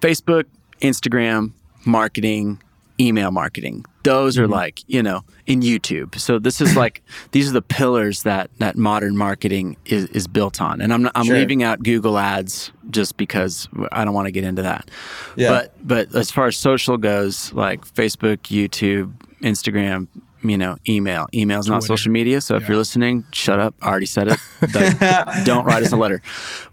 Facebook, 0.00 0.44
Instagram, 0.80 1.52
marketing, 1.84 2.60
email 3.00 3.30
marketing. 3.30 3.84
Those 4.08 4.38
are 4.38 4.48
like 4.48 4.82
you 4.86 5.02
know 5.02 5.22
in 5.46 5.60
YouTube. 5.60 6.18
So 6.18 6.38
this 6.38 6.60
is 6.60 6.76
like 6.84 7.02
these 7.32 7.48
are 7.48 7.52
the 7.52 7.62
pillars 7.62 8.22
that 8.24 8.50
that 8.58 8.76
modern 8.76 9.16
marketing 9.16 9.76
is, 9.84 10.06
is 10.06 10.26
built 10.26 10.60
on. 10.60 10.80
And 10.80 10.92
I'm 10.92 11.02
not, 11.02 11.12
I'm 11.14 11.26
Sure. 11.26 11.36
leaving 11.36 11.62
out 11.62 11.82
Google 11.82 12.16
Ads 12.18 12.72
just 12.90 13.16
because 13.16 13.68
I 13.92 14.04
don't 14.04 14.14
want 14.14 14.26
to 14.26 14.32
get 14.32 14.44
into 14.44 14.62
that. 14.62 14.90
Yeah. 15.36 15.50
But 15.50 15.74
but 15.86 16.14
as 16.14 16.30
far 16.30 16.46
as 16.46 16.56
social 16.56 16.96
goes, 16.96 17.52
like 17.52 17.84
Facebook, 17.86 18.38
YouTube, 18.48 19.12
Instagram, 19.42 20.08
you 20.42 20.56
know, 20.56 20.76
email. 20.88 21.26
Email's 21.34 21.68
not 21.68 21.80
Twitter. 21.80 21.86
social 21.96 22.12
media. 22.12 22.40
So 22.40 22.56
if 22.56 22.68
you're 22.68 22.76
listening, 22.76 23.24
shut 23.32 23.58
up. 23.58 23.74
I 23.82 23.88
already 23.88 24.06
said 24.06 24.28
it. 24.28 24.38
Don't- 24.72 25.44
don't 25.44 25.64
write 25.64 25.82
us 25.82 25.92
a 25.92 25.96
letter. 25.96 26.22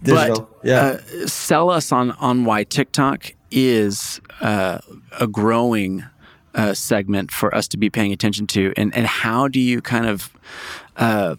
Digital, 0.04 0.50
But 0.62 0.68
yeah. 0.68 0.82
uh, 1.24 1.28
sell 1.28 1.70
us 1.70 1.92
on 1.92 2.12
on 2.12 2.46
why 2.46 2.64
TikTok 2.64 3.34
is 3.52 4.22
uh, 4.42 4.80
a 5.20 5.28
growing 5.28 6.04
uh, 6.56 6.74
segment 6.74 7.32
for 7.32 7.54
us 7.54 7.68
to 7.70 7.78
be 7.78 7.90
paying 7.90 8.12
attention 8.12 8.48
to, 8.48 8.74
and 8.78 8.96
and 8.96 9.06
how 9.06 9.48
do 9.48 9.60
you 9.60 9.82
kind 9.82 10.06
of 10.08 10.32
uh, 10.98 11.36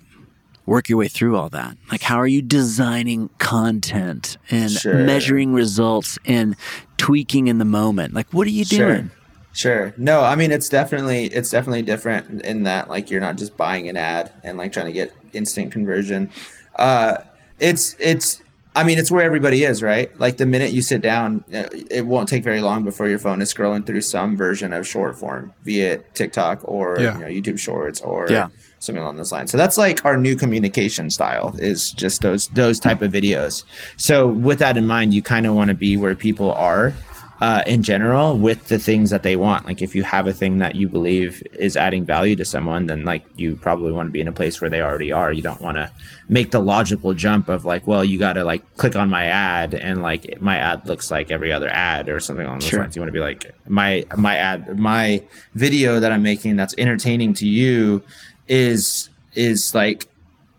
work 0.67 0.89
your 0.89 0.99
way 0.99 1.09
through 1.09 1.37
all 1.37 1.49
that? 1.51 1.77
Like, 1.91 2.03
how 2.03 2.17
are 2.17 2.27
you 2.27 2.43
designing 2.43 3.31
content 3.39 4.37
and 4.51 4.71
Sure. 4.71 4.95
measuring 4.95 5.53
results 5.53 6.19
and 6.27 6.57
tweaking 6.97 7.49
in 7.49 7.59
the 7.59 7.65
moment? 7.65 8.15
Like, 8.15 8.33
what 8.33 8.47
are 8.47 8.51
you 8.51 8.65
doing? 8.65 9.11
Sure. 9.53 9.95
No, 9.97 10.21
I 10.23 10.35
mean 10.37 10.53
it's 10.53 10.69
definitely 10.69 11.27
it's 11.27 11.49
definitely 11.49 11.81
different 11.81 12.43
in 12.43 12.65
that 12.65 12.91
like 12.91 13.11
you're 13.11 13.23
not 13.23 13.39
just 13.39 13.57
buying 13.57 13.89
an 13.89 13.97
ad 13.97 14.31
and 14.45 14.59
like 14.59 14.71
trying 14.71 14.85
to 14.87 14.93
get 14.93 15.15
instant 15.33 15.73
conversion. 15.73 16.31
Uh 16.79 17.19
it's 17.59 17.97
it's 17.99 18.43
I 18.77 18.85
mean 18.85 18.99
it's 18.99 19.11
where 19.11 19.23
everybody 19.25 19.65
is, 19.65 19.83
right? 19.83 20.09
Like 20.21 20.37
the 20.37 20.45
minute 20.47 20.71
you 20.73 20.83
sit 20.83 21.01
down, 21.01 21.43
uh, 21.53 21.65
it 21.91 22.07
won't 22.07 22.29
take 22.29 22.45
very 22.45 22.61
long 22.61 22.85
before 22.85 23.09
your 23.09 23.19
phone 23.19 23.41
is 23.41 23.53
scrolling 23.53 23.87
through 23.87 24.03
some 24.03 24.37
version 24.37 24.73
of 24.75 24.87
short 24.87 25.19
form, 25.19 25.53
be 25.65 25.81
it 25.81 26.15
TikTok 26.15 26.61
or 26.65 27.01
Yeah. 27.01 27.15
you 27.15 27.21
know 27.25 27.27
YouTube 27.29 27.59
Shorts 27.59 28.03
or 28.03 28.27
Yeah. 28.31 28.49
something 28.79 29.03
along 29.03 29.17
those 29.17 29.33
lines. 29.33 29.51
So 29.51 29.57
that's 29.57 29.79
like 29.79 30.05
our 30.05 30.19
new 30.19 30.37
communication 30.37 31.09
style 31.09 31.57
is 31.59 31.91
just 31.91 32.21
those 32.21 32.49
those 32.49 32.79
type 32.79 33.01
of 33.01 33.11
videos. 33.11 33.65
So 33.97 34.29
with 34.29 34.59
that 34.59 34.77
in 34.77 34.87
mind, 34.87 35.15
you 35.15 35.23
kind 35.23 35.47
of 35.47 35.55
want 35.55 35.69
to 35.69 35.75
be 35.75 35.97
where 35.97 36.15
people 36.15 36.53
are 36.53 36.93
uh, 37.41 37.63
in 37.67 37.83
general 37.83 38.39
with 38.39 38.69
the 38.69 38.79
things 38.79 39.11
that 39.11 39.23
they 39.23 39.37
want. 39.37 39.67
Like 39.67 39.83
if 39.83 39.95
you 39.95 40.03
have 40.05 40.27
a 40.27 40.33
thing 40.33 40.59
that 40.59 40.75
you 40.75 40.89
believe 40.89 41.43
is 41.53 41.77
adding 41.77 42.05
value 42.05 42.35
to 42.37 42.45
someone, 42.47 42.87
then 42.87 43.05
like 43.05 43.25
you 43.37 43.57
probably 43.57 43.93
want 43.93 44.09
to 44.09 44.11
be 44.13 44.23
in 44.23 44.29
a 44.29 44.33
place 44.33 44.61
where 44.61 44.71
they 44.71 44.81
already 44.81 45.13
are. 45.13 45.33
You 45.33 45.43
don't 45.43 45.61
want 45.61 45.77
to 45.77 45.91
make 46.31 46.51
the 46.51 46.61
logical 46.61 47.13
jump 47.13 47.49
of 47.51 47.65
like, 47.67 47.87
well, 47.87 48.03
you 48.05 48.19
got 48.19 48.35
to 48.35 48.45
like 48.45 48.77
click 48.77 48.97
on 48.97 49.11
my 49.11 49.27
ad 49.27 49.75
and 49.75 50.01
like 50.01 50.41
my 50.41 50.57
ad 50.57 50.87
looks 50.87 51.11
like 51.11 51.31
every 51.31 51.53
other 51.53 51.69
ad 51.69 52.09
or 52.09 52.21
something 52.21 52.47
along 52.47 52.61
those 52.61 52.69
Sure. 52.71 52.81
lines. 52.81 52.97
You 52.97 53.03
want 53.03 53.09
to 53.09 53.13
be 53.13 53.21
like 53.21 53.55
my 53.69 54.05
my 54.17 54.37
ad 54.37 54.79
my 54.79 55.23
video 55.55 56.01
that 56.01 56.13
I'm 56.13 56.23
making 56.23 56.57
that's 56.57 56.75
entertaining 56.79 57.35
to 57.35 57.47
you 57.47 58.03
is 58.49 59.11
is 59.35 59.75
like 59.75 60.09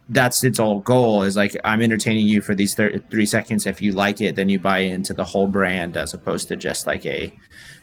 that's 0.10 0.44
its 0.44 0.58
whole 0.58 0.80
goal 0.80 1.24
is 1.24 1.36
like 1.36 1.56
i'm 1.66 1.82
entertaining 1.82 2.26
you 2.26 2.40
for 2.42 2.56
these 2.56 2.74
thir- 2.76 3.02
three 3.12 3.26
seconds 3.26 3.66
if 3.66 3.82
you 3.82 3.92
like 3.92 4.22
it 4.22 4.36
then 4.38 4.48
you 4.48 4.58
buy 4.58 4.80
into 4.80 5.14
the 5.14 5.24
whole 5.26 5.48
brand 5.48 5.98
as 5.98 6.14
opposed 6.14 6.48
to 6.48 6.56
just 6.56 6.88
like 6.88 7.06
a 7.06 7.34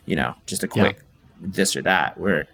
you 0.06 0.16
know 0.16 0.34
just 0.46 0.62
a 0.62 0.68
quick 0.68 1.00
this 1.40 1.76
or 1.76 1.82
that 1.82 2.16
where 2.18 2.46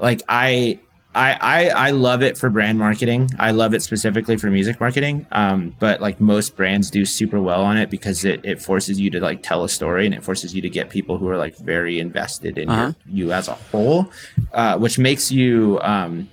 like 0.00 0.22
i 0.28 0.78
I, 1.14 1.32
I 1.40 1.68
I 1.86 1.90
love 1.92 2.22
it 2.22 2.36
for 2.36 2.50
brand 2.50 2.78
marketing. 2.78 3.30
I 3.38 3.52
love 3.52 3.72
it 3.72 3.80
specifically 3.80 4.36
for 4.36 4.50
music 4.50 4.78
marketing. 4.78 5.26
Um, 5.32 5.74
but 5.78 6.02
like 6.02 6.20
most 6.20 6.56
brands 6.56 6.90
do 6.90 7.06
super 7.06 7.40
well 7.40 7.62
on 7.62 7.78
it 7.78 7.88
because 7.88 8.22
it, 8.26 8.44
it 8.44 8.60
forces 8.60 9.00
you 9.00 9.08
to 9.12 9.20
like 9.20 9.42
tell 9.42 9.64
a 9.64 9.68
story 9.70 10.04
and 10.04 10.14
it 10.14 10.22
forces 10.22 10.54
you 10.54 10.60
to 10.60 10.68
get 10.68 10.90
people 10.90 11.16
who 11.16 11.26
are 11.30 11.38
like 11.38 11.56
very 11.56 11.98
invested 12.00 12.58
in 12.58 12.68
Uh-huh. 12.68 12.92
your, 13.06 13.28
you 13.28 13.32
as 13.32 13.48
a 13.48 13.54
whole, 13.54 14.10
uh, 14.52 14.76
which 14.76 14.98
makes 14.98 15.32
you 15.32 15.78
um, 15.80 16.28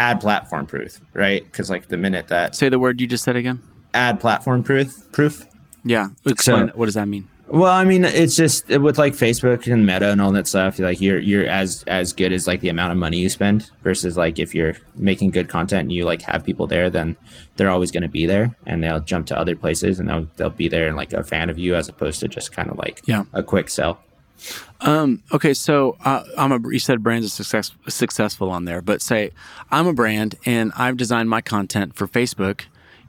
ad 0.00 0.20
platform 0.20 0.66
proof, 0.66 1.00
right? 1.14 1.44
Because 1.44 1.70
like 1.70 1.88
the 1.88 1.96
minute 1.96 2.28
that 2.28 2.54
Say 2.54 2.68
the 2.68 2.78
word 2.78 3.00
you 3.00 3.06
just 3.06 3.24
said 3.24 3.36
again. 3.36 3.62
ad 3.94 4.20
platform 4.20 4.62
proof. 4.62 5.10
Proof. 5.12 5.46
Yeah. 5.84 6.08
Explain. 6.26 6.68
So- 6.68 6.76
what 6.76 6.86
does 6.86 6.94
that 6.94 7.08
mean? 7.08 7.28
Well, 7.48 7.70
I 7.70 7.84
mean, 7.84 8.04
it's 8.04 8.34
just 8.34 8.66
with 8.68 8.98
like 8.98 9.12
Facebook 9.12 9.72
and 9.72 9.86
Meta 9.86 10.10
and 10.10 10.20
all 10.20 10.32
that 10.32 10.48
stuff. 10.48 10.80
Like 10.80 11.00
you're 11.00 11.20
you're 11.20 11.46
as 11.46 11.84
as 11.86 12.12
good 12.12 12.32
as 12.32 12.48
like 12.48 12.60
the 12.60 12.70
amount 12.70 12.90
of 12.90 12.98
money 12.98 13.18
you 13.18 13.28
spend 13.28 13.70
versus 13.84 14.16
like 14.16 14.40
if 14.40 14.52
you're 14.52 14.74
making 14.96 15.30
good 15.30 15.48
content 15.48 15.82
and 15.82 15.92
you 15.92 16.04
like 16.04 16.22
have 16.22 16.44
people 16.44 16.66
there, 16.66 16.90
then 16.90 17.16
they're 17.54 17.70
always 17.70 17.92
going 17.92 18.02
to 18.02 18.08
be 18.08 18.26
there 18.26 18.56
and 18.66 18.82
they'll 18.82 18.98
jump 18.98 19.26
to 19.28 19.38
other 19.38 19.54
places 19.54 20.00
and 20.00 20.08
they'll 20.08 20.26
they'll 20.36 20.50
be 20.50 20.66
there 20.66 20.88
and 20.88 20.96
like 20.96 21.12
a 21.12 21.22
fan 21.22 21.48
of 21.48 21.56
you 21.56 21.76
as 21.76 21.88
opposed 21.88 22.18
to 22.18 22.26
just 22.26 22.50
kind 22.50 22.68
of 22.68 22.78
like 22.78 23.00
Yeah. 23.06 23.22
a 23.32 23.44
quick 23.44 23.68
sell. 23.70 24.00
Um, 24.80 25.22
okay, 25.32 25.54
so 25.54 25.96
uh, 26.04 26.24
I'm 26.36 26.52
a. 26.52 26.60
You 26.70 26.78
said 26.78 27.02
brands 27.02 27.26
are 27.26 27.30
success, 27.30 27.72
successful 27.88 28.50
on 28.50 28.64
there, 28.66 28.82
but 28.82 29.00
say 29.02 29.30
I'm 29.70 29.86
a 29.86 29.92
brand 29.92 30.36
and 30.44 30.72
I've 30.76 30.96
designed 30.96 31.30
my 31.30 31.40
content 31.40 31.94
for 31.96 32.06
Facebook, 32.06 32.62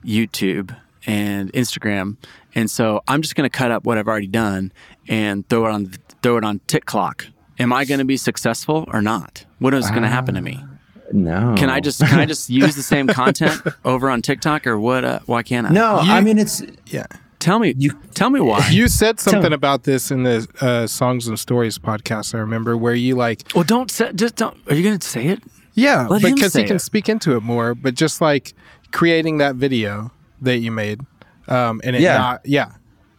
YouTube, 0.05 0.75
and 1.05 1.51
Instagram, 1.53 2.15
and 2.55 2.71
so 2.71 3.01
I'm 3.07 3.21
just 3.21 3.35
going 3.35 3.49
to 3.49 3.55
cut 3.55 3.71
up 3.71 3.85
what 3.85 3.97
I've 3.97 4.07
already 4.07 4.27
done 4.27 4.71
and 5.07 5.47
throw 5.49 5.65
it 5.65 5.71
on 5.71 5.91
throw 6.21 6.37
it 6.37 6.43
on 6.43 6.59
TikTok. 6.67 7.27
Am 7.59 7.73
I 7.73 7.85
going 7.85 7.99
to 7.99 8.05
be 8.05 8.17
successful 8.17 8.85
or 8.93 9.01
not? 9.01 9.45
What 9.59 9.73
is 9.73 9.89
going 9.89 10.03
to 10.03 10.09
happen 10.09 10.35
to 10.35 10.41
me? 10.41 10.63
No, 11.11 11.55
Can 11.57 11.69
I 11.69 11.79
just 11.79 11.99
can 12.01 12.19
I 12.19 12.25
just 12.25 12.49
use 12.61 12.75
the 12.75 12.83
same 12.83 13.07
content 13.07 13.61
over 13.85 14.09
on 14.09 14.21
TikTok 14.21 14.67
or 14.67 14.77
what? 14.79 15.03
Uh, 15.05 15.19
why 15.25 15.41
can't 15.43 15.65
I? 15.65 15.71
No, 15.71 16.01
You- 16.01 16.11
I 16.11 16.21
mean 16.21 16.37
it's 16.37 16.61
Yeah. 16.87 17.05
Tell 17.47 17.59
me. 17.59 17.73
You- 17.77 17.97
tell 18.13 18.29
me 18.29 18.39
why. 18.41 18.67
You 18.69 18.87
said 18.89 19.19
something 19.19 19.53
about 19.53 19.83
this 19.83 20.11
in 20.11 20.23
the 20.23 20.47
uh, 20.59 20.85
Songs 20.87 21.27
and 21.27 21.39
Stories 21.39 21.79
podcast. 21.79 22.35
I 22.35 22.39
remember 22.39 22.75
where 22.75 22.93
you 22.93 23.15
like, 23.15 23.43
well, 23.55 23.63
don't 23.63 23.89
say. 23.89 24.11
Just 24.13 24.35
don't. 24.35 24.57
Are 24.69 24.75
you 24.75 24.83
going 24.83 24.99
to 24.99 25.07
say 25.07 25.27
it? 25.27 25.41
yeah, 25.73 26.07
Let 26.07 26.21
because 26.23 26.53
he 26.53 26.63
can 26.65 26.75
it. 26.75 26.79
speak 26.79 27.07
into 27.07 27.35
it 27.37 27.43
more. 27.43 27.73
But 27.75 27.95
just 27.95 28.19
like 28.19 28.53
creating 28.91 29.37
that 29.37 29.55
video 29.55 30.11
that 30.41 30.57
you 30.57 30.71
made, 30.71 30.99
um, 31.47 31.79
and 31.83 31.95
it 31.95 32.01
Yeah. 32.01 32.17
not, 32.17 32.45
yeah, 32.45 32.71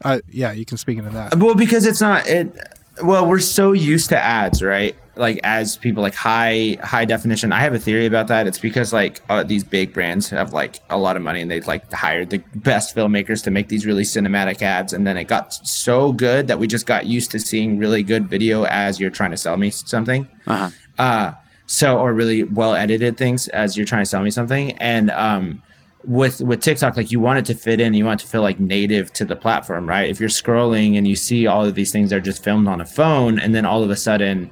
uh, 0.04 0.18
yeah, 0.30 0.52
you 0.52 0.64
can 0.64 0.76
speak 0.76 0.98
into 0.98 1.10
that. 1.10 1.36
Well, 1.36 1.54
because 1.54 1.86
it's 1.86 2.00
not 2.00 2.26
it. 2.28 2.52
Well, 3.02 3.26
we're 3.26 3.38
so 3.38 3.72
used 3.72 4.08
to 4.10 4.18
ads, 4.18 4.62
right? 4.62 4.96
Like 5.16 5.40
as 5.42 5.76
people 5.76 6.02
like 6.02 6.14
high 6.14 6.78
high 6.82 7.04
definition. 7.04 7.52
I 7.52 7.60
have 7.60 7.74
a 7.74 7.78
theory 7.78 8.06
about 8.06 8.28
that. 8.28 8.46
It's 8.46 8.58
because 8.58 8.92
like 8.92 9.20
uh, 9.28 9.42
these 9.42 9.64
big 9.64 9.92
brands 9.92 10.28
have 10.30 10.52
like 10.52 10.80
a 10.90 10.98
lot 10.98 11.16
of 11.16 11.22
money 11.22 11.40
and 11.40 11.50
they 11.50 11.60
like 11.60 11.92
hired 11.92 12.30
the 12.30 12.38
best 12.54 12.94
filmmakers 12.94 13.42
to 13.44 13.50
make 13.50 13.68
these 13.68 13.84
really 13.84 14.04
cinematic 14.04 14.62
ads, 14.62 14.92
and 14.92 15.06
then 15.06 15.16
it 15.16 15.24
got 15.24 15.54
so 15.66 16.12
good 16.12 16.46
that 16.48 16.58
we 16.58 16.66
just 16.66 16.86
got 16.86 17.06
used 17.06 17.30
to 17.32 17.40
seeing 17.40 17.78
really 17.78 18.02
good 18.02 18.28
video 18.28 18.64
as 18.64 19.00
you're 19.00 19.10
trying 19.10 19.32
to 19.32 19.36
sell 19.36 19.56
me 19.56 19.70
something. 19.70 20.28
Uh-huh. 20.46 20.70
Uh, 20.98 21.32
so 21.66 21.98
or 21.98 22.12
really 22.14 22.44
well 22.44 22.74
edited 22.74 23.16
things 23.16 23.48
as 23.48 23.76
you're 23.76 23.86
trying 23.86 24.02
to 24.02 24.10
sell 24.10 24.22
me 24.22 24.30
something, 24.30 24.72
and 24.78 25.10
um, 25.10 25.62
with 26.08 26.40
with 26.40 26.60
TikTok, 26.60 26.96
like 26.96 27.12
you 27.12 27.20
want 27.20 27.38
it 27.38 27.44
to 27.44 27.54
fit 27.54 27.80
in, 27.80 27.92
you 27.92 28.04
want 28.04 28.20
it 28.20 28.24
to 28.24 28.30
feel 28.30 28.40
like 28.40 28.58
native 28.58 29.12
to 29.12 29.26
the 29.26 29.36
platform, 29.36 29.86
right? 29.86 30.08
If 30.08 30.18
you're 30.18 30.30
scrolling 30.30 30.96
and 30.96 31.06
you 31.06 31.14
see 31.14 31.46
all 31.46 31.64
of 31.64 31.74
these 31.74 31.92
things 31.92 32.10
that 32.10 32.16
are 32.16 32.20
just 32.20 32.42
filmed 32.42 32.66
on 32.66 32.80
a 32.80 32.86
phone, 32.86 33.38
and 33.38 33.54
then 33.54 33.66
all 33.66 33.84
of 33.84 33.90
a 33.90 33.96
sudden, 33.96 34.50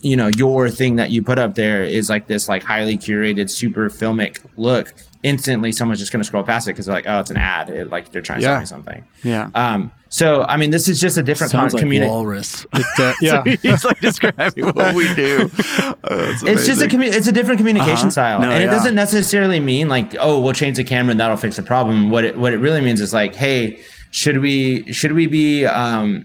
you 0.00 0.16
know, 0.16 0.26
your 0.36 0.68
thing 0.68 0.96
that 0.96 1.10
you 1.10 1.22
put 1.22 1.38
up 1.38 1.54
there 1.54 1.84
is 1.84 2.10
like 2.10 2.26
this 2.26 2.48
like 2.48 2.64
highly 2.64 2.98
curated, 2.98 3.48
super 3.48 3.88
filmic 3.88 4.44
look. 4.56 4.92
Instantly, 5.22 5.70
someone's 5.70 6.00
just 6.00 6.10
gonna 6.10 6.24
scroll 6.24 6.42
past 6.42 6.66
it 6.66 6.72
because 6.72 6.86
they're 6.86 6.94
like, 6.96 7.06
oh, 7.06 7.20
it's 7.20 7.30
an 7.30 7.36
ad. 7.36 7.70
It, 7.70 7.88
like 7.88 8.10
they're 8.10 8.20
trying 8.20 8.40
to 8.40 8.46
sell 8.46 8.60
me 8.60 8.66
something. 8.66 9.04
Yeah. 9.22 9.50
Um. 9.54 9.92
So 10.16 10.44
I 10.48 10.56
mean, 10.56 10.70
this 10.70 10.88
is 10.88 10.98
just 10.98 11.18
a 11.18 11.22
different 11.22 11.50
Sounds 11.50 11.74
con- 11.74 11.82
like 11.82 11.90
communi- 11.90 12.08
walrus. 12.08 12.64
Uh, 12.98 13.12
yeah, 13.20 13.44
He's 13.44 13.84
like 13.84 14.00
describing 14.00 14.64
what 14.68 14.94
we 14.94 15.12
do. 15.14 15.50
it's 16.04 16.64
just 16.66 16.80
a 16.80 16.86
commu- 16.86 17.12
it's 17.12 17.26
a 17.26 17.32
different 17.32 17.58
communication 17.58 18.08
Uh-huh. 18.08 18.10
style, 18.10 18.40
No, 18.40 18.50
and 18.50 18.62
it 18.62 18.66
yeah. 18.66 18.70
doesn't 18.72 18.94
necessarily 18.94 19.60
mean 19.60 19.88
like 19.90 20.16
oh 20.18 20.40
we'll 20.40 20.54
change 20.54 20.78
the 20.78 20.84
camera 20.84 21.10
and 21.10 21.20
that'll 21.20 21.36
fix 21.36 21.56
the 21.56 21.62
problem. 21.62 22.08
What 22.08 22.24
it 22.24 22.38
what 22.38 22.54
it 22.54 22.58
really 22.58 22.80
means 22.80 23.02
is 23.02 23.12
like 23.12 23.34
hey 23.34 23.78
should 24.10 24.38
we 24.38 24.90
should 24.90 25.12
we 25.12 25.26
be 25.26 25.66
um 25.66 26.24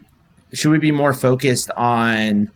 should 0.54 0.72
we 0.72 0.80
be 0.80 0.92
more 0.94 1.14
focused 1.14 1.70
on 1.72 2.50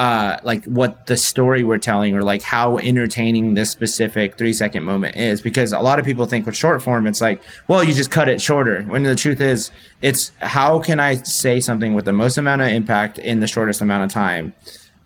uh 0.00 0.38
like 0.44 0.64
what 0.64 1.06
the 1.06 1.16
story 1.16 1.62
we're 1.62 1.76
telling 1.76 2.16
or 2.16 2.22
like 2.22 2.40
how 2.40 2.78
entertaining 2.78 3.52
this 3.52 3.70
specific 3.70 4.38
three 4.38 4.52
second 4.52 4.82
moment 4.82 5.14
is 5.14 5.42
because 5.42 5.74
a 5.74 5.78
lot 5.80 5.98
of 5.98 6.06
people 6.06 6.24
think 6.24 6.46
with 6.46 6.56
short 6.56 6.82
form 6.82 7.06
it's 7.06 7.20
like 7.20 7.42
well 7.68 7.84
you 7.84 7.92
just 7.92 8.10
cut 8.10 8.26
it 8.26 8.40
shorter 8.40 8.82
when 8.84 9.02
the 9.02 9.14
truth 9.14 9.42
is 9.42 9.70
it's 10.00 10.32
how 10.40 10.78
can 10.78 10.98
i 10.98 11.16
say 11.16 11.60
something 11.60 11.92
with 11.92 12.06
the 12.06 12.14
most 12.14 12.38
amount 12.38 12.62
of 12.62 12.68
impact 12.68 13.18
in 13.18 13.40
the 13.40 13.46
shortest 13.46 13.82
amount 13.82 14.02
of 14.02 14.10
time 14.10 14.54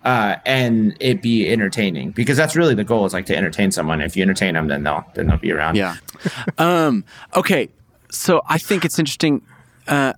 uh, 0.04 0.36
and 0.44 0.96
it 1.00 1.22
be 1.22 1.50
entertaining 1.50 2.10
because 2.10 2.36
that's 2.36 2.54
really 2.54 2.74
the 2.74 2.84
goal 2.84 3.06
is 3.06 3.14
like 3.14 3.24
to 3.24 3.34
entertain 3.34 3.72
someone. 3.72 4.02
If 4.02 4.18
you 4.18 4.22
entertain 4.22 4.52
them, 4.52 4.68
then 4.68 4.82
they'll 4.82 5.02
then 5.14 5.28
they'll 5.28 5.38
be 5.38 5.50
around. 5.50 5.76
Yeah. 5.76 5.96
Um, 6.58 7.06
okay. 7.34 7.70
So 8.10 8.42
I 8.46 8.58
think 8.58 8.84
it's 8.84 8.98
interesting. 8.98 9.40
Uh, 9.88 10.12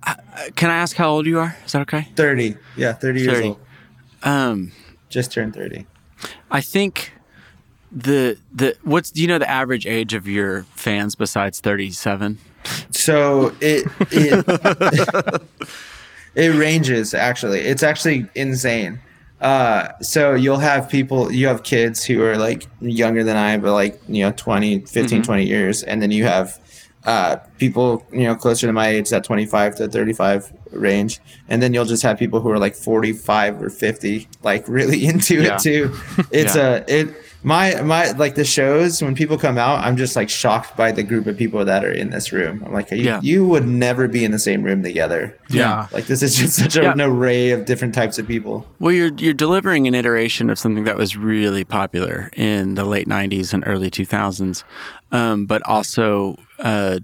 can 0.55 0.69
I 0.69 0.75
ask 0.75 0.97
how 0.97 1.09
old 1.09 1.25
you 1.25 1.39
are? 1.39 1.55
Is 1.65 1.71
that 1.71 1.81
okay? 1.83 2.09
thirty. 2.17 2.57
Yeah, 2.75 2.91
thirty 2.91 3.21
years 3.21 3.37
30. 3.37 3.47
old. 3.47 3.59
Um, 4.23 4.71
Just 5.09 5.31
turned 5.31 5.53
thirty. 5.53 5.85
I 6.51 6.61
think 6.61 7.13
the 7.91 8.37
the 8.53 8.75
what's 8.83 9.11
do 9.11 9.21
you 9.21 9.27
know 9.27 9.39
the 9.39 9.49
average 9.49 9.85
age 9.85 10.13
of 10.13 10.27
your 10.27 10.63
fans 10.75 11.15
besides 11.15 11.59
37? 11.59 12.37
So 12.91 13.55
it 13.61 13.87
it 14.11 15.41
it 16.35 16.49
ranges 16.49 17.13
actually. 17.13 17.61
It's 17.61 17.83
actually 17.83 18.27
insane. 18.35 18.99
Uh, 19.39 19.89
so 20.01 20.33
you'll 20.33 20.57
have 20.57 20.89
people, 20.89 21.31
you 21.31 21.47
have 21.47 21.61
kids 21.63 22.03
who 22.03 22.23
are 22.23 22.37
like 22.37 22.65
younger 22.81 23.23
than 23.23 23.37
I, 23.37 23.57
but 23.57 23.71
like, 23.73 24.01
you 24.07 24.23
know, 24.23 24.31
20, 24.35 24.79
15, 24.79 25.21
20 25.21 25.45
years. 25.45 25.83
And 25.83 26.01
then 26.01 26.09
you 26.09 26.23
have, 26.23 26.59
uh, 27.05 27.37
people, 27.57 28.05
you 28.11 28.23
know, 28.23 28.35
closer 28.35 28.67
to 28.67 28.73
my 28.73 28.87
age, 28.89 29.09
that 29.09 29.23
25 29.23 29.75
to 29.75 29.87
35 29.87 30.51
range. 30.71 31.19
And 31.47 31.61
then 31.61 31.73
you'll 31.73 31.85
just 31.85 32.03
have 32.03 32.17
people 32.19 32.41
who 32.41 32.49
are 32.51 32.59
like 32.59 32.75
45 32.75 33.61
or 33.61 33.69
50, 33.69 34.27
like 34.43 34.67
really 34.67 35.05
into 35.05 35.41
Yeah. 35.41 35.55
it 35.55 35.59
too. 35.61 35.95
It's 36.31 36.55
Yeah. 36.55 36.83
a, 36.87 36.93
it, 37.01 37.15
my, 37.43 37.79
my, 37.81 38.11
like 38.11 38.35
the 38.35 38.43
shows 38.43 39.01
when 39.01 39.15
people 39.15 39.37
come 39.37 39.57
out, 39.57 39.79
I'm 39.79 39.95
just 39.95 40.15
like 40.17 40.27
shocked 40.27 40.75
by 40.75 40.91
the 40.91 41.03
group 41.03 41.27
of 41.27 41.37
people 41.37 41.63
that 41.63 41.85
are 41.85 41.91
in 41.91 42.09
this 42.09 42.33
room. 42.33 42.61
I'm 42.65 42.73
like, 42.73 42.91
you, 42.91 42.97
Yeah. 42.97 43.21
you 43.23 43.47
would 43.47 43.65
never 43.65 44.07
be 44.09 44.25
in 44.25 44.31
the 44.31 44.39
same 44.39 44.63
room 44.63 44.83
together. 44.83 45.37
yeah, 45.49 45.87
Like 45.93 46.07
this 46.07 46.21
is 46.23 46.35
just 46.35 46.55
such 46.57 46.75
a, 46.75 46.81
Yeah. 46.81 46.91
an 46.91 46.99
array 46.99 47.51
of 47.51 47.63
different 47.65 47.93
types 47.93 48.17
of 48.19 48.27
people. 48.27 48.67
Well, 48.79 48.91
you're 48.91 49.11
you're 49.17 49.33
delivering 49.35 49.87
an 49.87 49.95
iteration 49.95 50.49
of 50.49 50.59
something 50.59 50.83
that 50.85 50.97
was 50.97 51.15
really 51.15 51.63
popular 51.63 52.31
in 52.35 52.73
the 52.75 52.83
late 52.83 53.07
'90s 53.07 53.53
and 53.53 53.63
early 53.65 53.91
2000s, 53.91 54.63
um, 55.13 55.45
but 55.45 55.61
also, 55.65 56.35
uh, 56.59 56.99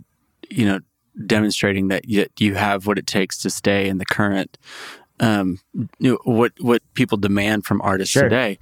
you 0.50 0.66
know, 0.66 0.80
demonstrating 1.26 1.89
that 1.89 2.10
you, 2.10 2.26
you 2.39 2.56
have 2.56 2.88
what 2.88 2.98
it 2.98 3.08
takes 3.08 3.38
to 3.39 3.50
stay 3.50 3.88
in 3.88 3.98
the 3.98 4.06
current, 4.06 4.58
um, 5.20 5.60
you 6.00 6.12
know, 6.13 6.20
what 6.24 6.54
what 6.60 6.82
people 6.96 7.18
demand 7.18 7.66
from 7.66 7.82
artists 7.82 8.13
Sure. 8.13 8.24
today, 8.24 8.58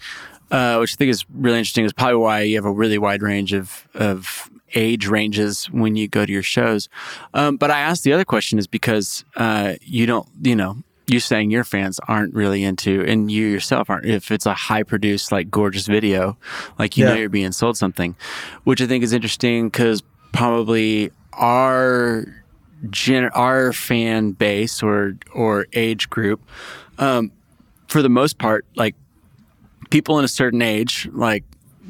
uh, 0.51 0.77
which 0.77 0.93
I 0.93 0.95
think 0.95 1.09
is 1.09 1.25
really 1.33 1.57
interesting. 1.57 1.85
Is 1.85 1.93
probably 1.93 2.17
why 2.17 2.41
you 2.41 2.55
have 2.57 2.65
a 2.65 2.71
really 2.71 2.97
wide 2.97 3.21
range 3.21 3.53
of 3.53 3.87
of 3.93 4.49
age 4.73 5.07
ranges 5.07 5.65
when 5.65 5.95
you 5.95 6.07
go 6.07 6.25
to 6.25 6.31
your 6.31 6.43
shows. 6.43 6.87
Um, 7.33 7.57
but 7.57 7.71
I 7.71 7.79
asked 7.79 8.03
the 8.03 8.13
other 8.13 8.25
question 8.25 8.57
is 8.59 8.67
because 8.67 9.25
uh, 9.35 9.73
you 9.81 10.05
don't, 10.05 10.27
you 10.41 10.55
know, 10.55 10.77
you're 11.07 11.19
saying 11.19 11.51
your 11.51 11.65
fans 11.65 11.99
aren't 12.07 12.33
really 12.33 12.63
into, 12.63 13.03
and 13.05 13.29
you 13.31 13.47
yourself 13.47 13.89
aren't. 13.89 14.05
If 14.05 14.31
it's 14.31 14.45
a 14.45 14.53
high 14.53 14.83
produced, 14.83 15.31
like 15.31 15.49
gorgeous 15.51 15.87
video, 15.87 16.37
like 16.79 16.95
you 16.97 17.05
know 17.05 17.15
you're 17.15 17.29
being 17.29 17.51
sold 17.51 17.77
something, 17.77 18.15
which 18.63 18.81
I 18.81 18.87
think 18.87 19.03
is 19.03 19.11
interesting 19.13 19.67
because 19.67 20.03
probably 20.31 21.11
our 21.33 22.25
gen, 22.89 23.25
our 23.25 23.73
fan 23.73 24.31
base 24.31 24.81
or 24.83 25.17
or 25.33 25.67
age 25.73 26.09
group, 26.09 26.41
um, 26.97 27.31
for 27.87 28.01
the 28.01 28.09
most 28.09 28.37
part, 28.37 28.65
like 28.75 28.95
people 29.89 30.17
in 30.19 30.25
a 30.25 30.29
certain 30.29 30.61
age, 30.61 31.07
like 31.11 31.43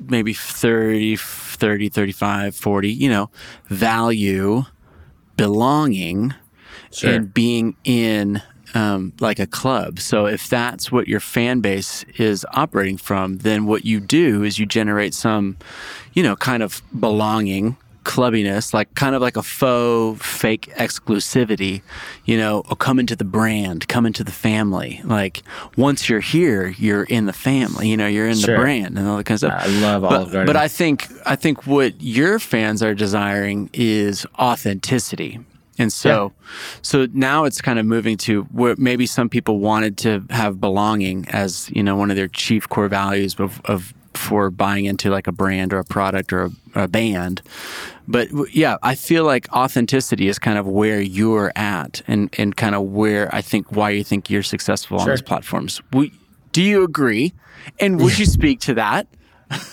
maybe 0.10 0.34
30, 0.34 1.15
30, 1.17 1.89
35, 1.89 2.56
40, 2.56 2.91
you 2.91 3.10
know, 3.10 3.30
value 3.67 4.63
belonging 5.38 6.34
Sure. 6.93 7.13
and 7.13 7.33
being 7.33 7.75
in 7.85 8.42
um, 8.73 9.13
like 9.21 9.39
a 9.39 9.48
club. 9.48 10.00
So 10.00 10.25
if 10.25 10.50
that's 10.50 10.92
what 10.92 11.08
your 11.08 11.19
fan 11.21 11.62
base 11.62 12.04
is 12.17 12.46
operating 12.54 12.98
from, 12.98 13.37
then 13.37 13.65
what 13.65 13.85
you 13.85 14.00
do 14.02 14.44
is 14.44 14.60
you 14.60 14.65
generate 14.65 15.13
some, 15.13 15.58
you 16.13 16.21
know, 16.23 16.35
kind 16.35 16.62
of 16.63 16.81
belonging 17.00 17.77
clubbiness 18.04 18.73
like 18.73 18.93
kind 18.95 19.15
of 19.15 19.21
like 19.21 19.37
a 19.37 19.43
faux 19.43 20.25
fake 20.25 20.71
exclusivity 20.75 21.81
you 22.25 22.37
know 22.37 22.63
oh, 22.69 22.75
come 22.75 22.99
into 22.99 23.15
the 23.15 23.23
brand 23.23 23.87
come 23.87 24.06
into 24.06 24.23
the 24.23 24.31
family 24.31 25.02
like 25.04 25.43
once 25.77 26.10
you're 26.10 26.19
here 26.19 26.67
you're 26.77 27.04
in 27.04 27.25
the 27.25 27.33
family 27.33 27.87
you 27.87 27.95
know 27.95 28.08
you're 28.08 28.27
in 28.27 28.39
the 28.41 28.56
brand 28.56 28.97
and 28.97 29.08
all 29.08 29.17
that 29.17 29.25
kind 29.25 29.35
of 29.35 29.39
stuff 29.39 29.62
I 29.62 29.67
love 29.67 30.02
but, 30.02 30.13
Olive 30.13 30.31
Garden. 30.31 30.45
but 30.47 30.56
I 30.56 30.67
think 30.67 31.08
I 31.25 31.35
think 31.35 31.67
what 31.67 32.02
your 32.02 32.39
fans 32.39 32.81
are 32.83 32.93
desiring 32.93 33.69
is 33.73 34.25
authenticity. 34.39 35.39
And 35.77 35.91
so 35.91 36.33
so 36.81 37.08
now 37.13 37.45
it's 37.45 37.62
kind 37.62 37.79
of 37.79 37.85
moving 37.85 38.17
to 38.17 38.43
where 38.43 38.75
maybe 38.77 39.06
some 39.06 39.29
people 39.29 39.60
wanted 39.60 39.97
to 39.99 40.23
have 40.29 40.60
belonging 40.60 41.27
as, 41.29 41.69
you 41.71 41.81
know, 41.81 41.95
one 41.95 42.12
of 42.12 42.17
their 42.17 42.27
chief 42.27 42.67
core 42.69 42.87
values 42.87 43.39
of, 43.39 43.62
of 43.65 43.93
for 44.13 44.49
buying 44.49 44.85
into 44.85 45.10
like 45.10 45.27
a 45.27 45.31
brand 45.31 45.73
or 45.73 45.79
a 45.79 45.85
product 45.85 46.33
or 46.33 46.43
a, 46.43 46.49
a 46.76 46.88
band. 46.88 47.42
But 48.08 48.30
yeah, 48.54 48.78
I 48.84 48.96
feel 48.96 49.24
like 49.24 49.52
authenticity 49.54 50.28
is 50.28 50.40
kind 50.40 50.58
of 50.58 50.67
where 50.67 51.00
you're 51.00 51.52
at 51.56 52.02
and, 52.08 52.34
and 52.38 52.56
kind 52.56 52.76
of 52.76 52.84
where 52.84 53.34
I 53.34 53.42
think 53.42 53.72
why 53.72 53.92
you 53.92 54.04
think 54.04 54.30
you're 54.30 54.44
successful 54.44 55.00
on 55.00 55.08
these 55.08 55.22
platforms. 55.22 55.82
We, 55.94 56.12
do 56.52 56.62
you 56.62 56.84
agree? 56.84 57.34
And 57.80 58.02
would 58.02 58.17
you 58.17 58.26
speak 58.26 58.60
to 58.62 58.74
that? 58.76 59.08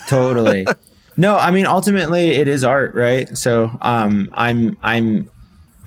totally 0.07 0.65
no 1.17 1.37
i 1.37 1.51
mean 1.51 1.65
ultimately 1.65 2.31
it 2.31 2.49
is 2.49 2.65
art 2.65 2.93
right 2.95 3.37
so 3.37 3.71
um 3.81 4.29
i'm 4.33 4.77
i'm 4.83 5.29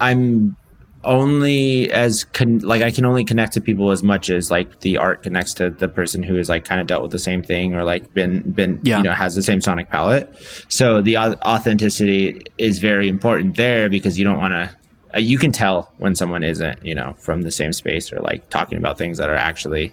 i'm 0.00 0.56
only 1.04 1.90
as 1.92 2.24
con- 2.24 2.60
like 2.60 2.82
i 2.82 2.90
can 2.90 3.04
only 3.04 3.24
connect 3.24 3.52
to 3.52 3.60
people 3.60 3.90
as 3.90 4.02
much 4.02 4.30
as 4.30 4.50
like 4.50 4.80
the 4.80 4.96
art 4.96 5.22
connects 5.22 5.52
to 5.54 5.70
the 5.70 5.88
person 5.88 6.22
who 6.22 6.36
has 6.36 6.48
like 6.48 6.64
kind 6.64 6.80
of 6.80 6.86
dealt 6.86 7.02
with 7.02 7.10
the 7.12 7.18
same 7.18 7.42
thing 7.42 7.74
or 7.74 7.82
like 7.84 8.12
been 8.14 8.40
been 8.52 8.78
Yeah. 8.82 8.98
you 8.98 9.04
know 9.04 9.12
has 9.12 9.34
the 9.34 9.42
same 9.42 9.60
sonic 9.60 9.90
palette 9.90 10.32
so 10.68 11.02
the 11.02 11.16
au- 11.16 11.36
authenticity 11.44 12.40
is 12.58 12.78
very 12.78 13.08
important 13.08 13.56
there 13.56 13.88
because 13.88 14.18
you 14.18 14.24
don't 14.24 14.38
want 14.38 14.52
to 14.52 14.70
uh, 15.14 15.18
you 15.18 15.38
can 15.38 15.52
tell 15.52 15.92
when 15.98 16.14
someone 16.14 16.42
isn't 16.44 16.84
you 16.84 16.94
know 16.94 17.14
from 17.18 17.42
the 17.42 17.50
same 17.50 17.72
space 17.72 18.12
or 18.12 18.20
like 18.20 18.48
talking 18.50 18.78
about 18.78 18.96
things 18.96 19.18
that 19.18 19.28
are 19.28 19.34
actually 19.34 19.92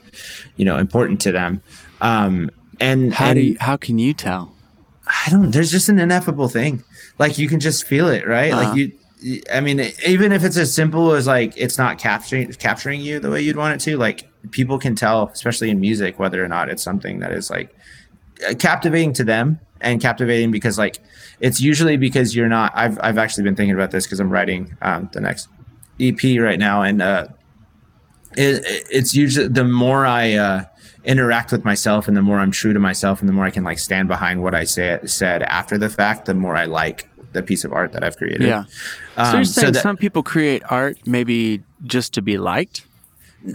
you 0.58 0.66
know 0.66 0.78
important 0.78 1.20
to 1.22 1.32
them 1.32 1.62
um 2.02 2.50
and 2.80 3.14
How 3.14 3.26
and 3.32 3.36
do 3.36 3.42
you, 3.42 3.58
how 3.60 3.76
can 3.76 4.00
you 4.00 4.14
tell? 4.14 4.54
I 5.06 5.30
don't. 5.32 5.52
There's 5.52 5.70
just 5.70 5.90
an 5.90 6.00
ineffable 6.00 6.48
thing. 6.48 6.82
Like 7.18 7.38
you 7.38 7.50
can 7.50 7.60
just 7.60 7.86
feel 7.86 8.08
it, 8.08 8.26
right? 8.26 8.54
Uh-huh. 8.54 8.64
Like 8.70 8.78
you. 8.78 8.94
I 9.52 9.60
mean, 9.60 9.82
even 10.08 10.32
if 10.32 10.44
it's 10.44 10.56
as 10.58 10.74
simple 10.74 11.12
as 11.12 11.28
like 11.28 11.54
it's 11.58 11.78
not 11.78 11.98
capturing 11.98 12.52
capturing 12.54 13.02
you 13.02 13.20
the 13.20 13.30
way 13.30 13.42
you'd 13.42 13.58
want 13.58 13.76
it 13.76 13.84
to, 13.86 13.98
like 13.98 14.30
people 14.52 14.80
can 14.80 14.96
tell, 14.96 15.30
especially 15.34 15.70
in 15.70 15.80
music, 15.80 16.20
whether 16.20 16.44
or 16.44 16.48
not 16.48 16.70
it's 16.70 16.82
something 16.82 17.20
that 17.20 17.34
is 17.34 17.50
like 17.50 17.76
uh, 18.48 18.54
captivating 18.54 19.12
to 19.14 19.24
them 19.26 19.60
and 19.82 20.02
captivating 20.02 20.52
because 20.52 20.78
like 20.78 21.00
it's 21.42 21.60
usually 21.60 21.98
because 21.98 22.34
you're 22.34 22.48
not. 22.48 22.72
I've 22.76 22.98
I've 23.02 23.18
actually 23.18 23.44
been 23.44 23.56
thinking 23.56 23.76
about 23.76 23.92
this 23.92 24.06
because 24.06 24.22
I'm 24.22 24.30
writing 24.30 24.78
um, 24.82 25.10
the 25.12 25.20
next 25.20 25.50
EP 26.00 26.40
right 26.40 26.60
now, 26.60 26.82
and 26.82 27.02
uh, 27.02 27.28
it, 28.38 28.64
it's 28.90 29.14
usually 29.14 29.50
the 29.50 29.66
more 29.66 30.06
I 30.06 30.34
uh, 30.34 30.64
interact 31.04 31.52
with 31.52 31.66
myself 31.66 32.08
and 32.08 32.16
the 32.16 32.22
more 32.22 32.40
I'm 32.40 32.52
true 32.52 32.72
to 32.74 32.80
myself 32.80 33.20
and 33.20 33.28
the 33.28 33.34
more 33.34 33.46
I 33.46 33.52
can 33.52 33.64
like 33.64 33.80
stand 33.80 34.08
behind 34.08 34.44
what 34.44 34.56
I 34.56 34.64
say, 34.64 35.00
said 35.06 35.44
after 35.44 35.78
the 35.78 35.90
fact, 35.90 36.26
the 36.26 36.34
more 36.34 36.56
I 36.56 36.66
like 36.66 37.10
the 37.34 37.42
piece 37.44 37.64
of 37.64 37.72
art 37.74 37.92
that 37.94 38.04
I've 38.04 38.18
created. 38.18 38.42
Yeah. 38.48 38.64
So 39.16 39.24
Um, 39.24 39.36
you're 39.36 39.44
so 39.46 39.62
saying 39.62 39.74
that- 39.74 39.82
some 39.84 39.98
people 39.98 40.24
create 40.24 40.64
art 40.70 40.98
maybe 41.06 41.62
just 41.86 42.14
to 42.14 42.22
be 42.22 42.38
liked? 42.38 42.84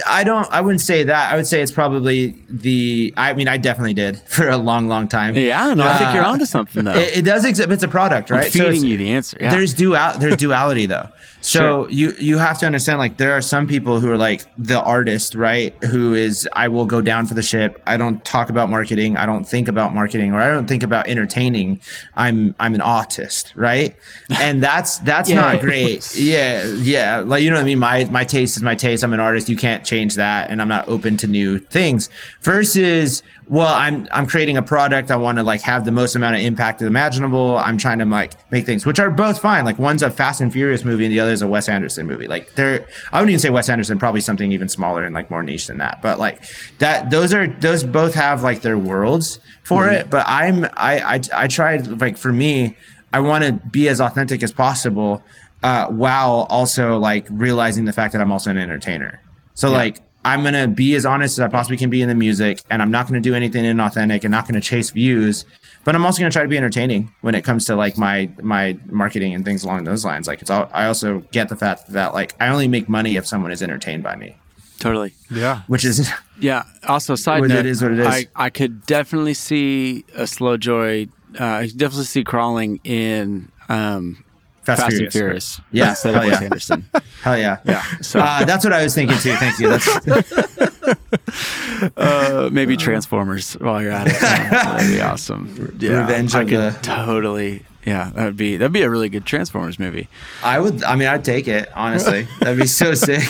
I 0.06 0.24
don't. 0.24 0.50
I 0.50 0.62
wouldn't 0.62 0.80
say 0.80 1.02
that. 1.02 1.30
I 1.30 1.36
would 1.36 1.46
say 1.46 1.60
it's 1.60 1.70
probably 1.70 2.34
the. 2.48 3.12
I 3.18 3.34
mean, 3.34 3.48
I 3.48 3.58
definitely 3.58 3.92
did 3.92 4.18
for 4.26 4.48
a 4.48 4.56
long, 4.56 4.88
long 4.88 5.08
time. 5.08 5.34
Yeah, 5.36 5.74
no, 5.74 5.86
I 5.86 5.98
think 5.98 6.14
you're 6.14 6.24
Uh, 6.24 6.32
onto 6.32 6.46
something 6.46 6.84
though. 6.84 6.94
It, 6.94 7.18
it 7.18 7.22
does 7.26 7.44
exist. 7.44 7.68
It's 7.70 7.82
a 7.82 7.88
product, 7.88 8.30
I'm 8.30 8.38
right? 8.38 8.50
feeding 8.50 8.68
it's- 8.68 8.82
you 8.82 8.96
the 8.96 9.10
answer. 9.10 9.36
Yeah. 9.38 9.50
There's 9.50 9.74
dual. 9.74 9.98
There's 10.18 10.36
duality 10.36 10.86
though. 10.86 11.10
So 11.46 11.60
Sure. 11.60 11.90
you 11.90 12.14
you 12.18 12.38
have 12.38 12.58
to 12.60 12.66
understand 12.66 12.98
like 12.98 13.18
there 13.18 13.32
are 13.32 13.42
some 13.42 13.66
people 13.66 14.00
who 14.00 14.10
are 14.10 14.16
like 14.16 14.46
the 14.56 14.80
artist, 14.80 15.34
right? 15.34 15.74
Who 15.84 16.14
is 16.14 16.48
I 16.54 16.68
will 16.68 16.86
go 16.86 17.02
down 17.02 17.26
for 17.26 17.34
the 17.34 17.42
ship. 17.42 17.82
I 17.86 17.98
don't 17.98 18.24
talk 18.24 18.48
about 18.48 18.70
marketing. 18.70 19.18
I 19.18 19.26
don't 19.26 19.44
think 19.46 19.68
about 19.68 19.94
marketing, 19.94 20.32
or 20.32 20.40
I 20.40 20.48
don't 20.50 20.66
think 20.66 20.82
about 20.82 21.06
entertaining. 21.06 21.80
I'm 22.16 22.54
I'm 22.58 22.74
an 22.74 22.80
artist, 22.80 23.52
right? 23.56 23.94
And 24.40 24.62
that's 24.62 24.98
that's 25.00 25.28
Yeah. 25.28 25.42
not 25.42 25.60
great. 25.60 26.16
Yeah, 26.16 26.64
yeah. 26.64 27.18
Like 27.18 27.42
you 27.42 27.50
know 27.50 27.56
what 27.56 27.62
I 27.62 27.66
mean. 27.66 27.78
My 27.78 28.04
my 28.06 28.24
taste 28.24 28.56
is 28.56 28.62
my 28.62 28.74
taste. 28.74 29.04
I'm 29.04 29.12
an 29.12 29.20
artist. 29.20 29.50
You 29.50 29.56
can't 29.56 29.84
change 29.84 30.14
that, 30.14 30.48
and 30.50 30.62
I'm 30.62 30.68
not 30.68 30.88
open 30.88 31.18
to 31.18 31.26
new 31.26 31.58
things. 31.58 32.08
Versus 32.40 33.22
well 33.48 33.72
i'm 33.74 34.08
i'm 34.12 34.26
creating 34.26 34.56
a 34.56 34.62
product. 34.62 35.10
I 35.10 35.16
want 35.16 35.38
to 35.38 35.42
like 35.42 35.60
have 35.62 35.84
the 35.84 35.92
most 35.92 36.16
amount 36.16 36.36
of 36.36 36.42
impact 36.42 36.82
imaginable. 36.82 37.58
I'm 37.58 37.76
trying 37.78 37.98
to 37.98 38.04
like 38.04 38.32
make 38.50 38.66
things 38.66 38.86
which 38.86 38.98
are 38.98 39.10
both 39.10 39.40
fine. 39.40 39.64
Like 39.64 39.78
one's 39.78 40.02
a 40.02 40.10
fast 40.10 40.40
and 40.40 40.52
furious 40.52 40.84
movie 40.84 41.04
and 41.04 41.12
the 41.12 41.20
other 41.20 41.32
is 41.32 41.42
a 41.42 41.48
wes 41.48 41.68
anderson 41.68 42.06
movie. 42.06 42.26
Like 42.26 42.54
they're 42.54 42.86
i 43.12 43.18
wouldn't 43.18 43.30
even 43.30 43.40
say 43.40 43.50
wes 43.50 43.68
anderson 43.68 43.98
probably 43.98 44.20
something 44.20 44.52
even 44.52 44.68
smaller 44.68 45.04
and 45.04 45.14
like 45.14 45.30
more 45.30 45.42
niche 45.42 45.66
than 45.66 45.78
that. 45.78 46.00
But 46.02 46.18
like 46.18 46.42
that 46.78 47.10
those 47.10 47.34
are 47.34 47.46
those 47.46 47.84
both 47.84 48.14
have 48.14 48.42
like 48.42 48.62
their 48.62 48.78
worlds 48.78 49.40
for 49.62 49.88
it. 49.88 50.10
But 50.10 50.24
i'm 50.26 50.64
i 50.76 51.16
i, 51.16 51.20
I 51.34 51.46
tried 51.48 52.00
like 52.00 52.16
for 52.16 52.32
me 52.32 52.76
i 53.12 53.20
want 53.20 53.44
to 53.44 53.52
be 53.52 53.88
as 53.88 54.00
authentic 54.00 54.42
as 54.42 54.52
possible 54.52 55.22
uh 55.62 55.86
while 55.88 56.46
also 56.50 56.98
like 56.98 57.26
realizing 57.30 57.84
the 57.84 57.92
fact 57.92 58.12
that 58.12 58.20
i'm 58.20 58.32
also 58.32 58.50
an 58.50 58.58
entertainer. 58.58 59.20
So 59.54 59.70
like 59.70 60.00
I'm 60.24 60.42
gonna 60.42 60.68
be 60.68 60.94
as 60.94 61.04
honest 61.04 61.38
as 61.38 61.40
I 61.40 61.48
possibly 61.48 61.76
can 61.76 61.90
be 61.90 62.02
in 62.02 62.08
the 62.08 62.14
music, 62.14 62.62
and 62.70 62.80
I'm 62.80 62.90
not 62.90 63.06
gonna 63.06 63.20
do 63.20 63.34
anything 63.34 63.64
inauthentic 63.64 64.24
and 64.24 64.30
not 64.30 64.46
gonna 64.48 64.60
chase 64.60 64.90
views. 64.90 65.44
But 65.84 65.94
I'm 65.94 66.06
also 66.06 66.20
gonna 66.20 66.30
try 66.30 66.42
to 66.42 66.48
be 66.48 66.56
entertaining 66.56 67.12
when 67.20 67.34
it 67.34 67.42
comes 67.42 67.66
to 67.66 67.76
like 67.76 67.98
my 67.98 68.30
my 68.40 68.78
marketing 68.86 69.34
and 69.34 69.44
things 69.44 69.64
along 69.64 69.84
those 69.84 70.04
lines. 70.04 70.26
Like 70.26 70.40
it's 70.40 70.50
all 70.50 70.70
I 70.72 70.86
also 70.86 71.20
get 71.30 71.48
the 71.48 71.56
fact 71.56 71.88
that 71.88 72.14
like 72.14 72.34
I 72.40 72.48
only 72.48 72.68
make 72.68 72.88
money 72.88 73.16
if 73.16 73.26
someone 73.26 73.52
is 73.52 73.62
entertained 73.62 74.02
by 74.02 74.16
me, 74.16 74.36
totally. 74.78 75.12
Yeah. 75.30 75.62
which 75.66 75.84
is 75.84 76.10
Yeah. 76.40 76.64
Also, 76.88 77.14
side 77.14 77.42
note, 77.42 77.66
is, 77.66 77.82
what 77.82 77.92
it 77.92 78.00
is. 78.00 78.06
I, 78.06 78.26
I 78.34 78.50
could 78.50 78.86
definitely 78.86 79.34
see 79.34 80.04
a 80.14 80.26
slow 80.26 80.56
joy. 80.56 81.08
Uh, 81.38 81.44
I 81.44 81.66
could 81.66 81.78
definitely 81.78 82.04
see 82.04 82.24
crawling 82.24 82.80
in 82.84 83.50
um, 83.68 84.23
Fast, 84.64 84.82
Fast, 84.82 84.90
Furious. 84.96 85.00
and 85.02 85.12
Furious. 85.12 85.60
Yeah, 85.72 85.90
instead 85.90 86.14
of 86.14 86.20
hell 86.22 86.30
Wes 86.30 86.40
yeah. 86.40 86.44
Anderson. 86.44 86.88
Hell 87.22 87.38
yeah, 87.38 87.56
Yeah. 87.64 87.82
So 88.02 88.20
Uh, 88.20 88.44
that's 88.44 88.64
what 88.64 88.72
I 88.74 88.82
was 88.82 88.94
thinking 88.94 89.16
too. 89.18 89.34
Thank 89.36 89.58
you. 89.58 89.70
That's 89.70 89.88
uh, 91.96 92.48
maybe 92.52 92.76
Transformers 92.76 93.54
while 93.54 93.80
you're 93.82 93.92
at 93.92 94.06
it. 94.08 94.12
That'd 94.20 94.90
be 94.90 95.00
awesome. 95.00 95.76
Yeah, 95.80 96.00
Revenge 96.02 96.34
I 96.34 96.42
of 96.42 96.48
could 96.48 96.58
the- 96.74 96.78
totally. 96.82 97.62
Yeah, 97.86 98.08
that'd 98.14 98.38
be 98.38 98.56
that'd 98.56 98.72
be 98.72 98.80
a 98.80 98.88
really 98.88 99.10
good 99.10 99.26
Transformers 99.26 99.78
movie. 99.78 100.08
I 100.42 100.58
would. 100.58 100.82
I 100.84 100.96
mean, 100.96 101.06
I'd 101.06 101.22
take 101.22 101.48
it 101.48 101.68
honestly. 101.74 102.26
That'd 102.40 102.58
be 102.58 102.66
so 102.66 102.94
sick. 102.94 103.22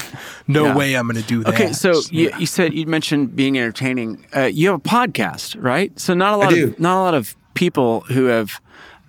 No 0.46 0.66
Yeah. 0.66 0.76
way 0.76 0.94
I'm 0.94 1.08
going 1.08 1.20
to 1.20 1.26
do 1.26 1.42
that. 1.42 1.54
Okay, 1.54 1.72
so 1.72 2.00
you, 2.12 2.30
you 2.38 2.46
said 2.46 2.72
you 2.72 2.86
mentioned 2.86 3.34
being 3.34 3.58
entertaining. 3.58 4.24
Uh, 4.34 4.42
you 4.42 4.68
have 4.70 4.78
a 4.78 4.82
podcast, 4.82 5.56
right? 5.60 5.98
So 5.98 6.14
not 6.14 6.34
a 6.34 6.36
lot 6.36 6.56
of 6.56 6.78
not 6.78 7.00
a 7.00 7.02
lot 7.02 7.14
of 7.14 7.34
people 7.54 8.02
who 8.02 8.26
have 8.26 8.60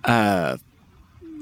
uh, 0.02 0.56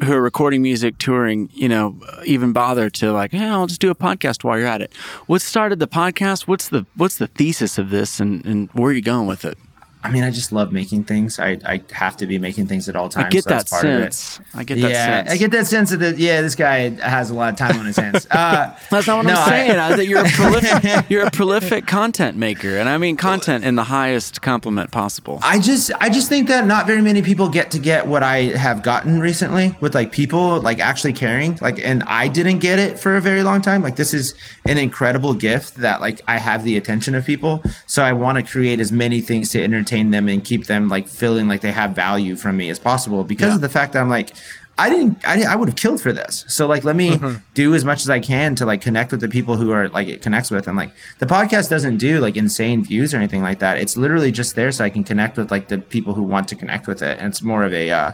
who 0.04 0.12
are 0.12 0.22
recording 0.22 0.62
music, 0.62 0.98
touring, 0.98 1.50
you 1.52 1.68
know, 1.68 1.98
even 2.24 2.52
bother 2.52 2.90
to 2.90 3.12
like, 3.12 3.32
hey, 3.32 3.46
I'll 3.46 3.66
just 3.66 3.80
do 3.80 3.90
a 3.90 3.94
podcast 3.94 4.44
while 4.44 4.58
you're 4.58 4.66
at 4.66 4.82
it. 4.82 4.92
What 5.26 5.42
started 5.42 5.78
the 5.78 5.88
podcast? 5.88 6.42
What's 6.46 6.68
the 6.68 6.86
what's 6.96 7.18
the 7.18 7.26
thesis 7.26 7.78
of 7.78 7.90
this, 7.90 8.20
and 8.20 8.44
and 8.44 8.70
where 8.72 8.90
are 8.90 8.94
you 8.94 9.02
going 9.02 9.26
with 9.26 9.44
it? 9.44 9.58
I 10.04 10.10
mean, 10.10 10.22
I 10.22 10.30
just 10.30 10.52
love 10.52 10.70
making 10.70 11.04
things. 11.04 11.38
I, 11.38 11.58
I 11.64 11.82
have 11.92 12.14
to 12.18 12.26
be 12.26 12.38
making 12.38 12.66
things 12.66 12.90
at 12.90 12.94
all 12.94 13.08
times. 13.08 13.26
I 13.26 13.30
get 13.30 13.44
so 13.44 13.50
that's 13.50 13.70
that 13.70 13.76
part 13.76 13.86
of 13.86 14.00
it. 14.02 14.12
sense. 14.12 14.46
I 14.54 14.62
get 14.62 14.78
that 14.82 14.90
yeah, 14.90 15.06
sense. 15.06 15.30
I 15.30 15.36
get 15.38 15.50
that 15.52 15.66
sense 15.66 15.92
of 15.92 16.00
that. 16.00 16.18
Yeah, 16.18 16.42
this 16.42 16.54
guy 16.54 16.90
has 16.90 17.30
a 17.30 17.34
lot 17.34 17.54
of 17.54 17.58
time 17.58 17.78
on 17.78 17.86
his 17.86 17.96
hands. 17.96 18.26
Uh, 18.30 18.78
That's 18.90 19.06
not 19.06 19.16
what 19.16 19.26
No, 19.26 19.32
I'm 19.34 19.48
saying. 19.48 19.78
I, 19.78 19.96
think 19.96 20.10
you're 20.10 20.26
a 20.26 20.28
prolific, 20.28 21.04
you're 21.08 21.26
a 21.26 21.30
prolific 21.30 21.86
content 21.86 22.36
maker, 22.36 22.76
and 22.76 22.86
I 22.86 22.98
mean 22.98 23.16
content 23.16 23.64
in 23.64 23.76
the 23.76 23.84
highest 23.84 24.42
compliment 24.42 24.90
possible. 24.90 25.38
I 25.42 25.58
just 25.58 25.90
I 26.00 26.10
just 26.10 26.28
think 26.28 26.48
that 26.48 26.66
not 26.66 26.86
very 26.86 27.00
many 27.00 27.22
people 27.22 27.48
get 27.48 27.70
to 27.70 27.78
get 27.78 28.06
what 28.06 28.22
I 28.22 28.56
have 28.58 28.82
gotten 28.82 29.20
recently 29.20 29.74
with 29.80 29.94
like 29.94 30.12
people 30.12 30.60
like 30.60 30.80
actually 30.80 31.14
caring 31.14 31.58
like 31.62 31.78
and 31.78 32.02
I 32.02 32.28
didn't 32.28 32.58
get 32.58 32.78
it 32.78 32.98
for 32.98 33.16
a 33.16 33.20
very 33.20 33.42
long 33.42 33.62
time 33.62 33.82
like 33.82 33.96
this 33.96 34.12
is 34.12 34.34
an 34.66 34.76
incredible 34.76 35.32
gift 35.32 35.76
that 35.76 36.00
like 36.02 36.20
I 36.28 36.38
have 36.38 36.64
the 36.64 36.76
attention 36.76 37.14
of 37.14 37.24
people 37.24 37.62
so 37.86 38.02
I 38.02 38.12
want 38.12 38.36
to 38.36 38.44
create 38.44 38.80
as 38.80 38.92
many 38.92 39.20
things 39.20 39.50
to 39.50 39.62
entertain 39.62 39.93
them 40.02 40.28
and 40.28 40.44
keep 40.44 40.66
them 40.66 40.88
like 40.88 41.06
feeling 41.08 41.46
like 41.48 41.60
they 41.60 41.72
have 41.72 41.90
value 41.92 42.36
from 42.36 42.56
me 42.56 42.68
as 42.70 42.78
possible 42.78 43.24
because 43.24 43.48
Yeah. 43.50 43.54
of 43.56 43.60
the 43.60 43.68
fact 43.68 43.92
that 43.92 44.00
I'm 44.02 44.08
like 44.10 44.30
I 44.76 44.90
didn't 44.90 45.18
I, 45.24 45.36
didn't- 45.36 45.50
I 45.52 45.56
would 45.56 45.68
have 45.68 45.76
killed 45.76 46.00
for 46.00 46.12
this 46.12 46.44
so 46.48 46.66
like 46.66 46.82
let 46.82 46.96
me 46.96 47.10
Mm-hmm. 47.16 47.36
do 47.54 47.74
as 47.76 47.84
much 47.84 48.00
as 48.00 48.10
I 48.10 48.18
can 48.18 48.56
to 48.56 48.66
like 48.66 48.80
connect 48.80 49.12
with 49.12 49.20
the 49.20 49.28
people 49.28 49.56
who 49.56 49.70
are 49.70 49.88
like 49.90 50.08
it 50.08 50.20
connects 50.20 50.50
with 50.50 50.66
and 50.66 50.76
like 50.76 50.90
the 51.20 51.26
podcast 51.26 51.70
doesn't 51.70 51.98
do 51.98 52.18
like 52.18 52.36
insane 52.36 52.82
views 52.84 53.14
or 53.14 53.18
anything 53.18 53.40
like 53.42 53.60
that 53.60 53.78
it's 53.78 53.96
literally 53.96 54.32
just 54.32 54.56
there 54.56 54.72
so 54.72 54.84
I 54.84 54.90
can 54.90 55.04
connect 55.04 55.36
with 55.36 55.52
like 55.52 55.68
the 55.68 55.78
people 55.78 56.12
who 56.14 56.24
want 56.24 56.48
to 56.48 56.56
connect 56.56 56.88
with 56.88 57.02
it 57.02 57.18
and 57.20 57.28
it's 57.28 57.40
more 57.42 57.62
of 57.62 57.72
a 57.72 57.90
uh 57.92 58.12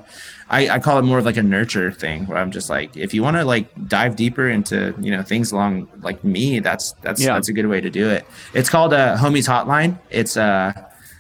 I, 0.53 0.69
I 0.69 0.79
call 0.81 0.99
it 0.99 1.03
more 1.03 1.19
of 1.19 1.25
like 1.25 1.37
a 1.39 1.43
nurture 1.45 1.93
thing 1.93 2.27
where 2.27 2.37
I'm 2.37 2.51
just 2.51 2.69
like 2.69 2.95
if 2.95 3.15
you 3.15 3.23
want 3.23 3.37
to 3.39 3.45
like 3.45 3.67
dive 3.89 4.17
deeper 4.17 4.47
into 4.51 4.93
you 5.01 5.13
know 5.17 5.23
things 5.23 5.53
along 5.53 5.89
like 6.03 6.23
me 6.25 6.59
that's 6.61 6.93
that's 7.01 7.23
Yeah. 7.23 7.35
that's 7.35 7.49
a 7.49 7.55
good 7.55 7.69
way 7.69 7.81
to 7.81 7.89
do 7.89 8.11
it 8.11 8.27
it's 8.53 8.69
called 8.69 8.93
uh 8.93 9.17
homies 9.17 9.49
hotline 9.49 9.99
it's 10.11 10.37
uh 10.37 10.73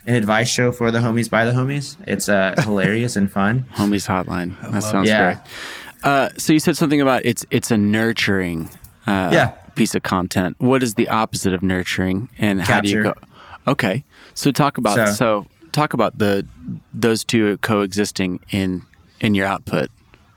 an 0.06 0.14
advice 0.14 0.48
show 0.48 0.72
for 0.72 0.90
the 0.90 0.98
homies 0.98 1.28
by 1.30 1.44
the 1.44 1.52
homies 1.52 1.96
it's 2.06 2.28
uh 2.28 2.54
hilarious 2.64 3.16
and 3.16 3.30
fun 3.30 3.66
Homies 3.74 4.06
Hotline. 4.08 4.54
That 4.72 4.82
sounds 4.82 5.08
Yeah. 5.08 5.34
great. 5.34 5.38
Uh, 6.02 6.28
so 6.38 6.52
you 6.54 6.60
said 6.60 6.76
something 6.76 7.00
about 7.00 7.24
it's 7.26 7.44
it's 7.50 7.70
a 7.70 7.76
nurturing 7.76 8.70
uh, 9.06 9.30
Yeah. 9.32 9.48
piece 9.74 9.94
of 9.94 10.02
content. 10.02 10.56
What 10.58 10.82
is 10.82 10.94
the 10.94 11.08
opposite 11.08 11.52
of 11.52 11.62
nurturing, 11.62 12.28
and 12.38 12.62
how 12.62 12.80
do 12.80 12.88
you 12.88 13.02
go? 13.02 13.14
Okay, 13.68 14.04
so 14.34 14.50
talk 14.50 14.78
about 14.78 14.96
so, 14.96 15.06
So- 15.12 15.46
talk 15.72 15.92
about 15.92 16.16
the 16.18 16.46
those 16.94 17.22
two 17.24 17.58
coexisting 17.58 18.40
in 18.50 18.82
in 19.20 19.34
your 19.34 19.46
output. 19.46 19.90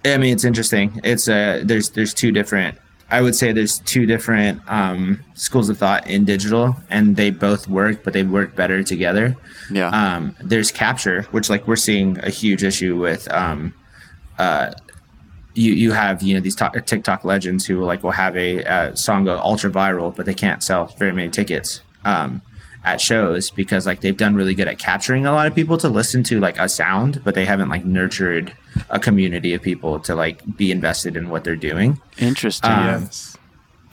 I 0.05 0.17
mean, 0.17 0.33
it's 0.33 0.43
interesting. 0.43 0.99
It's 1.05 1.29
uh, 1.29 1.61
there's 1.63 1.91
there's 1.91 2.13
two 2.13 2.31
different 2.33 2.77
I 3.13 3.21
would 3.21 3.35
say 3.35 3.51
there's 3.51 3.77
two 3.77 4.07
different 4.07 4.59
um, 4.67 5.23
schools 5.35 5.69
of 5.69 5.77
thought 5.77 6.07
in 6.07 6.25
digital, 6.25 6.75
and 6.89 7.15
they 7.15 7.29
both 7.29 7.67
work, 7.67 8.03
but 8.03 8.11
they 8.11 8.23
work 8.23 8.55
better 8.55 8.81
together. 8.81 9.37
Yeah. 9.69 9.89
Um, 9.89 10.35
there's 10.41 10.71
capture, 10.71 11.21
which 11.29 11.47
like 11.47 11.67
we're 11.67 11.75
seeing 11.75 12.17
a 12.19 12.31
huge 12.31 12.63
issue 12.63 12.97
with. 12.97 13.31
Um, 13.31 13.75
uh, 14.39 14.71
you 15.53 15.73
you 15.73 15.91
have 15.91 16.23
you 16.23 16.33
know 16.33 16.39
these 16.39 16.55
to- 16.55 16.81
TikTok 16.83 17.23
legends 17.23 17.67
who 17.67 17.83
like 17.85 18.01
will 18.01 18.17
have 18.25 18.35
a 18.35 18.63
uh, 18.63 18.95
song 18.95 19.25
go 19.25 19.37
ultra 19.37 19.69
viral, 19.69 20.15
but 20.15 20.25
they 20.25 20.33
can't 20.33 20.63
sell 20.63 20.87
very 20.97 21.11
many 21.11 21.29
tickets. 21.29 21.81
Um, 22.05 22.41
at 22.85 22.99
shows 22.99 23.49
because 23.49 23.85
like 23.85 24.01
they've 24.01 24.17
done 24.17 24.35
really 24.35 24.53
good 24.53 24.67
at 24.67 24.77
capturing 24.77 25.25
a 25.25 25.31
lot 25.31 25.47
of 25.47 25.55
people 25.55 25.77
to 25.77 25.87
listen 25.87 26.21
to 26.23 26.39
like 26.39 26.57
a 26.59 26.67
sound 26.67 27.21
but 27.23 27.33
they 27.35 27.45
haven't 27.45 27.69
like 27.69 27.85
nurtured 27.85 28.53
a 28.89 28.99
community 28.99 29.53
of 29.53 29.61
people 29.61 29.99
to 29.99 30.13
like 30.15 30.41
be 30.57 30.69
invested 30.71 31.15
in 31.15 31.29
what 31.29 31.43
they're 31.43 31.55
doing 31.55 31.99
Interesting. 32.17 32.69
Um, 32.69 32.85
yes. 33.03 33.37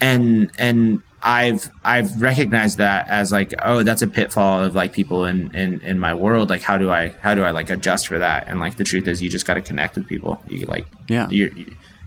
and 0.00 0.50
and 0.58 1.02
I've 1.22 1.70
I've 1.84 2.20
recognized 2.20 2.78
that 2.78 3.06
as 3.08 3.30
like 3.30 3.52
oh 3.62 3.82
that's 3.82 4.00
a 4.02 4.06
pitfall 4.06 4.64
of 4.64 4.74
like 4.74 4.92
people 4.92 5.26
in 5.26 5.54
in 5.54 5.80
in 5.82 5.98
my 5.98 6.14
world 6.14 6.48
like 6.50 6.62
how 6.62 6.78
do 6.78 6.90
I 6.90 7.08
how 7.20 7.34
do 7.34 7.44
I 7.44 7.50
like 7.50 7.68
adjust 7.70 8.08
for 8.08 8.18
that 8.18 8.48
and 8.48 8.58
like 8.58 8.76
the 8.76 8.84
truth 8.84 9.06
is 9.06 9.20
you 9.22 9.28
just 9.28 9.46
got 9.46 9.54
to 9.54 9.60
connect 9.60 9.96
with 9.96 10.06
people 10.08 10.42
you 10.48 10.64
like 10.66 10.86
Yeah. 11.08 11.28
you're, 11.30 11.50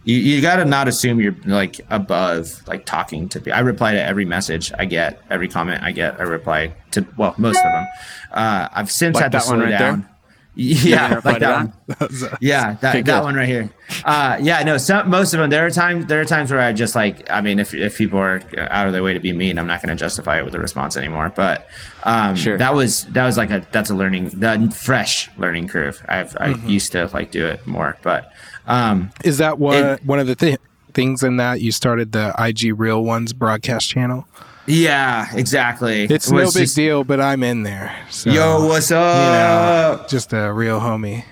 you 0.03 0.15
you 0.17 0.41
got 0.41 0.57
to 0.57 0.65
not 0.65 0.87
assume 0.87 1.19
you're 1.19 1.35
like 1.45 1.79
above 1.89 2.61
like 2.67 2.85
talking 2.85 3.29
to 3.29 3.39
people. 3.39 3.53
I 3.53 3.59
reply 3.59 3.93
to 3.93 4.01
every 4.03 4.25
message 4.25 4.71
I 4.77 4.85
get, 4.85 5.21
every 5.29 5.47
comment 5.47 5.81
I 5.83 5.91
get. 5.91 6.19
I 6.19 6.23
reply 6.23 6.73
to 6.91 7.05
well 7.17 7.33
most 7.37 7.57
of 7.57 7.71
them. 7.71 7.87
Uh, 8.31 8.67
I've 8.73 8.91
since 8.91 9.15
Like 9.15 9.23
had 9.23 9.31
to 9.33 9.37
that 9.39 9.47
one 9.47 9.57
slow 9.59 9.65
right 9.65 9.79
down. 9.79 10.01
gonna 10.01 10.09
Yeah, 10.55 11.19
like 11.23 11.39
that. 11.39 11.71
that? 11.89 11.99
one. 11.99 12.37
Yeah, 12.41 12.73
that, 12.81 12.89
Okay, 12.95 13.01
that 13.01 13.23
one 13.23 13.33
right 13.33 13.47
here. 13.47 13.71
Uh, 14.05 14.37
yeah, 14.39 14.61
no, 14.61 14.77
some 14.77 15.09
most 15.09 15.33
of 15.33 15.39
them. 15.39 15.49
There 15.49 15.65
are 15.65 15.71
times 15.71 16.05
there 16.05 16.21
are 16.21 16.25
times 16.25 16.51
where 16.51 16.59
I 16.59 16.73
just 16.73 16.93
like. 16.93 17.27
I 17.31 17.41
mean, 17.41 17.57
if 17.57 17.73
if 17.73 17.97
people 17.97 18.19
are 18.19 18.39
out 18.57 18.85
of 18.85 18.93
their 18.93 19.01
way 19.01 19.13
to 19.13 19.19
be 19.19 19.33
mean, 19.33 19.57
I'm 19.57 19.65
not 19.65 19.81
going 19.81 19.95
to 19.97 19.99
justify 19.99 20.37
it 20.37 20.45
with 20.45 20.53
a 20.53 20.59
response 20.59 20.95
anymore. 20.95 21.31
But 21.35 21.67
um, 22.03 22.35
Sure. 22.35 22.57
that 22.59 22.75
was 22.75 23.05
that 23.05 23.25
was 23.25 23.35
like 23.35 23.49
a 23.49 23.65
that's 23.71 23.89
a 23.89 23.95
learning 23.95 24.29
that 24.41 24.73
fresh 24.75 25.27
learning 25.37 25.69
curve. 25.69 26.03
I've 26.07 26.35
I 26.39 26.49
Mm-hmm. 26.53 26.69
used 26.69 26.91
to 26.91 27.09
like 27.13 27.31
do 27.31 27.47
it 27.47 27.65
more, 27.65 27.97
but 28.03 28.31
um, 28.67 29.11
Is 29.23 29.37
that 29.39 29.59
one 29.59 29.75
it- 29.77 30.05
one 30.05 30.19
of 30.19 30.27
the 30.27 30.35
thi- 30.35 30.57
things 30.93 31.23
in 31.23 31.37
that 31.37 31.61
you 31.61 31.71
started 31.71 32.11
the 32.11 32.33
IG 32.37 32.71
Real 32.77 33.03
Ones 33.03 33.33
broadcast 33.33 33.89
channel? 33.89 34.27
yeah, 34.65 35.27
exactly. 35.35 36.03
It's 36.05 36.29
It 36.29 36.33
no 36.33 36.45
big 36.45 36.53
just, 36.53 36.75
deal, 36.75 37.03
but 37.03 37.19
I'm 37.19 37.43
in 37.43 37.63
there. 37.63 37.93
So, 38.09 38.29
Yo, 38.29 38.65
what's 38.67 38.91
up? 38.91 39.15
you 39.15 39.21
up? 39.33 40.01
know, 40.01 40.07
just 40.07 40.31
a 40.33 40.51
real 40.53 40.79
homie. 40.79 41.25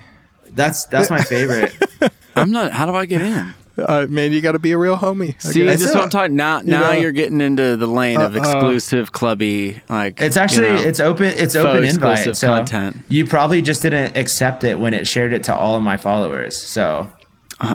That's 0.54 0.84
that's 0.86 1.08
my 1.10 1.22
favorite. 1.22 1.74
I'm 2.36 2.50
not. 2.50 2.72
How 2.72 2.84
do 2.86 2.94
I 2.94 3.06
get 3.06 3.22
in? 3.22 3.54
Uh, 3.78 4.06
man, 4.06 4.32
you 4.32 4.42
got 4.42 4.52
to 4.52 4.58
be 4.58 4.72
a 4.72 4.76
real 4.78 4.98
homie. 4.98 5.40
See, 5.40 5.64
guess. 5.64 5.78
this 5.80 5.88
is 5.88 5.94
what 5.94 6.04
I'm 6.04 6.10
talking. 6.10 6.36
Now, 6.36 6.60
now 6.60 6.80
know. 6.80 6.92
you're 6.92 7.10
getting 7.12 7.40
into 7.40 7.78
the 7.78 7.86
lane 7.86 8.20
of 8.20 8.36
Uh, 8.36 8.38
uh, 8.38 8.42
exclusive 8.42 9.12
clubby. 9.12 9.80
Like 9.88 10.20
It's 10.20 10.36
actually 10.36 10.66
you 10.66 10.72
know. 10.74 10.80
it's 10.82 11.00
open 11.00 11.24
it's 11.34 11.56
open 11.56 11.84
invite. 11.84 12.12
exclusive 12.18 12.36
So 12.36 12.48
content. 12.48 12.98
you 13.08 13.26
probably 13.26 13.62
just 13.62 13.80
didn't 13.80 14.14
accept 14.14 14.62
it 14.62 14.78
when 14.78 14.92
it 14.92 15.06
shared 15.08 15.32
it 15.32 15.42
to 15.44 15.54
all 15.56 15.74
of 15.74 15.82
my 15.82 15.96
followers. 15.96 16.54
So 16.54 17.10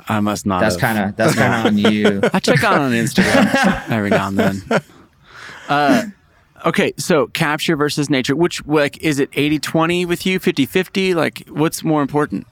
I 0.09 0.19
must 0.19 0.45
not. 0.45 0.59
that's 0.59 0.77
kind 0.77 0.97
of 0.99 1.15
that's 1.15 1.35
kind 1.35 1.53
of 1.53 1.65
on 1.65 1.77
you. 1.93 2.19
I 2.33 2.39
check 2.39 2.63
out 2.63 2.79
on 2.79 2.91
Instagram 2.91 3.89
every 3.89 4.09
now 4.09 4.27
and 4.27 4.38
then. 4.38 4.61
Uh, 5.69 6.03
okay, 6.65 6.93
so 6.97 7.27
capture 7.27 7.75
versus 7.75 8.09
nurture. 8.09 8.35
Which 8.35 8.65
like 8.65 8.97
is 9.01 9.19
it 9.19 9.31
80-20 9.31 10.05
with 10.07 10.25
you? 10.25 10.39
50-50? 10.39 11.15
Like 11.15 11.47
what's 11.49 11.83
more 11.83 12.01
important? 12.01 12.45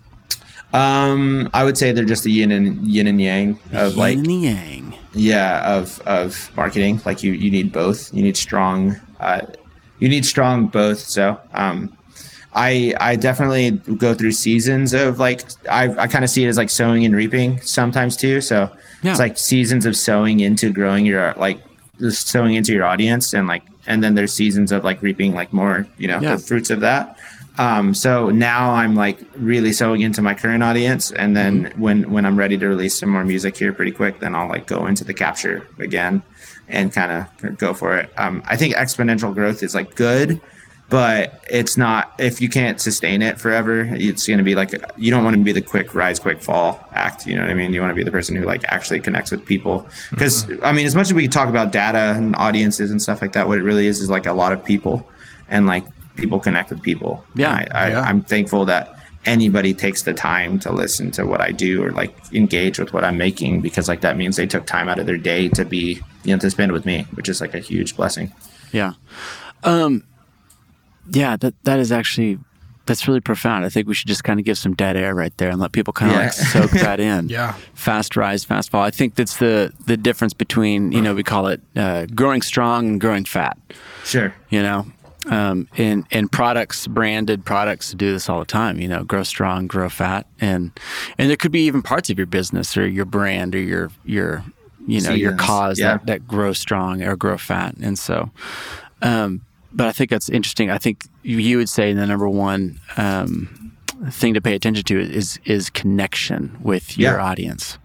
Um, 0.74 1.50
I 1.54 1.64
would 1.64 1.78
say 1.78 1.92
they're 1.92 2.04
just 2.06 2.24
the 2.24 2.32
yin 2.32 2.52
and 2.52 2.86
yin 2.88 3.08
and 3.08 3.22
yang 3.22 3.60
of 3.72 3.96
like 3.96 4.18
Yin 4.18 4.26
and 4.26 4.44
yang. 4.44 4.98
yeah 5.14 5.76
of 5.78 6.00
of 6.02 6.52
marketing. 6.58 7.02
Like 7.06 7.24
you 7.24 7.32
you 7.34 7.50
need 7.52 7.72
both. 7.72 8.14
You 8.14 8.24
need 8.24 8.36
strong. 8.36 8.96
Uh, 9.20 9.42
you 10.00 10.10
need 10.10 10.26
strong 10.26 10.68
both. 10.68 11.00
So 11.00 11.40
um, 11.54 11.95
I 12.56 12.94
I 13.00 13.16
definitely 13.18 13.72
go 13.98 14.14
through 14.14 14.32
seasons 14.32 14.94
of 14.94 15.20
like 15.20 15.44
I 15.70 15.90
I 15.98 16.08
kind 16.08 16.24
of 16.24 16.30
see 16.30 16.46
it 16.46 16.48
as 16.48 16.58
like 16.58 16.70
sowing 16.70 17.06
and 17.06 17.16
reaping 17.16 17.60
sometimes 17.62 18.16
too. 18.18 18.42
So 18.42 18.70
Yeah. 19.04 19.12
it's 19.12 19.20
like 19.20 19.38
seasons 19.38 19.86
of 19.86 19.96
sowing 19.98 20.40
into 20.40 20.72
growing 20.72 21.06
your 21.06 21.34
like 21.38 21.60
just 22.00 22.28
sowing 22.28 22.56
into 22.56 22.74
your 22.74 22.86
audience 22.86 23.34
and 23.34 23.48
like 23.48 23.64
and 23.88 24.04
then 24.04 24.16
there's 24.16 24.34
seasons 24.34 24.72
of 24.72 24.84
like 24.84 25.02
reaping 25.02 25.34
like 25.36 25.52
more 25.54 25.86
you 25.98 26.08
know 26.08 26.20
Yeah. 26.22 26.36
the 26.36 26.42
fruits 26.42 26.70
of 26.70 26.80
that. 26.82 27.18
Um, 27.58 27.94
so 27.94 28.30
now 28.32 28.72
I'm 28.74 28.96
like 28.96 29.18
really 29.38 29.72
sowing 29.72 30.02
into 30.02 30.22
my 30.22 30.34
current 30.34 30.62
audience, 30.62 31.12
and 31.12 31.38
then 31.38 31.54
Mm-hmm. 31.66 31.82
when 31.82 32.12
when 32.12 32.26
I'm 32.26 32.38
ready 32.38 32.58
to 32.58 32.68
release 32.68 33.00
some 33.00 33.10
more 33.10 33.24
music 33.24 33.56
here 33.58 33.72
pretty 33.72 33.92
quick, 33.94 34.20
then 34.20 34.36
I'll 34.36 34.50
like 34.50 34.66
go 34.68 34.88
into 34.88 35.04
the 35.06 35.14
capture 35.14 35.66
again 35.80 36.22
and 36.68 36.92
kind 36.92 37.12
of 37.42 37.58
go 37.58 37.74
for 37.74 37.96
it. 37.98 38.10
Um, 38.18 38.44
I 38.46 38.58
think 38.58 38.76
exponential 38.76 39.34
growth 39.34 39.64
is 39.64 39.74
like 39.74 39.96
good, 39.96 40.42
but 40.90 41.44
it's 41.50 41.78
not 41.78 42.14
if 42.20 42.40
you 42.42 42.50
can't 42.50 42.80
sustain 42.80 43.22
it 43.22 43.40
forever. 43.40 43.82
It's 43.92 44.28
going 44.28 44.38
to 44.38 44.44
be 44.44 44.56
like 44.56 44.72
you 44.98 45.10
don't 45.10 45.24
want 45.24 45.36
to 45.36 45.44
be 45.44 45.52
the 45.52 45.62
quick 45.62 45.96
rise, 45.96 46.20
quick 46.20 46.42
fall 46.42 46.88
act. 46.92 47.26
You 47.26 47.36
know 47.36 47.42
what 47.42 47.50
I 47.50 47.56
mean? 47.56 47.74
You 47.74 47.82
want 47.82 47.92
to 47.92 47.96
be 47.96 48.04
the 48.04 48.12
person 48.12 48.36
who 48.36 48.46
like 48.46 48.64
actually 48.66 49.00
connects 49.00 49.32
with 49.32 49.46
people. 49.46 49.88
Because 50.12 50.48
I 50.62 50.72
mean, 50.72 50.86
as 50.86 50.96
much 50.96 51.08
as 51.08 51.14
we 51.14 51.24
can 51.24 51.32
talk 51.32 51.50
about 51.50 51.72
data 51.72 52.14
and 52.16 52.36
audiences 52.36 52.92
and 52.92 53.02
stuff 53.02 53.22
like 53.22 53.34
that, 53.34 53.48
what 53.48 53.58
it 53.58 53.64
really 53.64 53.88
is 53.88 54.00
is 54.00 54.10
like 54.10 54.26
a 54.26 54.34
lot 54.34 54.54
of 54.54 54.64
people 54.64 55.10
and 55.50 55.66
like 55.66 55.86
people 56.16 56.40
connect 56.40 56.70
with 56.70 56.82
people. 56.82 57.26
Yeah, 57.36 57.54
I, 57.54 57.68
I, 57.72 57.90
yeah. 57.90 58.02
I'm 58.02 58.22
thankful 58.22 58.66
that 58.66 58.96
anybody 59.26 59.74
takes 59.74 60.04
the 60.04 60.14
time 60.14 60.60
to 60.60 60.72
listen 60.72 61.10
to 61.10 61.26
what 61.26 61.42
I 61.42 61.52
do 61.52 61.84
or 61.84 61.92
like 61.92 62.16
engage 62.32 62.78
with 62.78 62.94
what 62.94 63.04
I'm 63.04 63.18
making 63.18 63.62
because 63.62 63.88
like 63.88 64.02
that 64.02 64.18
means 64.18 64.36
they 64.36 64.46
took 64.46 64.68
time 64.68 64.88
out 64.88 65.00
of 65.00 65.08
their 65.08 65.18
day 65.18 65.50
to 65.50 65.66
be 65.66 66.00
you 66.24 66.36
know 66.36 66.38
to 66.38 66.52
spend 66.52 66.72
with 66.72 66.86
me, 66.86 67.08
which 67.16 67.28
is 67.28 67.42
like 67.42 67.56
a 67.56 67.60
huge 67.60 67.96
blessing. 67.96 68.32
Yeah. 68.72 68.94
Um 69.64 70.04
yeah, 71.10 71.36
that 71.38 71.54
that 71.64 71.80
is 71.80 71.92
actually 71.92 72.40
that's 72.86 73.08
really 73.08 73.20
profound. 73.22 73.66
I 73.66 73.70
think 73.70 73.88
we 73.88 73.96
should 73.96 74.08
just 74.08 74.24
kind 74.24 74.40
of 74.40 74.46
give 74.46 74.58
some 74.60 74.76
dead 74.76 74.96
air 74.96 75.16
right 75.16 75.36
there 75.38 75.50
and 75.50 75.60
let 75.60 75.72
people 75.72 75.92
kind 75.92 76.12
of 76.12 76.18
Yeah. 76.18 76.24
like 76.26 76.34
soak 76.34 76.72
that 76.72 77.00
in. 77.00 77.30
Yeah. 77.30 77.56
Fast 77.74 78.16
rise, 78.16 78.44
fast 78.46 78.70
fall. 78.70 78.84
I 78.84 78.92
think 78.92 79.16
that's 79.16 79.38
the 79.38 79.74
the 79.88 79.98
difference 79.98 80.34
between, 80.34 80.92
you 80.92 81.02
know, 81.02 81.16
we 81.16 81.24
call 81.24 81.48
it 81.48 81.62
uh, 81.76 82.06
growing 82.14 82.42
strong 82.44 82.88
and 82.88 83.02
growing 83.02 83.26
fat, 83.26 83.58
Sure. 84.04 84.34
you 84.50 84.62
know. 84.62 84.86
Um, 85.28 85.68
and 85.78 86.06
and 86.12 86.32
products, 86.32 86.86
branded 86.86 87.44
products 87.46 87.94
do 87.94 88.12
this 88.14 88.30
all 88.30 88.38
the 88.40 88.46
time. 88.46 88.80
You 88.80 88.88
know, 88.88 89.04
grow 89.04 89.24
strong, 89.24 89.66
grow 89.66 89.90
fat, 89.90 90.28
and 90.40 90.70
and 91.18 91.28
there 91.32 91.38
could 91.38 91.52
be 91.52 91.66
even 91.66 91.82
parts 91.82 92.12
of 92.12 92.20
your 92.20 92.28
business 92.28 92.78
or 92.78 92.88
your 92.88 93.06
brand 93.06 93.56
or 93.56 93.60
your 93.60 93.90
your 94.04 94.44
you 94.86 95.02
know 95.02 95.10
your 95.14 95.32
Seasons, 95.32 95.42
cause 95.42 95.80
yeah. 95.80 95.94
that 95.98 96.06
that 96.06 96.28
grow 96.28 96.54
strong 96.54 97.02
or 97.02 97.16
grow 97.16 97.40
fat. 97.40 97.74
And 97.82 97.98
so, 97.98 98.30
um, 99.02 99.42
but 99.76 99.88
I 99.88 99.92
think 99.92 100.10
that's 100.10 100.30
interesting. 100.30 100.70
I 100.72 100.78
think 100.78 101.06
you, 101.24 101.38
you 101.38 101.58
would 101.58 101.70
say 101.70 101.94
the 101.94 102.06
number 102.08 102.28
one 102.30 102.80
um, 102.98 103.72
thing 104.10 104.34
to 104.34 104.42
pay 104.42 104.56
attention 104.56 104.84
to 104.86 105.00
is 105.00 105.40
is 105.46 105.70
connection 105.70 106.58
with 106.62 106.98
your 106.98 107.18
Yeah. 107.18 107.24
audience. 107.24 107.78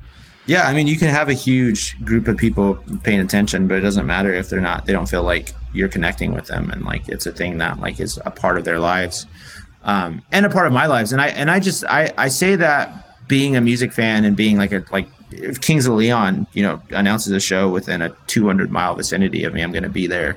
Yeah, 0.46 0.66
I 0.66 0.72
mean, 0.72 0.86
you 0.88 0.96
can 0.96 1.08
have 1.08 1.28
a 1.28 1.34
huge 1.34 2.02
group 2.04 2.26
of 2.26 2.36
people 2.36 2.74
paying 3.04 3.20
attention, 3.20 3.68
but 3.68 3.76
it 3.76 3.82
doesn't 3.82 4.06
matter 4.06 4.32
if 4.32 4.48
they're 4.48 4.60
not. 4.60 4.86
They 4.86 4.92
don't 4.92 5.08
feel 5.08 5.22
like 5.22 5.52
you're 5.72 5.88
connecting 5.88 6.32
with 6.32 6.46
them, 6.46 6.70
and 6.70 6.84
like 6.84 7.08
it's 7.08 7.26
a 7.26 7.32
thing 7.32 7.58
that 7.58 7.78
like 7.78 8.00
is 8.00 8.18
a 8.24 8.30
part 8.30 8.56
of 8.58 8.64
their 8.64 8.78
lives, 8.80 9.26
um, 9.84 10.22
and 10.32 10.44
a 10.46 10.50
part 10.50 10.66
of 10.66 10.72
my 10.72 10.86
lives. 10.86 11.12
And 11.12 11.20
I 11.20 11.28
and 11.28 11.50
I 11.50 11.60
just 11.60 11.84
I 11.84 12.12
I 12.18 12.28
say 12.28 12.56
that 12.56 13.28
being 13.28 13.54
a 13.56 13.60
music 13.60 13.92
fan 13.92 14.24
and 14.24 14.34
being 14.36 14.56
like 14.56 14.72
a 14.72 14.82
like 14.90 15.06
if 15.30 15.60
Kings 15.60 15.86
of 15.86 15.92
Leon, 15.94 16.48
you 16.54 16.62
know, 16.64 16.82
announces 16.90 17.32
a 17.32 17.38
show 17.38 17.68
within 17.68 18.02
a 18.02 18.08
200 18.26 18.70
mile 18.72 18.96
vicinity 18.96 19.44
of 19.44 19.54
me, 19.54 19.60
I'm 19.62 19.70
going 19.70 19.84
to 19.84 19.88
be 19.88 20.08
there. 20.08 20.36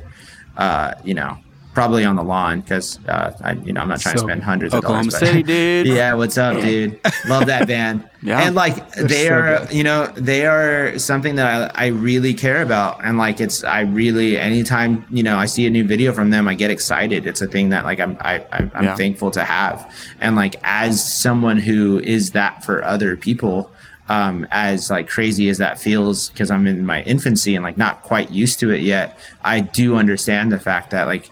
Uh, 0.58 0.94
you 1.04 1.14
know, 1.14 1.38
probably 1.74 2.06
on 2.06 2.16
the 2.16 2.24
lawn 2.24 2.62
because 2.62 3.00
uh, 3.08 3.36
I 3.42 3.54
you 3.54 3.74
know 3.74 3.82
I'm 3.82 3.88
not 3.90 4.00
trying 4.00 4.18
So, 4.18 4.22
to 4.24 4.28
spend 4.32 4.44
hundreds 4.44 4.74
Oklahoma 4.76 5.08
of 5.08 5.10
dollars. 5.10 5.20
but- 5.20 5.28
City, 5.28 5.44
dude. 5.44 5.88
yeah, 5.98 6.14
what's 6.14 6.38
up, 6.38 6.62
dude? 6.62 7.00
Love 7.28 7.48
that 7.48 7.68
band. 7.68 8.10
Yeah. 8.26 8.40
And 8.48 8.56
like 8.56 8.90
they 8.94 9.28
so 9.28 9.34
are, 9.34 9.60
good. 9.60 9.74
you 9.74 9.84
know, 9.84 10.08
they 10.16 10.46
are 10.46 10.98
something 10.98 11.36
that 11.36 11.76
I, 11.78 11.88
I 11.88 11.88
really 11.88 12.34
care 12.34 12.62
about. 12.62 13.04
And 13.04 13.18
like 13.18 13.42
it's 13.42 13.66
I 13.66 13.82
really 13.82 14.38
anytime, 14.40 15.06
you 15.10 15.24
know, 15.24 15.36
I 15.36 15.46
see 15.46 15.68
a 15.68 15.70
new 15.70 15.84
video 15.86 16.14
from 16.14 16.30
them, 16.30 16.48
I 16.48 16.54
get 16.54 16.72
excited. 16.72 17.28
It's 17.28 17.42
a 17.42 17.48
thing 17.48 17.68
that 17.72 17.84
like 17.84 18.00
I'm 18.00 18.16
I 18.22 18.46
I'm 18.54 18.72
Yeah. 18.86 18.96
thankful 18.96 19.30
to 19.32 19.44
have. 19.44 19.94
And 20.22 20.38
like 20.38 20.56
as 20.64 21.04
someone 21.04 21.58
who 21.58 22.00
is 22.00 22.32
that 22.32 22.64
for 22.64 22.82
other 22.86 23.18
people, 23.18 23.70
um, 24.10 24.46
as 24.52 24.90
like 24.90 25.08
crazy 25.08 25.50
as 25.50 25.58
that 25.60 25.80
feels 25.80 26.30
because 26.30 26.52
I'm 26.52 26.68
in 26.68 26.86
my 26.86 27.04
infancy 27.04 27.56
and 27.56 27.64
like 27.64 27.78
not 27.78 28.02
quite 28.04 28.32
used 28.32 28.60
to 28.60 28.72
it 28.72 28.82
yet, 28.82 29.18
I 29.44 29.62
do 29.62 29.96
understand 29.96 30.52
the 30.52 30.60
fact 30.60 30.92
that 30.92 31.06
like 31.08 31.30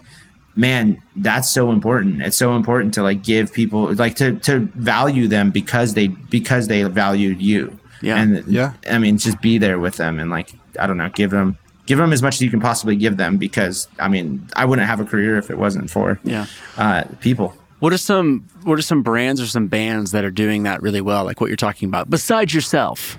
man 0.54 1.00
that's 1.16 1.48
so 1.48 1.70
important 1.72 2.20
it's 2.20 2.36
so 2.36 2.54
important 2.54 2.92
to 2.92 3.02
like 3.02 3.22
give 3.22 3.50
people 3.54 3.90
like 3.94 4.14
to 4.16 4.34
to 4.40 4.58
value 4.74 5.26
them 5.26 5.50
because 5.50 5.94
they 5.94 6.08
because 6.08 6.68
they 6.68 6.82
valued 6.82 7.40
you 7.40 7.78
Yeah. 8.02 8.16
and 8.20 8.44
Yeah. 8.46 8.74
i 8.90 8.98
mean 8.98 9.16
just 9.16 9.40
be 9.40 9.56
there 9.56 9.78
with 9.78 9.96
them 9.96 10.18
and 10.20 10.28
like 10.30 10.50
i 10.78 10.86
don't 10.86 10.98
know 10.98 11.08
give 11.08 11.30
them 11.30 11.56
give 11.86 11.96
them 11.96 12.12
as 12.12 12.20
much 12.20 12.34
as 12.34 12.42
you 12.42 12.50
can 12.50 12.60
possibly 12.60 12.96
give 12.96 13.16
them 13.16 13.38
because 13.38 13.88
i 13.98 14.08
mean 14.08 14.46
i 14.54 14.66
wouldn't 14.66 14.86
have 14.86 15.00
a 15.00 15.06
career 15.06 15.38
if 15.38 15.48
it 15.50 15.56
wasn't 15.56 15.90
for 15.90 16.20
Yeah. 16.22 16.44
uh 16.76 17.04
people 17.20 17.54
What 17.82 17.92
are 17.92 17.98
some 17.98 18.46
what 18.62 18.78
are 18.78 18.82
some 18.82 19.02
brands 19.02 19.40
or 19.40 19.46
some 19.46 19.66
bands 19.66 20.12
that 20.12 20.24
are 20.24 20.30
doing 20.30 20.62
that 20.62 20.80
really 20.82 21.00
well, 21.00 21.24
like 21.24 21.40
what 21.40 21.48
you're 21.48 21.56
talking 21.56 21.88
about, 21.88 22.08
besides 22.08 22.54
yourself? 22.54 23.18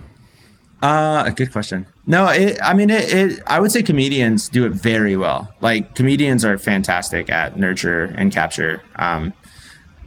Uh, 0.82 1.24
a 1.26 1.32
good 1.34 1.51
question. 1.51 1.86
No, 2.07 2.30
it, 2.30 2.57
I 2.64 2.74
mean, 2.74 2.89
it, 2.89 3.14
it, 3.14 3.43
I 3.45 3.59
would 3.59 3.74
say 3.74 3.84
comedians 3.84 4.47
do 4.47 4.66
it 4.66 4.72
very 4.72 5.18
well. 5.18 5.53
Like 5.59 5.95
comedians 5.95 6.45
are 6.45 6.57
fantastic 6.57 7.30
at 7.30 7.59
nurture 7.59 8.05
and 8.18 8.32
capture. 8.32 8.82
Um, 8.95 9.34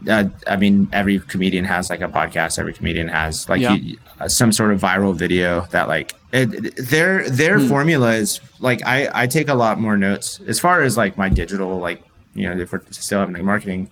uh, 0.08 0.24
I 0.46 0.56
mean, 0.56 0.88
every 0.90 1.18
comedian 1.18 1.66
has 1.66 1.90
like 1.90 2.00
a 2.00 2.08
podcast. 2.08 2.58
Every 2.58 2.72
comedian 2.72 3.08
has 3.08 3.50
like 3.50 3.60
Yeah. 3.60 3.74
you, 3.74 3.98
uh, 4.20 4.26
some 4.26 4.52
sort 4.52 4.72
of 4.72 4.80
viral 4.80 5.14
video 5.14 5.66
that 5.70 5.86
like 5.86 6.14
it, 6.32 6.76
their 6.88 7.28
their 7.28 7.60
formula 7.60 8.14
is 8.14 8.40
like 8.60 8.80
I 8.86 9.10
I 9.12 9.26
take 9.26 9.48
a 9.50 9.54
lot 9.54 9.78
more 9.78 9.98
notes 9.98 10.40
as 10.46 10.58
far 10.58 10.80
as 10.80 10.96
like 10.96 11.18
my 11.18 11.28
digital 11.28 11.78
like 11.78 12.02
you 12.34 12.48
know 12.48 12.58
if 12.58 12.72
we're 12.72 12.80
still 12.90 13.18
having 13.20 13.34
like 13.34 13.44
marketing 13.44 13.90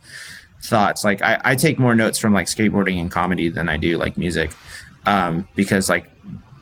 thoughts 0.65 1.05
like 1.05 1.21
I, 1.23 1.39
I 1.45 1.55
take 1.57 1.79
more 1.79 1.95
notes 1.95 2.19
from 2.19 2.33
like 2.33 2.47
skateboarding 2.47 2.99
and 3.01 3.11
comedy 3.11 3.49
than 3.51 3.69
I 3.69 3.77
do 3.77 3.99
like 3.99 4.17
music 4.17 4.51
um, 5.07 5.47
because 5.55 5.89
like 5.91 6.11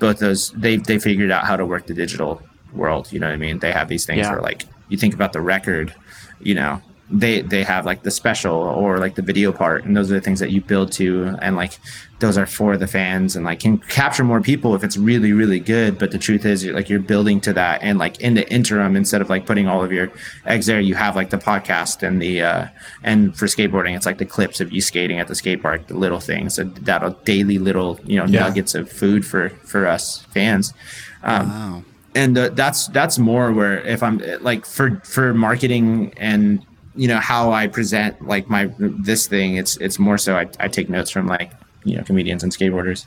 both 0.00 0.18
those 0.18 0.50
they 0.52 0.76
they 0.76 0.98
figured 0.98 1.30
out 1.30 1.44
how 1.46 1.56
to 1.56 1.64
work 1.64 1.86
the 1.86 1.94
digital 1.94 2.42
world 2.72 3.12
you 3.12 3.20
know 3.20 3.28
what 3.28 3.34
I 3.34 3.36
mean 3.36 3.60
they 3.60 3.70
have 3.72 3.88
these 3.88 4.04
things 4.04 4.18
Yeah. 4.18 4.32
where 4.32 4.40
like 4.42 4.64
you 4.88 4.96
think 4.98 5.14
about 5.14 5.32
the 5.32 5.40
record 5.40 5.94
you 6.40 6.54
know 6.54 6.80
they 7.12 7.42
they 7.42 7.62
have 7.62 7.84
like 7.84 8.02
the 8.04 8.10
special 8.10 8.54
or 8.54 8.98
like 8.98 9.14
the 9.16 9.22
video 9.22 9.52
part 9.52 9.84
and 9.84 9.94
those 9.96 10.10
are 10.10 10.14
the 10.14 10.20
things 10.20 10.40
that 10.40 10.50
you 10.50 10.60
build 10.62 10.90
to 10.90 11.36
and 11.42 11.56
like 11.56 11.78
those 12.20 12.38
are 12.38 12.46
for 12.46 12.76
the 12.78 12.86
fans 12.86 13.36
and 13.36 13.44
like 13.44 13.60
can 13.60 13.76
capture 13.78 14.24
more 14.24 14.40
people 14.40 14.74
if 14.74 14.82
it's 14.82 14.96
really 14.96 15.32
really 15.32 15.60
good 15.60 15.98
but 15.98 16.10
the 16.10 16.18
truth 16.18 16.46
is 16.46 16.64
you're 16.64 16.74
like 16.74 16.88
you're 16.88 16.98
building 17.00 17.38
to 17.40 17.52
that 17.52 17.82
and 17.82 17.98
like 17.98 18.18
in 18.20 18.32
the 18.34 18.50
interim 18.50 18.96
instead 18.96 19.20
of 19.20 19.28
like 19.28 19.44
putting 19.44 19.68
all 19.68 19.84
of 19.84 19.92
your 19.92 20.10
eggs 20.46 20.64
there 20.66 20.80
you 20.80 20.94
have 20.94 21.14
like 21.14 21.28
the 21.30 21.36
podcast 21.36 22.02
and 22.02 22.22
the 22.22 22.40
uh 22.40 22.66
and 23.02 23.36
for 23.36 23.44
skateboarding 23.46 23.94
it's 23.94 24.06
like 24.06 24.18
the 24.18 24.24
clips 24.24 24.60
of 24.60 24.72
you 24.72 24.80
skating 24.80 25.18
at 25.20 25.28
the 25.28 25.34
skate 25.34 25.60
park 25.60 25.86
the 25.88 25.96
little 25.96 26.20
things 26.20 26.54
so 26.54 26.64
that 26.64 27.24
daily 27.26 27.58
little 27.58 28.00
you 28.04 28.16
know 28.16 28.24
Yeah. 28.24 28.40
nuggets 28.40 28.74
of 28.74 28.90
food 28.90 29.26
for 29.26 29.50
for 29.66 29.86
us 29.86 30.22
fans 30.32 30.72
um 31.24 31.48
Wow. 31.50 31.82
and 32.14 32.38
uh, 32.38 32.48
that's 32.50 32.86
that's 32.88 33.18
more 33.18 33.52
where 33.52 33.80
if 33.80 34.02
i'm 34.02 34.18
like 34.40 34.64
for 34.64 35.00
for 35.04 35.34
marketing 35.34 36.14
and 36.16 36.64
you 36.94 37.08
know 37.08 37.18
how 37.18 37.52
i 37.52 37.66
present 37.66 38.26
like 38.26 38.48
my 38.48 38.70
this 38.78 39.26
thing 39.26 39.56
it's 39.56 39.76
it's 39.78 39.98
more 39.98 40.18
so 40.18 40.36
i, 40.36 40.46
I 40.60 40.68
take 40.68 40.88
notes 40.88 41.10
from 41.10 41.26
like 41.26 41.52
you 41.84 41.96
know 41.96 42.02
comedians 42.04 42.42
and 42.42 42.52
skateboarders 42.52 43.06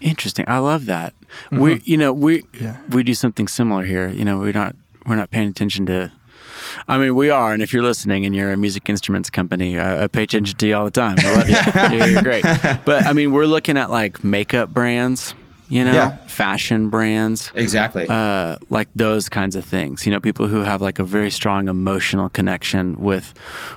Interesting. 0.00 0.46
I 0.48 0.56
love 0.60 0.86
that. 0.86 1.12
Mm-hmm. 1.50 1.58
We, 1.60 1.80
you 1.84 1.98
know, 1.98 2.10
we 2.10 2.44
Yeah. 2.58 2.78
we 2.88 3.02
do 3.02 3.12
something 3.12 3.46
similar 3.46 3.84
here. 3.84 4.08
You 4.08 4.24
know, 4.24 4.38
we're 4.38 4.52
not 4.54 4.74
we're 5.04 5.16
not 5.16 5.30
paying 5.30 5.48
attention 5.48 5.84
to. 5.86 6.10
I 6.88 6.96
mean, 6.96 7.14
we 7.14 7.28
are, 7.28 7.52
and 7.52 7.62
if 7.62 7.74
you're 7.74 7.82
listening 7.82 8.24
and 8.24 8.34
you're 8.34 8.50
a 8.50 8.56
music 8.56 8.88
instruments 8.88 9.28
company, 9.28 9.78
I, 9.78 10.04
I 10.04 10.06
pay 10.06 10.22
attention 10.22 10.56
to 10.56 10.66
you 10.66 10.74
all 10.74 10.86
the 10.86 10.90
time. 10.90 11.16
I 11.18 11.34
love 11.36 11.48
you. 11.50 11.98
you're, 11.98 12.08
you're 12.12 12.22
great. 12.22 12.44
But 12.86 13.04
I 13.04 13.12
mean, 13.12 13.30
we're 13.32 13.44
looking 13.44 13.76
at 13.76 13.90
like 13.90 14.24
makeup 14.24 14.70
brands, 14.70 15.34
you 15.70 15.84
know, 15.84 15.92
Yeah. 15.92 16.16
fashion 16.26 16.90
brands, 16.90 17.50
exactly 17.54 18.06
uh, 18.08 18.56
like 18.68 18.88
those 18.94 19.28
kinds 19.30 19.56
of 19.56 19.64
things. 19.64 20.04
You 20.04 20.12
know, 20.12 20.20
people 20.20 20.48
who 20.48 20.60
have 20.60 20.82
like 20.82 20.98
a 20.98 21.04
very 21.04 21.30
strong 21.30 21.68
emotional 21.68 22.28
connection 22.28 22.96
with 22.98 23.32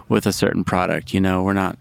with 0.10 0.26
a 0.26 0.34
certain 0.34 0.64
product. 0.66 1.14
You 1.14 1.22
know, 1.22 1.44
we're 1.44 1.54
not. 1.54 1.78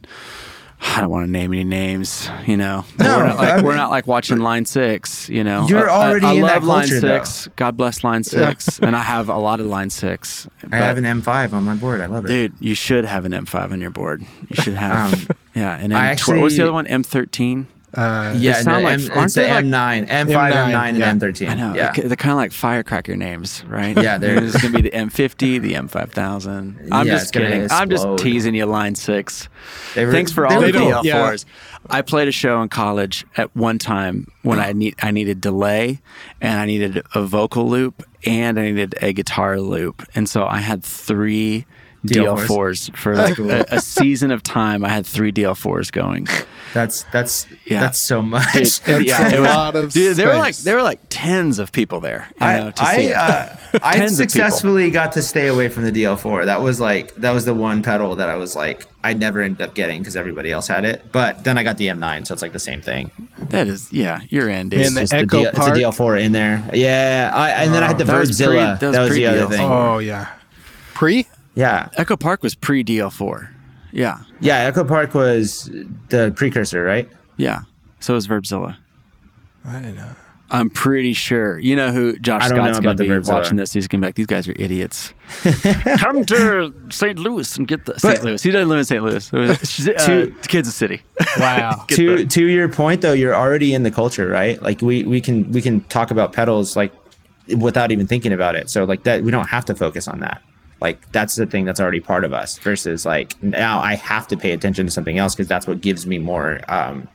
I 0.85 1.01
don't 1.01 1.11
want 1.11 1.27
to 1.27 1.31
name 1.31 1.53
any 1.53 1.63
names, 1.63 2.29
you 2.45 2.57
know. 2.57 2.85
No, 2.99 3.17
we're 3.19 3.27
not 3.29 3.37
like, 3.37 3.49
I 3.53 3.57
mean- 3.57 3.65
we're 3.67 3.77
not 3.77 3.91
like 3.93 4.09
watching 4.09 4.39
Line 4.41 4.65
Six, 4.65 5.29
you 5.29 5.45
know. 5.45 5.65
You're 5.69 5.89
I- 5.89 5.95
I- 5.95 6.09
already 6.11 6.27
I, 6.27 6.33
in 6.33 6.41
love 6.41 6.51
that 6.51 6.65
Line 6.65 6.89
culture, 6.89 7.01
though. 7.01 7.19
Six. 7.23 7.49
God 7.55 7.77
bless 7.77 8.03
Line 8.03 8.25
Six, 8.25 8.81
and 8.81 8.97
I 8.97 9.03
have 9.03 9.29
a 9.29 9.39
lot 9.39 9.61
of 9.61 9.67
Line 9.67 9.91
Six. 9.91 10.49
i 10.73 10.77
have 10.77 10.99
an 10.99 11.05
m5 11.05 11.53
on 11.53 11.63
my 11.63 11.77
board 11.77 12.01
i 12.01 12.07
love 12.07 12.25
it 12.25 12.29
dude. 12.29 12.55
You 12.59 12.75
should 12.75 13.05
have 13.05 13.25
an 13.25 13.31
M5 13.31 13.71
on 13.71 13.81
your 13.81 13.91
board. 13.91 14.23
You 14.49 14.57
should 14.61 14.75
have, 14.75 15.15
Um, 15.31 15.37
yeah. 15.55 15.79
And 15.81 15.95
I 15.95 16.01
M12 16.07 16.11
actually- 16.11 16.41
what's 16.41 16.57
the 16.57 16.63
other 16.65 16.73
one? 16.73 16.87
M13. 16.87 17.67
Uh, 17.95 18.35
yeah 18.39 18.55
sound 18.63 18.83
no, 18.85 18.89
like- 18.91 19.01
M, 19.01 19.11
aren't 19.13 19.25
it's 19.27 19.35
the 19.35 19.41
they 19.43 19.51
like- 19.51 19.65
m9 19.67 20.09
m5 20.09 20.27
M9, 20.29 20.53
m9 20.73 21.03
and 21.05 21.21
m13 21.21 21.49
I 21.51 21.55
know. 21.55 21.75
yeah 21.75 21.93
They're, 21.93 22.09
they're 22.09 22.17
kind 22.17 22.31
of 22.33 22.37
like 22.39 22.53
firecracker 22.53 23.17
names, 23.17 23.63
right? 23.67 23.97
Yeah, 24.01 24.17
they're- 24.19 24.41
There's 24.41 24.57
gonna 24.57 24.75
be 24.75 24.83
the 24.83 24.91
M50, 24.93 25.61
the 25.61 25.75
M5000. 25.75 26.89
I'm 26.91 27.07
Yeah, 27.07 27.13
just 27.15 27.33
kidding. 27.33 27.71
I'm 27.71 27.91
just 27.91 28.07
teasing 28.19 28.55
you, 28.55 28.65
Line 28.67 28.95
Six. 28.95 29.49
Were- 29.97 30.11
Thanks 30.11 30.33
for 30.33 30.47
all 30.47 30.61
the 30.61 30.73
cool. 30.73 30.91
DL4s. 30.91 31.05
Yeah. 31.05 31.35
I 31.91 32.01
played 32.03 32.29
a 32.29 32.33
show 32.33 32.63
in 32.63 32.69
college 32.69 33.27
at 33.37 33.55
one 33.57 33.79
time 33.79 34.27
when 34.43 34.59
I 34.61 34.73
need 34.73 34.95
I 35.03 35.11
needed 35.11 35.41
delay 35.41 36.01
and 36.41 36.59
I 36.61 36.65
needed 36.65 37.03
a 37.15 37.23
vocal 37.25 37.69
loop 37.69 38.05
and 38.25 38.59
I 38.59 38.71
needed 38.71 38.95
a 39.03 39.13
guitar 39.13 39.61
loop, 39.61 40.03
and 40.15 40.29
so 40.29 40.47
I 40.47 40.59
had 40.59 40.85
three 40.85 41.67
DL4s. 42.07 42.47
DL4s 42.47 42.97
for 42.97 43.15
like 43.15 43.39
a, 43.39 43.65
a 43.71 43.81
season 43.81 44.31
of 44.31 44.43
time. 44.43 44.85
I 44.85 44.89
had 44.89 45.07
three 45.07 45.31
DL4s 45.33 45.93
going. 45.93 46.27
that's 46.75 47.05
that's 47.13 47.47
Yeah. 47.65 47.81
that's 47.81 48.01
so 48.03 48.23
much 48.23 48.47
It's- 48.57 48.79
That's 48.81 49.05
yeah, 49.05 49.29
a 49.31 49.35
it 49.37 49.41
was- 49.41 49.85
of 49.85 49.93
dude, 49.93 50.17
there 50.17 50.29
were 50.29 50.37
like 50.37 50.57
there 50.59 50.77
were 50.77 50.83
like 50.83 51.01
tens 51.11 51.59
of 51.59 51.71
people 51.73 52.01
there. 52.01 52.27
You 52.41 52.47
know, 52.47 52.73
I 52.79 52.97
see 52.97 53.07
I, 53.07 53.11
it. 53.11 53.15
uh, 53.17 53.79
I 53.83 53.97
Tens 53.99 54.13
of 54.13 54.17
successfully 54.31 54.91
got 54.91 55.13
to 55.13 55.23
stay 55.23 55.47
away 55.49 55.69
from 55.69 55.85
the 55.85 55.93
DL4. 55.93 56.47
That 56.47 56.61
was 56.61 56.81
like 56.81 57.15
that 57.17 57.31
was 57.33 57.45
the 57.45 57.55
one 57.55 57.83
pedal 57.83 58.17
that 58.17 58.29
I 58.29 58.37
was 58.37 58.57
like 58.57 58.87
I 59.05 59.15
never 59.15 59.41
ended 59.41 59.63
up 59.63 59.75
getting 59.75 60.01
because 60.01 60.15
everybody 60.17 60.53
else 60.53 60.69
had 60.69 60.85
it. 60.85 61.11
But 61.13 61.43
then 61.45 61.59
I 61.59 61.63
got 61.65 61.77
the 61.77 61.89
M9, 61.89 62.27
so 62.27 62.35
it's 62.35 62.43
like 62.43 62.53
the 62.53 62.59
same 62.61 62.81
thing. 62.81 63.11
That 63.51 63.67
is, 63.67 63.93
yeah, 63.93 64.21
you're 64.29 64.49
in, 64.49 64.69
dude. 64.69 64.81
And 64.87 64.97
the 64.97 65.01
Just 65.01 65.13
Echo 65.13 65.43
DL 65.43 65.49
it's 65.49 65.59
a 65.59 65.61
Park? 65.61 65.75
DL4 65.75 66.21
in 66.23 66.33
there. 66.33 66.71
Yeah, 66.73 67.33
I, 67.35 67.51
and 67.51 67.75
then 67.75 67.83
I 67.83 67.89
had 67.89 67.99
the 67.99 68.05
That 68.05 68.19
was 68.21 68.37
pre- 68.41 68.47
that 68.57 68.81
was 68.81 68.93
That 68.93 69.01
was 69.01 69.13
the 69.15 69.27
other 69.27 69.47
thing. 69.57 69.61
Oh 69.69 69.99
yeah, 69.99 70.29
pre. 70.95 71.27
Yeah, 71.55 71.89
Echo 71.97 72.17
Park 72.17 72.43
was 72.43 72.55
pre 72.55 72.83
DL4. 72.85 73.49
Yeah, 73.93 74.21
yeah. 74.41 74.59
Echo 74.61 74.85
Park 74.85 75.15
was 75.15 75.71
the 76.09 76.33
precursor, 76.35 76.83
right? 76.83 77.09
yeah. 77.37 77.63
So 78.01 78.15
was 78.15 78.27
Verbzilla. 78.27 78.77
I 79.65 79.81
don't 79.81 79.95
know. 79.95 80.09
I'm 80.51 80.69
pretty 80.71 81.13
sure. 81.13 81.59
You 81.59 81.77
know 81.77 81.93
who 81.93 82.19
Josh 82.19 82.43
I 82.43 82.49
don't 82.49 82.57
Scott's 82.59 82.81
going 82.81 82.97
to 82.97 83.03
the 83.05 83.21
be 83.21 83.31
watching 83.31 83.57
this. 83.57 83.73
He's 83.73 83.87
going 83.89 84.01
to 84.01 84.05
be 84.05 84.09
like, 84.09 84.17
these 84.17 84.27
guys 84.27 84.47
are 84.49 84.55
idiots. 84.57 85.15
Come 85.99 86.25
to 86.27 86.75
St. 86.91 87.19
Louis 87.19 87.57
and 87.57 87.67
get 87.67 87.85
the 87.87 87.99
St. 87.99 88.23
Louis. 88.25 88.43
He 88.43 88.51
doesn't 88.51 88.69
live 88.69 88.79
in 88.81 88.85
St. 88.85 89.03
Louis. 89.03 89.33
uh, 89.33 89.55
To- 90.07 90.35
Kansas 90.49 90.75
City. 90.75 91.01
Wow. 91.39 91.85
Get 91.89 91.97
to 91.97 92.17
the- 92.19 92.25
to 92.27 92.47
your 92.49 92.69
point 92.69 93.01
though, 93.03 93.13
you're 93.15 93.35
already 93.35 93.73
in 93.73 93.83
the 93.83 93.91
culture, 93.91 94.29
right? 94.29 94.61
Like 94.61 94.83
we 94.83 95.05
we 95.05 95.21
can 95.21 95.51
we 95.53 95.63
can 95.63 95.81
talk 95.83 96.11
about 96.11 96.33
pedals 96.33 96.77
like 96.77 96.93
without 97.57 97.93
even 97.93 98.07
thinking 98.07 98.33
about 98.33 98.55
it. 98.57 98.69
So 98.69 98.85
like 98.85 99.05
that 99.05 99.23
we 99.23 99.31
don't 99.31 99.49
have 99.49 99.65
to 99.67 99.75
focus 99.75 100.07
on 100.09 100.21
that. 100.21 100.43
Like 100.83 101.11
that's 101.13 101.37
the 101.37 101.47
thing 101.47 101.65
that's 101.65 101.81
already 101.81 102.01
part 102.01 102.25
of 102.25 102.33
us 102.35 102.59
versus 102.59 103.07
like 103.07 103.41
now 103.43 103.79
I 103.81 103.95
have 103.95 104.27
to 104.29 104.37
pay 104.37 104.53
attention 104.53 104.85
to 104.87 104.93
something 104.93 105.17
else 105.17 105.35
because 105.35 105.49
that's 105.49 105.67
what 105.67 105.81
gives 105.81 106.07
me 106.07 106.19
more 106.19 106.61
um 106.69 107.09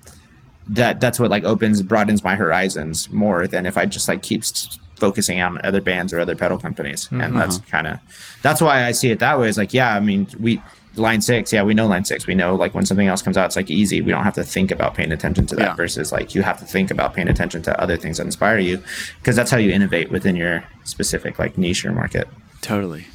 that 0.70 1.00
that's 1.00 1.20
what 1.20 1.30
like 1.30 1.44
opens 1.44 1.82
broadens 1.82 2.24
my 2.24 2.36
horizons 2.36 3.10
more 3.12 3.48
than 3.48 3.66
if 3.66 3.78
I 3.78 3.86
just 3.86 4.08
like 4.08 4.22
keeps 4.22 4.80
focusing 4.98 5.40
on 5.42 5.60
other 5.64 5.80
bands 5.82 6.12
or 6.12 6.20
other 6.20 6.36
pedal 6.36 6.58
companies. 6.58 7.08
And 7.12 7.36
that's 7.40 7.60
kind 7.60 7.88
of 7.88 8.00
that's 8.42 8.62
why 8.62 8.86
I 8.86 8.92
see 8.94 9.12
it 9.12 9.20
that 9.20 9.40
way. 9.40 9.48
Is 9.48 9.58
like 9.58 9.74
yeah, 9.74 9.94
I 9.96 10.00
mean 10.00 10.28
we 10.40 10.62
line 10.96 11.22
six, 11.22 11.54
yeah, 11.54 11.62
we 11.64 11.74
know 11.76 11.86
line 11.88 12.04
six. 12.06 12.26
We 12.26 12.34
know 12.36 12.56
like 12.56 12.74
when 12.74 12.86
something 12.86 13.08
else 13.08 13.22
comes 13.22 13.38
out, 13.38 13.46
it's 13.46 13.56
like 13.56 13.70
easy. 13.70 14.02
We 14.02 14.12
don't 14.12 14.24
have 14.24 14.34
to 14.34 14.44
think 14.44 14.72
about 14.72 14.96
paying 14.96 15.12
attention 15.12 15.46
to 15.48 15.56
that 15.58 15.68
Yeah. 15.70 15.76
versus 15.76 16.12
like 16.12 16.34
you 16.36 16.42
have 16.42 16.60
to 16.60 16.66
think 16.66 16.90
about 16.90 17.14
paying 17.14 17.28
attention 17.30 17.62
to 17.64 17.80
other 17.80 17.96
things 17.98 18.18
that 18.18 18.26
inspire 18.26 18.58
you 18.58 18.82
because 19.20 19.36
that's 19.36 19.52
how 19.52 19.58
you 19.58 19.72
innovate 19.72 20.10
within 20.12 20.36
your 20.36 20.64
specific 20.84 21.38
like 21.38 21.58
niche 21.58 21.86
or 21.86 21.92
market. 21.92 22.28
Totally. 22.62 23.06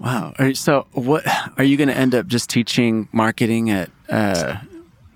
Wow. 0.00 0.32
So, 0.54 0.86
what 0.92 1.24
are 1.58 1.64
you 1.64 1.76
going 1.76 1.88
to 1.88 1.96
end 1.96 2.14
up 2.14 2.26
just 2.26 2.48
teaching 2.50 3.08
marketing 3.12 3.70
at? 3.70 3.90
Uh, 4.08 4.56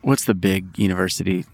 what's 0.03 0.27
the 0.27 0.35
big 0.35 0.79
university? 0.79 1.45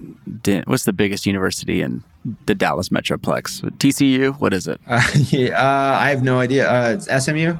What's 0.66 0.84
the 0.84 0.92
biggest 0.92 1.26
university 1.26 1.80
in 1.80 2.02
the 2.46 2.54
Dallas 2.54 2.88
Metroplex? 2.88 3.62
TCU. 3.78 4.38
What 4.40 4.52
is 4.52 4.66
it? 4.66 4.80
Uh, 4.86 5.00
yeah, 5.14 5.50
uh, 5.50 5.98
I 6.00 6.10
have 6.10 6.22
no 6.22 6.40
idea. 6.40 6.68
Uh, 6.68 6.96
it's 6.98 7.24
SMU. 7.24 7.54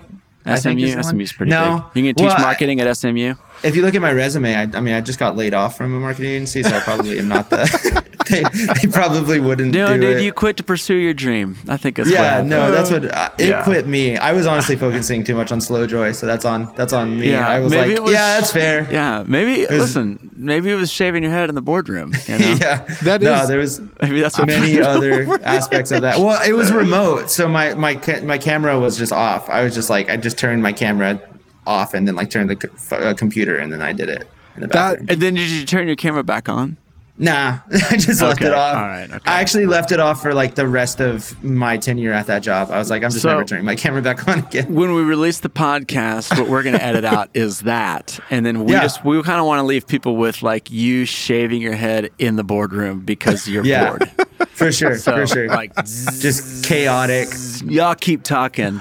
I 0.45 0.57
SMU. 0.57 0.77
is 0.85 0.91
the 0.93 0.97
one. 0.97 1.05
SMU's 1.05 1.33
pretty 1.33 1.51
no, 1.51 1.85
big. 1.95 2.03
You 2.05 2.09
can 2.15 2.17
teach 2.17 2.27
Well, 2.29 2.37
I- 2.39 2.43
marketing 2.43 2.81
at 2.81 2.97
SMU. 2.97 3.35
if 3.63 3.77
you 3.77 3.83
look 3.83 3.95
at 3.95 4.03
my 4.03 4.13
resume, 4.13 4.55
I, 4.55 4.63
I 4.63 4.81
mean, 4.81 4.95
I 4.95 5.01
just 5.01 5.19
got 5.19 5.37
laid 5.37 5.55
off 5.55 5.77
from 5.77 5.95
a 5.95 6.01
marketing 6.01 6.31
agency, 6.33 6.63
so 6.63 6.77
I 6.77 6.81
probably 6.81 7.19
am 7.19 7.29
not 7.29 7.49
the. 7.51 8.05
they, 8.29 8.43
they 8.43 8.89
probably 8.93 9.41
wouldn't 9.41 9.75
No, 9.75 9.95
do 9.95 10.01
dude, 10.01 10.17
it. 10.19 10.23
you 10.23 10.33
quit 10.33 10.57
to 10.59 10.63
pursue 10.63 10.95
your 10.95 11.15
dream. 11.15 11.57
I 11.69 11.77
think 11.77 11.97
that's 11.97 12.11
yeah, 12.11 12.39
what 12.39 12.47
no, 12.47 12.71
that's 12.71 12.91
what 12.91 13.05
uh, 13.05 13.31
it 13.39 13.49
Yeah. 13.49 13.65
quit 13.65 13.87
me. 13.87 14.17
I 14.17 14.33
was 14.33 14.47
honestly 14.47 14.77
focusing 14.87 15.25
too 15.25 15.35
much 15.35 15.53
on 15.53 15.61
slow 15.61 15.87
joy, 15.87 16.13
so 16.13 16.27
that's 16.27 16.45
on 16.45 16.73
that's 16.77 16.93
on 16.93 17.19
me. 17.19 17.31
Yeah, 17.31 17.49
I 17.49 17.61
was 17.61 17.71
maybe 17.73 17.89
like, 17.91 17.97
it 17.97 18.03
was- 18.03 18.13
yeah, 18.13 18.39
that's 18.41 18.53
fair. 18.53 18.87
Yeah, 18.91 19.25
maybe. 19.27 19.63
was- 19.63 19.71
listen, 19.71 20.31
maybe 20.37 20.71
it 20.71 20.77
was 20.77 20.91
shaving 20.93 21.23
your 21.23 21.33
head 21.33 21.49
in 21.49 21.55
the 21.55 21.63
boardroom. 21.63 22.13
You 22.27 22.39
know? 22.39 22.47
yeah, 22.61 22.85
That 23.03 23.23
no, 23.23 23.43
is- 23.43 23.49
there 23.49 23.59
was 23.59 23.81
Maybe 24.03 24.21
that's 24.21 24.39
what 24.39 24.49
many 24.49 24.81
other 24.81 25.27
aspects 25.45 25.91
of 25.91 26.03
that. 26.03 26.19
Well, 26.19 26.41
it 26.47 26.53
was 26.53 26.73
remote, 26.73 27.31
so 27.31 27.49
my 27.49 27.75
my 27.75 27.95
my 28.23 28.39
camera 28.39 28.79
was 28.79 28.97
just 28.99 29.13
off. 29.13 29.49
I 29.49 29.63
was 29.65 29.75
just 29.75 29.91
like, 29.91 30.11
I 30.11 30.17
just 30.17 30.39
turned 30.39 30.63
my 30.63 30.73
camera 30.73 31.21
off 31.67 31.95
and 31.95 32.09
then 32.09 32.17
like 32.17 32.31
turned 32.31 32.49
the 32.51 32.57
co- 32.57 32.69
f- 32.75 32.93
uh, 32.93 33.15
computer 33.15 33.57
and 33.57 33.71
then 33.73 33.83
I 33.83 33.93
did 33.93 34.09
it 34.09 34.27
in 34.57 34.63
the 34.63 34.67
That- 34.69 34.99
And 34.99 35.21
then 35.21 35.35
did 35.35 35.49
you 35.51 35.65
turn 35.67 35.87
your 35.87 35.97
camera 35.97 36.23
back 36.25 36.49
on? 36.49 36.77
Nah, 37.23 37.59
I 37.91 37.97
just 37.99 38.23
left 38.23 38.41
Okay, 38.41 38.47
it 38.51 38.55
off. 38.55 38.77
all 38.77 38.83
right, 38.83 39.11
okay. 39.11 39.31
I 39.31 39.41
actually 39.43 39.67
left 39.67 39.93
it 39.93 40.01
off 40.01 40.23
for 40.23 40.33
like 40.33 40.55
the 40.55 40.67
rest 40.67 41.01
of 41.01 41.45
my 41.45 41.77
tenure 41.77 42.15
at 42.15 42.27
that 42.29 42.43
job. 42.43 42.71
I 42.71 42.79
was 42.79 42.89
like, 42.89 43.05
I'm 43.05 43.11
just 43.11 43.21
So- 43.23 43.29
never 43.29 43.45
turning 43.45 43.67
my 43.67 43.77
camera 43.77 44.01
back 44.01 44.27
on 44.27 44.39
again. 44.39 44.75
when 44.75 44.95
we 44.95 45.03
release 45.03 45.41
the 45.41 45.51
podcast, 45.51 46.37
what 46.39 46.49
we're 46.49 46.63
going 46.63 46.75
to 46.79 46.83
edit 46.83 47.05
out 47.05 47.29
is 47.35 47.61
that, 47.61 48.19
and 48.31 48.47
then 48.47 48.65
we 48.65 48.73
Yeah. 48.73 48.81
just 48.83 49.05
we 49.05 49.23
kind 49.23 49.39
of 49.39 49.45
want 49.45 49.59
to 49.61 49.65
leave 49.65 49.87
people 49.87 50.17
with 50.17 50.43
like 50.43 50.71
you 50.71 51.05
shaving 51.05 51.61
your 51.61 51.75
head 51.75 52.09
in 52.19 52.37
the 52.37 52.45
boardroom 52.45 53.01
because 53.01 53.47
you're 53.47 53.65
Yeah. 53.67 53.91
bored. 53.91 54.11
for 54.53 54.73
sure, 54.73 54.97
So, 54.97 55.13
for 55.13 55.27
sure. 55.27 55.49
like, 55.49 55.75
just 55.85 56.65
chaotic. 56.65 57.29
y'all 57.65 57.95
keep 57.95 58.23
talking. 58.23 58.81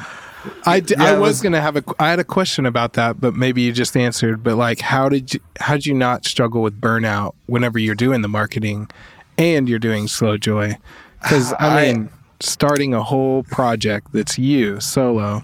I, 0.66 0.80
d- 0.80 0.96
Yeah, 0.98 1.04
I 1.06 1.12
was, 1.14 1.20
was- 1.30 1.42
gonna 1.42 1.62
have 1.62 1.76
a 1.76 1.84
I 2.00 2.10
had 2.10 2.20
a 2.20 2.24
question 2.24 2.66
about 2.66 2.94
that, 2.94 3.20
but 3.22 3.36
maybe 3.36 3.62
you 3.62 3.72
just 3.72 3.96
answered. 3.98 4.44
But 4.44 4.56
like, 4.56 4.80
how 4.82 5.10
did 5.10 5.34
you 5.34 5.40
how 5.60 5.74
did 5.74 5.86
you 5.86 5.94
not 5.94 6.26
struggle 6.26 6.62
with 6.62 6.80
burnout 6.80 7.34
whenever 7.48 7.80
you're 7.80 7.96
doing 7.96 8.22
the 8.22 8.28
marketing 8.30 8.90
and 9.38 9.68
you're 9.70 9.80
doing 9.80 10.08
Slow 10.08 10.38
Joy? 10.38 10.78
Because 11.22 11.54
I 11.54 11.68
I- 11.80 11.94
mean, 11.94 12.10
starting 12.40 12.94
a 12.94 13.04
whole 13.04 13.44
project 13.44 14.14
that's 14.14 14.38
you 14.40 14.80
solo, 14.80 15.42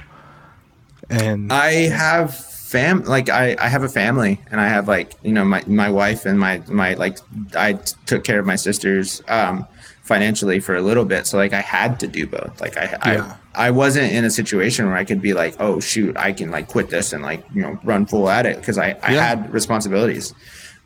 and 1.09 1.51
I 1.51 1.71
have 1.89 2.35
fam 2.35 3.03
like 3.03 3.29
I, 3.29 3.55
I 3.59 3.67
have 3.67 3.83
a 3.83 3.89
family 3.89 4.41
and 4.51 4.59
I 4.59 4.67
have 4.67 4.87
like 4.87 5.13
you 5.23 5.31
know 5.31 5.45
my 5.45 5.63
my 5.67 5.89
wife 5.89 6.25
and 6.25 6.39
my 6.39 6.61
my 6.67 6.95
like 6.95 7.19
I 7.55 7.73
took 8.05 8.23
care 8.23 8.39
of 8.39 8.45
my 8.45 8.55
sisters 8.55 9.21
um 9.27 9.67
financially 10.05 10.59
for 10.59 10.75
a 10.75 10.81
little 10.81 11.03
bit 11.03 11.25
so 11.25 11.35
like 11.37 11.51
I 11.51 11.61
had 11.61 11.99
to 12.01 12.07
do 12.07 12.27
both 12.27 12.61
like 12.61 12.77
I 12.77 13.13
Yeah. 13.13 13.35
I 13.55 13.67
I 13.67 13.71
wasn't 13.71 14.11
in 14.11 14.23
a 14.23 14.29
situation 14.29 14.85
where 14.85 14.95
I 14.95 15.03
could 15.03 15.19
be 15.21 15.33
like 15.33 15.55
oh 15.59 15.79
shoot 15.79 16.15
I 16.15 16.31
can 16.31 16.51
like 16.51 16.67
quit 16.67 16.89
this 16.91 17.11
and 17.11 17.23
like 17.23 17.43
you 17.55 17.61
know 17.63 17.79
run 17.83 18.05
full 18.05 18.29
at 18.29 18.45
it 18.45 18.57
because 18.57 18.77
I 18.77 18.95
I 19.01 19.13
Yeah. 19.13 19.25
had 19.27 19.51
responsibilities 19.51 20.33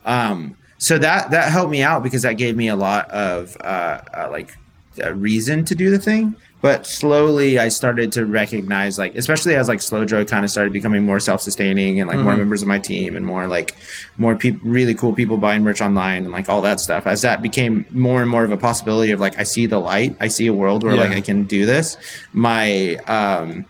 um 0.05 0.55
so 0.77 0.97
that 0.97 1.31
that 1.31 1.51
helped 1.51 1.69
me 1.71 1.81
out 1.83 2.01
because 2.01 2.21
that 2.21 2.33
gave 2.37 2.55
me 2.55 2.69
a 2.69 2.77
lot 2.77 3.09
of 3.11 3.57
uh, 3.59 3.99
uh 4.13 4.27
like 4.31 4.55
a 5.03 5.13
reason 5.13 5.65
to 5.65 5.75
do 5.75 5.89
the 5.91 5.99
thing 5.99 6.35
but 6.61 6.85
slowly 6.85 7.57
i 7.59 7.67
started 7.69 8.11
to 8.11 8.25
recognize 8.25 8.97
like 8.97 9.15
especially 9.15 9.55
as 9.55 9.67
like 9.67 9.81
slow 9.81 10.03
joy 10.05 10.25
kind 10.25 10.43
of 10.43 10.51
started 10.51 10.73
becoming 10.73 11.03
more 11.05 11.19
self-sustaining 11.19 11.99
and 11.99 12.09
like 12.09 12.19
more 12.19 12.35
members 12.35 12.61
of 12.61 12.67
my 12.67 12.77
team 12.79 13.15
and 13.15 13.25
more 13.25 13.47
like 13.47 13.75
more 14.17 14.35
people 14.35 14.59
really 14.69 14.93
cool 14.93 15.13
people 15.13 15.37
buying 15.37 15.63
merch 15.63 15.81
online 15.81 16.23
and 16.23 16.31
like 16.31 16.49
all 16.49 16.61
that 16.61 16.79
stuff 16.79 17.07
as 17.07 17.21
that 17.21 17.41
became 17.41 17.85
more 17.91 18.21
and 18.21 18.29
more 18.29 18.43
of 18.43 18.51
a 18.51 18.57
possibility 18.57 19.11
of 19.11 19.19
like 19.19 19.37
i 19.39 19.43
see 19.43 19.65
the 19.65 19.79
light 19.79 20.15
i 20.19 20.27
see 20.27 20.47
a 20.47 20.53
world 20.53 20.83
where 20.83 20.95
like 20.95 21.11
i 21.11 21.21
can 21.21 21.43
do 21.43 21.65
this 21.65 21.97
my 22.33 22.95
um 23.07 23.65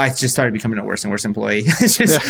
I 0.00 0.10
just 0.10 0.32
started 0.32 0.52
becoming 0.52 0.78
a 0.78 0.84
worse 0.84 1.02
and 1.02 1.10
worse 1.10 1.24
employee. 1.24 1.62
Just, 1.80 2.24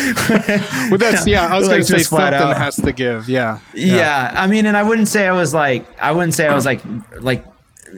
well, 0.89 0.97
that's 0.97 1.27
yeah. 1.27 1.45
I 1.45 1.55
was 1.55 1.67
Like, 1.67 1.75
gonna 1.75 1.83
say 1.83 1.99
something 1.99 2.33
out. 2.33 2.57
has 2.57 2.77
to 2.77 2.91
give. 2.91 3.29
Yeah, 3.29 3.59
yeah. 3.75 4.33
i 4.35 4.47
mean 4.47 4.65
and 4.65 4.75
i 4.75 4.81
wouldn't 4.81 5.07
say 5.07 5.27
i 5.27 5.31
was 5.31 5.53
like 5.53 5.85
i 6.01 6.11
wouldn't 6.11 6.33
say 6.33 6.47
i 6.47 6.55
was 6.55 6.65
like 6.65 6.81
like 7.21 7.45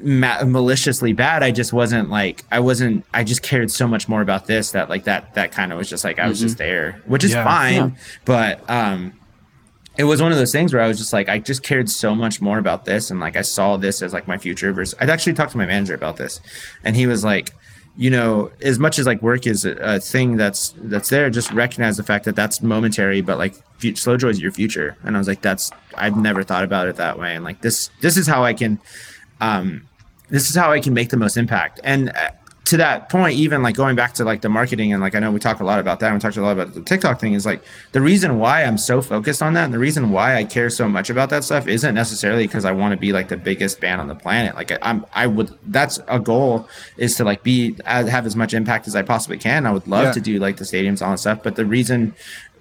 ma- 0.03 0.43
maliciously 0.43 1.13
bad 1.13 1.43
i 1.43 1.51
just 1.51 1.73
wasn't 1.73 2.09
like 2.09 2.43
i 2.51 2.59
wasn't 2.59 3.05
i 3.13 3.23
just 3.23 3.41
cared 3.41 3.69
so 3.71 3.87
much 3.87 4.07
more 4.07 4.21
about 4.21 4.45
this 4.47 4.71
that 4.71 4.89
like 4.89 5.03
that 5.05 5.33
that 5.35 5.51
kind 5.51 5.71
of 5.71 5.77
was 5.77 5.89
just 5.89 6.03
like 6.03 6.19
i 6.19 6.27
was 6.27 6.39
just 6.39 6.57
there 6.57 7.01
which 7.05 7.23
is 7.23 7.31
Yeah. 7.31 7.43
fine 7.43 7.73
Yeah. 7.75 7.89
but 8.25 8.69
um 8.69 9.13
it 9.97 10.05
was 10.05 10.21
one 10.21 10.31
of 10.31 10.37
those 10.37 10.53
things 10.53 10.73
where 10.73 10.81
I 10.81 10.87
was 10.87 10.97
just 10.97 11.11
like, 11.11 11.27
I 11.27 11.37
just 11.37 11.63
cared 11.63 11.89
so 11.89 12.15
much 12.15 12.41
more 12.41 12.57
about 12.57 12.85
this, 12.85 13.11
and 13.11 13.19
like 13.19 13.35
I 13.35 13.41
saw 13.41 13.75
this 13.75 14.01
as 14.01 14.13
like 14.13 14.25
my 14.25 14.37
future. 14.37 14.71
Versus, 14.71 14.95
I'd 15.01 15.09
actually 15.09 15.33
talked 15.33 15.51
to 15.51 15.57
my 15.57 15.65
manager 15.65 15.93
about 15.93 16.15
this, 16.15 16.39
and 16.85 16.95
he 16.95 17.07
was 17.07 17.25
like, 17.25 17.51
you 17.97 18.09
know, 18.09 18.51
as 18.61 18.79
much 18.79 18.99
as 18.99 19.05
like 19.05 19.21
work 19.21 19.45
is 19.45 19.65
a, 19.65 19.73
a 19.81 19.99
thing 19.99 20.37
that's 20.37 20.73
that's 20.77 21.09
there, 21.09 21.29
just 21.29 21.51
recognize 21.51 21.97
the 21.97 22.03
fact 22.03 22.23
that 22.23 22.37
that's 22.37 22.61
momentary, 22.61 23.19
but 23.19 23.37
like 23.37 23.53
fu- 23.79 23.93
slow 23.97 24.15
joy 24.15 24.29
is 24.29 24.39
your 24.41 24.53
future. 24.53 24.95
And 25.03 25.17
I 25.17 25.19
was 25.19 25.27
like, 25.27 25.41
that's 25.41 25.69
I've 25.95 26.15
never 26.15 26.41
thought 26.41 26.63
about 26.63 26.87
it 26.87 26.95
that 26.95 27.19
way, 27.19 27.35
and 27.35 27.43
like 27.43 27.59
this 27.59 27.89
this 27.99 28.15
is 28.15 28.25
how 28.25 28.45
I 28.45 28.53
can, 28.53 28.79
um, 29.41 29.87
this 30.29 30.49
is 30.49 30.55
how 30.55 30.71
I 30.71 30.79
can 30.79 30.93
make 30.93 31.09
the 31.09 31.17
most 31.17 31.35
impact. 31.35 31.81
And 31.83 32.09
uh, 32.09 32.29
to 32.63 32.77
that 32.77 33.09
point, 33.09 33.33
even 33.37 33.61
like 33.63 33.75
going 33.75 33.97
back 33.97 34.13
to 34.13 34.23
like 34.23 34.39
the 34.41 34.47
marketing 34.47 34.93
and 34.93 35.01
like 35.01 35.13
I 35.13 35.19
know 35.19 35.29
we 35.31 35.39
talk 35.39 35.59
a 35.59 35.63
lot 35.65 35.79
about 35.79 35.99
that. 35.99 36.05
and 36.05 36.15
We 36.15 36.19
talked 36.21 36.37
a 36.37 36.41
lot 36.41 36.53
about 36.53 36.73
the 36.73 36.81
TikTok 36.81 37.19
thing. 37.19 37.33
Is 37.33 37.45
like 37.45 37.61
the 37.91 37.99
reason 37.99 38.37
why 38.39 38.63
I'm 38.63 38.77
so 38.77 39.01
focused 39.01 39.41
on 39.41 39.55
that, 39.55 39.65
and 39.65 39.73
the 39.73 39.79
reason 39.79 40.11
why 40.11 40.37
I 40.37 40.45
care 40.45 40.69
so 40.69 40.87
much 40.87 41.09
about 41.09 41.29
that 41.31 41.43
stuff 41.43 41.67
isn't 41.67 41.93
necessarily 41.95 42.45
because 42.47 42.63
I 42.63 42.71
want 42.71 42.93
to 42.93 42.97
be 42.97 43.11
like 43.11 43.27
the 43.27 43.35
biggest 43.35 43.81
band 43.81 43.99
on 43.99 44.07
the 44.07 44.15
planet. 44.15 44.55
Like 44.55 44.71
I'm, 44.83 45.05
I 45.13 45.27
would. 45.27 45.51
That's 45.65 45.99
a 46.07 46.19
goal 46.19 46.69
is 46.95 47.15
to 47.17 47.25
like 47.25 47.43
be 47.43 47.75
have 47.85 48.25
as 48.25 48.35
much 48.37 48.53
impact 48.53 48.87
as 48.87 48.95
I 48.95 49.01
possibly 49.01 49.37
can. 49.39 49.65
I 49.65 49.71
would 49.73 49.87
love 49.87 50.05
Yeah. 50.05 50.11
to 50.13 50.21
do 50.21 50.39
like 50.39 50.55
the 50.57 50.63
stadiums, 50.65 51.01
all 51.01 51.11
that 51.11 51.17
stuff. 51.17 51.43
But 51.43 51.55
the 51.57 51.65
reason 51.65 52.13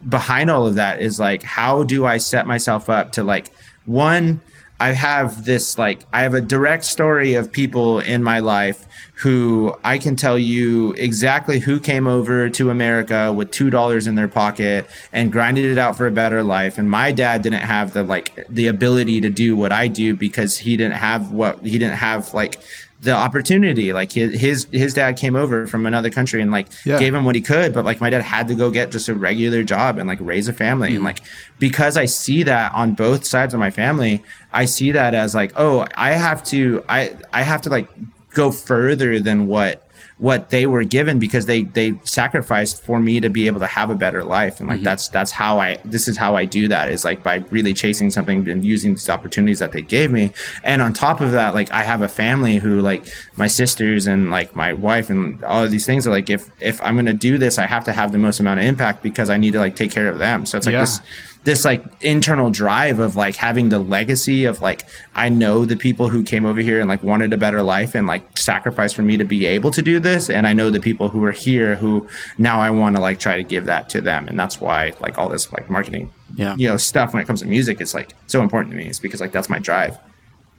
behind 0.09 0.51
all 0.51 0.66
of 0.66 0.74
that 0.76 1.01
is 1.03 1.20
like 1.20 1.43
how 1.43 1.83
do 1.85 2.07
I 2.07 2.16
set 2.16 2.47
myself 2.47 2.89
up 2.89 3.12
to 3.12 3.22
like 3.22 3.53
one 3.85 4.41
I 4.81 4.93
have 4.93 5.45
this 5.45 5.76
like 5.76 6.07
I 6.11 6.22
have 6.22 6.33
a 6.33 6.41
direct 6.41 6.85
story 6.85 7.35
of 7.35 7.53
people 7.53 8.01
in 8.01 8.22
my 8.22 8.39
life 8.39 8.87
who 9.16 9.76
I 9.85 9.99
can 9.99 10.16
tell 10.16 10.39
you 10.39 10.93
exactly 10.93 11.59
who 11.59 11.78
came 11.78 12.07
over 12.07 12.49
to 12.49 12.70
America 12.70 13.31
with 13.31 13.51
two 13.51 13.68
dollars 13.68 14.07
in 14.07 14.14
their 14.14 14.26
pocket 14.26 14.89
and 15.12 15.31
grinded 15.31 15.66
it 15.66 15.76
out 15.76 15.99
for 15.99 16.07
a 16.07 16.11
better 16.11 16.43
life. 16.43 16.78
And 16.78 16.91
my 16.91 17.12
dad 17.12 17.43
didn't 17.43 17.61
have 17.61 17.93
the 17.93 18.03
like 18.03 18.47
the 18.49 18.68
ability 18.68 19.20
to 19.20 19.28
do 19.28 19.55
what 19.55 19.70
I 19.70 19.87
do 19.87 20.16
because 20.16 20.57
he 20.57 20.78
didn't 20.78 20.97
have 20.97 21.31
what 21.31 21.61
he 21.61 21.78
didn't 21.78 21.99
have 21.99 22.33
like 22.33 22.59
the 23.03 23.13
opportunity. 23.13 23.93
Like 23.93 24.13
his 24.13 24.39
his 24.39 24.67
his 24.73 24.95
dad 24.95 25.17
came 25.17 25.35
over 25.37 25.67
from 25.67 25.87
another 25.87 26.11
country 26.11 26.43
and 26.43 26.51
like 26.51 26.69
Yeah. 26.85 26.99
gave 26.99 27.15
him 27.15 27.25
what 27.25 27.35
he 27.35 27.41
could, 27.41 27.73
but 27.73 27.85
like 27.85 28.01
my 28.01 28.11
dad 28.11 28.23
had 28.23 28.49
to 28.49 28.55
go 28.55 28.71
get 28.71 28.91
just 28.91 29.09
a 29.09 29.15
regular 29.15 29.63
job 29.63 29.99
and 29.99 30.07
like 30.07 30.19
raise 30.21 30.49
a 30.49 30.53
family. 30.53 30.91
And 30.91 31.01
mm. 31.01 31.07
like 31.07 31.23
because 31.59 31.97
I 31.97 32.05
see 32.05 32.43
that 32.43 32.73
on 32.75 32.95
both 32.95 33.25
sides 33.25 33.55
of 33.55 33.61
my 33.61 33.71
family, 33.71 34.23
I 34.53 34.67
see 34.67 34.93
that 34.93 35.15
as 35.15 35.35
like, 35.35 35.53
oh, 35.57 35.87
I 35.95 36.13
have 36.13 36.45
to 36.45 36.85
I 36.89 37.17
I 37.33 37.43
have 37.43 37.63
to 37.63 37.71
like 37.71 37.89
go 38.35 38.53
further 38.53 39.19
than 39.19 39.47
what 39.47 39.89
what 40.21 40.51
they 40.51 40.66
were 40.66 40.85
given 40.85 41.18
because 41.18 41.47
they 41.47 41.62
they 41.62 41.95
sacrificed 42.05 42.83
for 42.83 43.01
me 43.01 43.21
to 43.21 43.31
be 43.31 43.47
able 43.47 43.59
to 43.59 43.66
have 43.66 43.89
a 43.89 43.95
better 43.95 44.23
life. 44.23 44.61
And 44.61 44.68
like 44.68 44.77
mm-hmm. 44.77 44.85
that's 44.85 45.09
that's 45.09 45.31
how 45.31 45.59
i 45.59 45.79
this 45.83 46.09
is 46.09 46.16
how 46.18 46.37
i 46.37 46.45
do 46.45 46.68
that 46.68 46.91
is 46.91 47.07
like 47.07 47.23
by 47.23 47.37
really 47.51 47.73
chasing 47.73 48.11
something 48.11 48.47
and 48.47 48.62
using 48.62 48.93
these 48.93 49.09
opportunities 49.09 49.61
that 49.61 49.73
they 49.73 49.81
gave 49.81 50.12
me. 50.12 50.31
And 50.62 50.83
on 50.83 50.93
top 50.93 51.23
of 51.23 51.33
that 51.33 51.55
like 51.55 51.73
i 51.73 51.83
have 51.83 52.03
a 52.03 52.09
family 52.09 52.57
who 52.57 52.83
like 52.83 53.07
my 53.37 53.47
sisters 53.47 54.07
and 54.07 54.31
like 54.31 54.55
my 54.55 54.75
wife 54.75 55.09
and 55.09 55.43
all 55.43 55.64
of 55.64 55.71
these 55.71 55.87
things 55.87 56.07
are 56.07 56.11
like 56.11 56.29
if 56.29 56.51
if 56.61 56.83
i'm 56.83 56.97
gonna 56.97 57.14
do 57.14 57.39
this 57.39 57.59
i 57.59 57.64
have 57.64 57.85
to 57.85 57.93
have 57.93 58.12
the 58.12 58.18
most 58.18 58.41
amount 58.41 58.61
of 58.61 58.66
impact 58.66 59.03
because 59.03 59.31
i 59.31 59.39
need 59.39 59.53
to 59.53 59.59
like 59.59 59.75
take 59.75 59.91
care 59.91 60.09
of 60.09 60.18
them. 60.18 60.45
So 60.45 60.59
it's 60.59 60.66
like 60.66 60.75
Yeah. 60.75 60.81
this 60.81 61.01
this 61.45 61.64
like 61.64 61.82
internal 62.03 62.51
drive 62.51 62.99
of 62.99 63.16
like 63.16 63.34
having 63.36 63.70
the 63.70 63.78
legacy 63.78 64.45
of 64.45 64.61
like 64.61 64.82
I 65.14 65.30
know 65.30 65.64
the 65.64 65.76
people 65.76 66.09
who 66.11 66.22
came 66.22 66.45
over 66.45 66.61
here 66.61 66.80
and 66.80 66.88
like 66.88 67.03
wanted 67.03 67.32
a 67.32 67.38
better 67.38 67.62
life 67.62 67.95
and 67.95 68.07
like 68.07 68.36
sacrificed 68.36 68.95
for 68.95 69.01
me 69.03 69.16
to 69.16 69.24
be 69.24 69.47
able 69.47 69.70
to 69.70 69.80
do 69.80 69.99
this 70.01 70.28
and 70.28 70.47
I 70.47 70.53
know 70.53 70.68
the 70.70 70.80
people 70.80 71.09
who 71.09 71.24
are 71.24 71.32
here 71.32 71.76
who 71.76 72.07
now 72.36 72.61
I 72.61 72.68
want 72.70 72.97
to 72.97 73.01
like 73.03 73.18
try 73.18 73.36
to 73.36 73.43
give 73.43 73.64
that 73.66 73.88
to 73.91 74.03
them 74.03 74.28
and 74.28 74.38
that's 74.38 74.61
why 74.61 74.93
like 75.01 75.16
all 75.18 75.30
this 75.30 75.51
like 75.53 75.70
marketing 75.70 76.12
Yeah. 76.34 76.57
you 76.57 76.68
know 76.68 76.76
stuff 76.76 77.14
when 77.14 77.22
it 77.22 77.26
comes 77.26 77.41
to 77.41 77.47
music 77.47 77.80
is 77.80 77.95
like 77.95 78.12
so 78.26 78.43
important 78.43 78.72
to 78.72 78.76
me 78.76 78.86
it's 78.88 78.99
because 79.01 79.20
like 79.22 79.32
that's 79.32 79.49
my 79.49 79.59
drive 79.59 79.97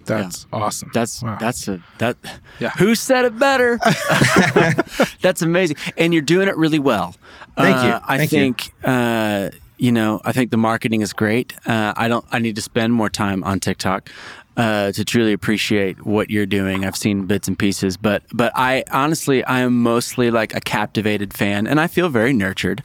that's 0.03 0.47
awesome. 0.51 0.89
That's 0.95 1.21
Wow. 1.21 1.37
that's 1.39 1.67
a 1.67 1.79
that. 1.99 2.17
Yeah. 2.59 2.71
Who 2.71 2.95
said 2.95 3.23
it 3.23 3.37
better? 3.37 3.77
that's 5.21 5.43
amazing, 5.43 5.77
and 5.95 6.11
you're 6.11 6.23
doing 6.23 6.47
it 6.47 6.57
really 6.57 6.79
well. 6.79 7.15
Thank 7.55 7.83
you. 7.83 7.91
Uh, 7.91 8.01
I 8.07 8.17
Thank 8.17 8.31
you. 8.31 8.37
think 8.39 8.73
uh, 8.83 9.49
you 9.81 9.91
know. 9.91 10.21
I 10.23 10.31
think 10.31 10.51
the 10.51 10.57
marketing 10.57 11.01
is 11.01 11.11
great. 11.13 11.53
Uh, 11.65 11.93
I 11.97 12.07
don't. 12.07 12.25
I 12.31 12.39
need 12.39 12.55
to 12.55 12.61
spend 12.61 12.93
more 12.93 13.09
time 13.09 13.43
on 13.43 13.59
TikTok. 13.59 14.09
Uh, 14.57 14.91
to 14.91 15.05
truly 15.05 15.31
appreciate 15.31 16.05
what 16.05 16.29
you're 16.29 16.45
doing, 16.45 16.83
I've 16.85 16.97
seen 16.97 17.25
bits 17.25 17.47
and 17.47 17.57
pieces, 17.57 17.95
but 17.95 18.21
but 18.33 18.51
I 18.53 18.83
honestly 18.91 19.43
I 19.45 19.61
am 19.61 19.81
mostly 19.81 20.29
like 20.29 20.53
a 20.53 20.59
captivated 20.59 21.33
fan, 21.33 21.67
and 21.67 21.79
I 21.79 21.87
feel 21.87 22.09
very 22.09 22.33
nurtured. 22.33 22.83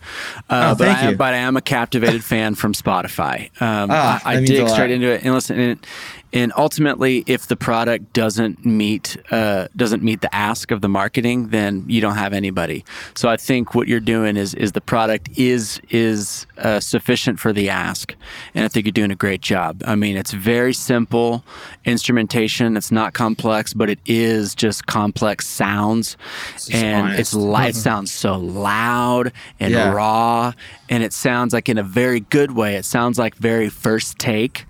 Uh, 0.49 0.71
Oh, 0.73 0.79
but 0.79 0.85
thank 0.85 0.99
I, 0.99 1.11
you. 1.11 1.17
but 1.17 1.35
I 1.35 1.39
am 1.39 1.57
a 1.57 1.61
captivated 1.61 2.23
fan 2.33 2.55
from 2.55 2.73
Spotify. 2.73 3.51
Um, 3.61 3.91
Ah, 3.91 4.23
I, 4.25 4.31
I 4.31 4.35
that 4.35 4.41
means 4.43 4.51
a 4.51 4.55
dig 4.55 4.69
straight 4.69 4.91
into 4.93 5.09
it 5.11 5.25
and 5.25 5.35
listen. 5.35 5.59
And, 5.59 5.87
and 6.37 6.53
ultimately, 6.57 7.25
if 7.27 7.47
the 7.49 7.57
product 7.57 8.13
doesn't 8.13 8.65
meet 8.65 9.17
uh, 9.31 9.69
doesn't 9.83 10.03
meet 10.03 10.21
the 10.21 10.33
ask 10.49 10.71
of 10.71 10.81
the 10.83 10.89
marketing, 10.89 11.49
then 11.49 11.85
you 11.89 12.01
don't 12.05 12.17
have 12.25 12.33
anybody. 12.43 12.85
So 13.15 13.29
I 13.35 13.37
think 13.49 13.75
what 13.75 13.89
you're 13.89 14.07
doing 14.17 14.37
is 14.37 14.55
is 14.55 14.73
the 14.73 14.81
product 14.95 15.25
is 15.39 15.81
is 15.91 16.47
uh, 16.59 16.81
sufficient 16.81 17.41
for 17.41 17.53
the 17.53 17.71
ask, 17.71 18.15
and 18.55 18.65
I 18.65 18.69
think 18.69 18.85
you're 18.87 18.93
doing 19.03 19.11
a 19.11 19.17
great 19.27 19.41
job. 19.41 19.83
I 19.87 19.95
mean, 19.97 20.17
it's 20.17 20.33
very 20.33 20.75
simple 20.75 21.43
instrumentation. 21.85 22.77
It's 22.77 22.93
not 22.93 23.15
complex, 23.15 23.73
but 23.73 23.89
it 23.89 23.99
is 24.07 24.55
just 24.55 24.87
complex 24.87 25.47
sounds, 25.47 26.17
just 26.53 26.75
and 26.75 27.07
honest. 27.07 27.21
it's 27.21 27.35
li- 27.35 27.69
it 27.69 27.77
sounds 27.77 28.13
so 28.13 28.37
loud 28.37 29.33
and 29.61 29.73
Yeah. 29.73 29.91
raw, 29.93 30.53
and 30.91 31.03
it 31.03 31.13
sounds 31.13 31.53
like 31.55 31.69
in 31.69 31.79
a 31.79 31.83
very 31.83 32.21
good 32.21 32.51
way. 32.53 32.77
It 32.77 32.85
sounds 32.85 33.19
like 33.19 33.35
very 33.37 33.69
first 33.71 34.19
take. 34.19 34.67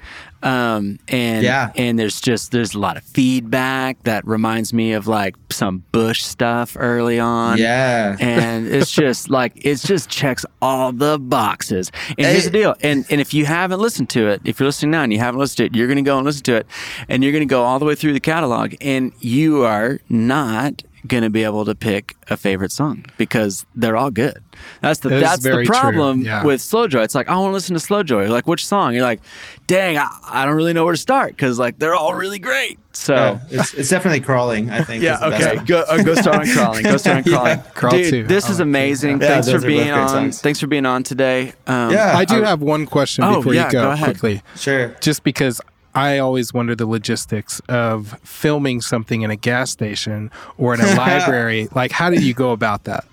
Um, 0.46 0.98
and 1.08 1.42
Yeah. 1.42 1.72
and 1.76 1.98
there's 1.98 2.20
just 2.20 2.52
there's 2.52 2.74
a 2.74 2.78
lot 2.78 2.96
of 2.96 3.02
feedback 3.04 4.02
that 4.04 4.26
reminds 4.26 4.72
me 4.72 4.92
of 4.92 5.06
like 5.06 5.34
some 5.50 5.82
Bush 5.92 6.22
stuff 6.22 6.76
early 6.78 7.18
on. 7.18 7.58
Yeah. 7.58 8.16
and 8.20 8.66
it's 8.66 8.90
just 9.04 9.28
like 9.30 9.52
it's 9.56 9.82
just 9.82 10.08
checks 10.08 10.44
all 10.62 10.92
the 10.92 11.18
boxes. 11.18 11.90
And 12.16 12.26
here's 12.26 12.44
the 12.44 12.50
deal. 12.50 12.74
And 12.82 13.04
and 13.10 13.20
if 13.20 13.34
you 13.34 13.44
haven't 13.46 13.80
listened 13.80 14.08
to 14.10 14.28
it, 14.28 14.40
if 14.44 14.60
you're 14.60 14.66
listening 14.68 14.92
now 14.92 15.02
and 15.02 15.12
you 15.12 15.18
haven't 15.18 15.40
listened 15.40 15.56
to 15.58 15.64
it, 15.66 15.74
you're 15.74 15.88
gonna 15.88 16.02
go 16.02 16.16
and 16.18 16.24
listen 16.24 16.42
to 16.44 16.54
it, 16.56 16.66
and 17.08 17.22
you're 17.22 17.32
gonna 17.32 17.44
go 17.46 17.62
all 17.64 17.78
the 17.78 17.84
way 17.84 17.94
through 17.94 18.12
the 18.12 18.20
catalog, 18.20 18.74
and 18.80 19.12
you 19.20 19.64
are 19.64 19.98
not 20.08 20.82
gonna 21.06 21.30
be 21.30 21.44
able 21.44 21.64
to 21.64 21.74
pick 21.74 22.14
a 22.28 22.36
favorite 22.36 22.72
song 22.72 23.04
because 23.16 23.64
they're 23.74 23.96
all 23.96 24.10
good. 24.10 24.42
That's 24.80 25.00
the 25.00 25.08
That 25.10 25.16
is 25.16 25.22
that's 25.22 25.42
the 25.44 25.64
problem 25.66 26.22
yeah. 26.22 26.44
with 26.44 26.60
Slow 26.60 26.88
Joy. 26.88 27.02
It's 27.02 27.14
like 27.14 27.28
I 27.28 27.36
want 27.36 27.50
to 27.50 27.52
listen 27.54 27.74
to 27.74 27.80
Slow 27.80 28.02
Joy. 28.02 28.28
Like 28.28 28.46
which 28.46 28.66
song? 28.66 28.94
You're 28.94 29.02
like, 29.02 29.20
dang, 29.66 29.98
I, 29.98 30.08
I 30.24 30.44
don't 30.46 30.54
really 30.56 30.72
know 30.72 30.84
where 30.84 30.94
to 30.94 31.00
start 31.00 31.30
because 31.32 31.58
like 31.58 31.78
they're 31.78 31.94
all 31.94 32.14
really 32.14 32.38
great. 32.38 32.78
So. 32.92 33.14
Oh, 33.14 33.40
it's, 33.50 33.74
it's 33.74 33.90
definitely 33.90 34.20
crawling. 34.20 34.70
I 34.70 34.82
think. 34.82 35.02
Yeah. 35.06 35.18
Okay. 35.22 35.56
Go, 35.66 35.80
uh, 35.86 36.02
go 36.02 36.14
start 36.14 36.48
on 36.48 36.54
crawling. 36.54 36.82
Go 36.84 36.96
start 36.96 37.18
on 37.18 37.24
crawling. 37.32 37.58
Crawl 37.74 37.92
Dude, 37.92 38.10
too. 38.10 38.22
this 38.26 38.46
I 38.48 38.52
is 38.52 38.60
amazing. 38.60 39.20
Yeah, 39.20 39.28
Thanks 39.40 39.50
for 39.50 39.60
being 39.60 39.90
on. 39.90 40.08
songs. 40.08 40.40
Thanks 40.40 40.58
for 40.58 40.66
being 40.66 40.86
on 40.86 41.02
today. 41.02 41.52
Um, 41.66 41.90
Yeah. 41.92 42.16
I 42.16 42.24
do 42.24 42.42
I- 42.42 42.48
have 42.48 42.62
one 42.62 42.86
question 42.86 43.22
Oh, 43.24 43.36
before 43.36 43.54
yeah, 43.54 43.66
you 43.66 43.72
go, 43.72 43.82
go 43.82 43.90
ahead. 43.90 44.04
quickly. 44.18 44.42
Sure. 44.56 44.88
Just 45.00 45.22
because 45.22 45.60
I 45.96 46.18
always 46.18 46.52
wonder 46.52 46.74
the 46.76 46.86
logistics 46.86 47.60
of 47.68 48.18
filming 48.22 48.80
something 48.82 49.22
in 49.22 49.30
a 49.30 49.36
gas 49.36 49.70
station 49.70 50.30
or 50.58 50.74
in 50.74 50.80
a 50.80 50.94
library. 50.96 51.68
Like, 51.74 51.90
how 51.90 52.10
do 52.10 52.20
you 52.22 52.34
go 52.34 52.52
about 52.52 52.84
that? 52.84 53.04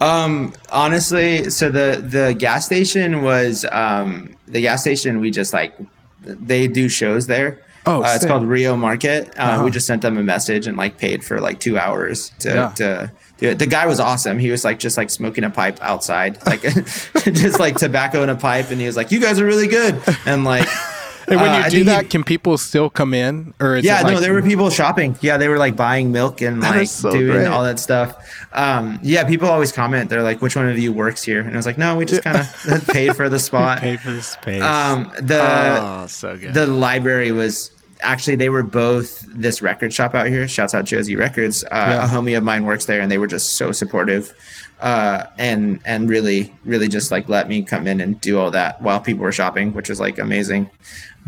Um, 0.00 0.52
honestly, 0.70 1.48
so 1.50 1.70
the 1.70 2.02
the 2.04 2.34
gas 2.36 2.66
station 2.66 3.22
was 3.22 3.64
um 3.70 4.34
the 4.48 4.60
gas 4.60 4.80
station. 4.80 5.20
We 5.20 5.30
just 5.30 5.52
like 5.52 5.72
they 6.24 6.66
do 6.66 6.88
shows 6.88 7.28
there. 7.28 7.60
Oh, 7.86 8.02
uh, 8.02 8.12
it's 8.14 8.26
called 8.26 8.44
Rio 8.44 8.76
Market. 8.76 9.28
Uh, 9.38 9.42
Uh-huh. 9.42 9.64
We 9.64 9.70
just 9.70 9.86
sent 9.86 10.02
them 10.02 10.16
a 10.18 10.22
message 10.22 10.66
and 10.66 10.76
like 10.76 10.98
paid 10.98 11.24
for 11.24 11.40
like 11.40 11.60
two 11.60 11.78
hours 11.78 12.32
to 12.40 12.48
Yeah. 12.48 12.68
to 12.76 13.12
do 13.38 13.48
it. 13.50 13.58
The 13.60 13.66
guy 13.66 13.86
was 13.86 14.00
awesome. 14.00 14.38
He 14.40 14.50
was 14.50 14.64
like 14.64 14.78
just 14.80 14.96
like 14.96 15.10
smoking 15.10 15.44
a 15.44 15.50
pipe 15.50 15.78
outside, 15.80 16.38
like 16.46 16.62
just 17.42 17.60
like 17.60 17.76
tobacco 17.76 18.22
in 18.24 18.28
a 18.28 18.36
pipe, 18.36 18.70
and 18.72 18.80
he 18.80 18.86
was 18.88 18.96
like, 18.96 19.10
"You 19.12 19.20
guys 19.20 19.38
are 19.40 19.46
really 19.46 19.68
good," 19.68 20.00
and 20.26 20.42
like. 20.44 20.68
And 21.28 21.40
when 21.40 21.50
uh, 21.50 21.56
you 21.58 21.62
do 21.64 21.70
think 21.70 21.74
he- 21.74 21.82
that, 21.84 22.10
can 22.10 22.24
people 22.24 22.58
still 22.58 22.90
come 22.90 23.14
in? 23.14 23.54
Or 23.60 23.76
is 23.76 23.84
yeah, 23.84 24.00
it 24.06 24.10
no, 24.10 24.20
there 24.20 24.32
were 24.32 24.42
people 24.42 24.70
shopping. 24.70 25.16
Yeah, 25.20 25.36
they 25.36 25.48
were 25.48 25.58
like 25.58 25.76
buying 25.76 26.12
milk 26.12 26.40
and 26.42 26.60
like 26.60 26.88
so 26.88 27.10
doing 27.10 27.26
great. 27.32 27.46
all 27.46 27.62
that 27.64 27.78
stuff. 27.78 28.16
Um, 28.52 28.98
yeah, 29.02 29.24
people 29.24 29.48
always 29.48 29.72
comment. 29.72 30.10
They're 30.10 30.22
like, 30.22 30.42
"Which 30.42 30.56
one 30.56 30.68
of 30.68 30.78
you 30.78 30.92
works 30.92 31.22
here?" 31.22 31.40
And 31.40 31.52
I 31.52 31.56
was 31.56 31.66
like, 31.66 31.78
"No, 31.78 31.96
we 31.96 32.04
just 32.04 32.22
kind 32.22 32.36
of 32.38 32.86
paid 32.88 33.14
for 33.16 33.28
the 33.28 33.38
spot." 33.38 33.78
pay 33.80 33.96
for 33.96 34.10
the 34.10 34.22
space. 34.22 34.62
Um, 34.62 35.10
the 35.20 35.40
Oh, 35.42 36.06
so 36.08 36.36
good. 36.36 36.54
the 36.54 36.66
library 36.66 37.32
was 37.32 37.70
actually 38.00 38.34
they 38.36 38.48
were 38.48 38.64
both 38.64 39.20
this 39.28 39.62
record 39.62 39.92
shop 39.92 40.14
out 40.14 40.26
here. 40.26 40.48
Shouts 40.48 40.74
out 40.74 40.84
Josey 40.84 41.16
Records. 41.16 41.62
Uh, 41.64 41.68
Yeah. 41.72 42.04
A 42.04 42.08
homie 42.08 42.36
of 42.36 42.42
mine 42.42 42.64
works 42.64 42.86
there, 42.86 43.00
and 43.00 43.10
they 43.10 43.18
were 43.18 43.28
just 43.28 43.56
so 43.56 43.70
supportive. 43.72 44.34
Uh, 44.82 45.26
and 45.38 45.78
and 45.84 46.10
really 46.10 46.52
really 46.64 46.88
just 46.88 47.12
like 47.12 47.28
let 47.28 47.48
me 47.48 47.62
come 47.62 47.86
in 47.86 48.00
and 48.00 48.20
do 48.20 48.38
all 48.40 48.50
that 48.50 48.82
while 48.82 48.98
people 49.00 49.22
were 49.22 49.30
shopping, 49.30 49.72
which 49.74 49.88
was 49.88 50.00
like 50.00 50.18
amazing. 50.18 50.68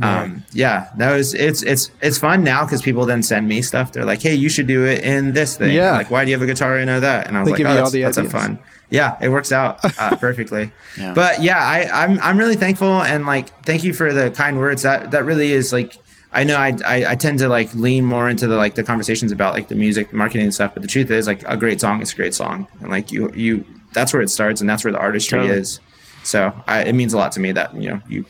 Um, 0.03 0.43
yeah, 0.53 0.91
that 0.97 1.13
was 1.15 1.35
it's 1.35 1.63
it's 1.63 1.89
it's 2.03 2.19
fun 2.19 2.43
now 2.43 2.65
because 2.65 2.83
people 2.83 3.07
then 3.07 3.23
send 3.23 3.47
me 3.47 3.63
stuff. 3.63 3.93
They're 3.93 4.05
like, 4.05 4.21
hey, 4.21 4.35
you 4.35 4.49
should 4.49 4.67
do 4.67 4.85
it 4.85 5.05
in 5.05 5.35
this 5.35 5.57
thing. 5.57 5.73
Yeah. 5.73 5.93
like 5.93 6.11
why 6.11 6.25
do 6.25 6.33
you 6.33 6.37
have 6.37 6.43
a 6.43 6.47
guitar 6.53 6.79
in 6.79 6.89
or 6.89 6.99
that? 6.99 7.29
And 7.29 7.37
I 7.37 7.43
was 7.43 7.53
They 7.53 7.63
like, 7.63 7.73
oh, 7.73 7.91
that's, 7.91 7.93
that's 7.93 8.17
a 8.17 8.29
fun. 8.29 8.59
Yeah, 8.91 9.17
it 9.21 9.29
works 9.29 9.53
out 9.53 9.79
uh, 10.01 10.17
perfectly. 10.21 10.73
Yeah. 10.99 11.15
But 11.15 11.43
yeah, 11.43 11.59
I, 11.59 12.05
I'm 12.05 12.19
I'm 12.21 12.37
really 12.39 12.57
thankful 12.57 13.03
and 13.03 13.25
like 13.25 13.51
thank 13.65 13.85
you 13.85 13.93
for 13.95 14.13
the 14.13 14.33
kind 14.33 14.59
words. 14.59 14.83
That 14.83 15.13
that 15.13 15.25
really 15.25 15.53
is 15.53 15.73
like 15.73 15.97
I 16.35 16.45
know 16.45 16.57
I, 16.57 16.77
I 16.85 17.13
I 17.13 17.15
tend 17.15 17.39
to 17.39 17.49
like 17.49 17.73
lean 17.75 18.05
more 18.05 18.29
into 18.29 18.47
the 18.47 18.57
like 18.57 18.75
the 18.75 18.83
conversations 18.83 19.33
about 19.33 19.55
like 19.55 19.69
the 19.69 19.75
music, 19.77 20.13
marketing 20.13 20.43
and 20.45 20.55
stuff. 20.55 20.75
But 20.75 20.83
the 20.83 20.89
truth 20.89 21.11
is 21.11 21.27
like 21.27 21.43
a 21.47 21.57
great 21.57 21.81
song 21.81 22.03
is 22.03 22.13
a 22.13 22.17
great 22.17 22.35
song, 22.35 22.67
and 22.81 22.91
like 22.91 23.13
you 23.13 23.33
you 23.35 23.65
that's 23.93 24.13
where 24.13 24.21
it 24.21 24.29
starts 24.29 24.61
and 24.61 24.69
that's 24.69 24.85
where 24.85 24.93
the 24.93 24.99
artistry 24.99 25.39
Totally. 25.39 25.59
is. 25.61 25.81
So 26.25 26.53
I, 26.67 26.83
it 26.83 26.95
means 26.95 27.13
a 27.13 27.17
lot 27.17 27.33
to 27.33 27.41
me 27.41 27.53
that 27.53 27.75
you 27.75 27.89
know 27.89 28.01
you 28.09 28.25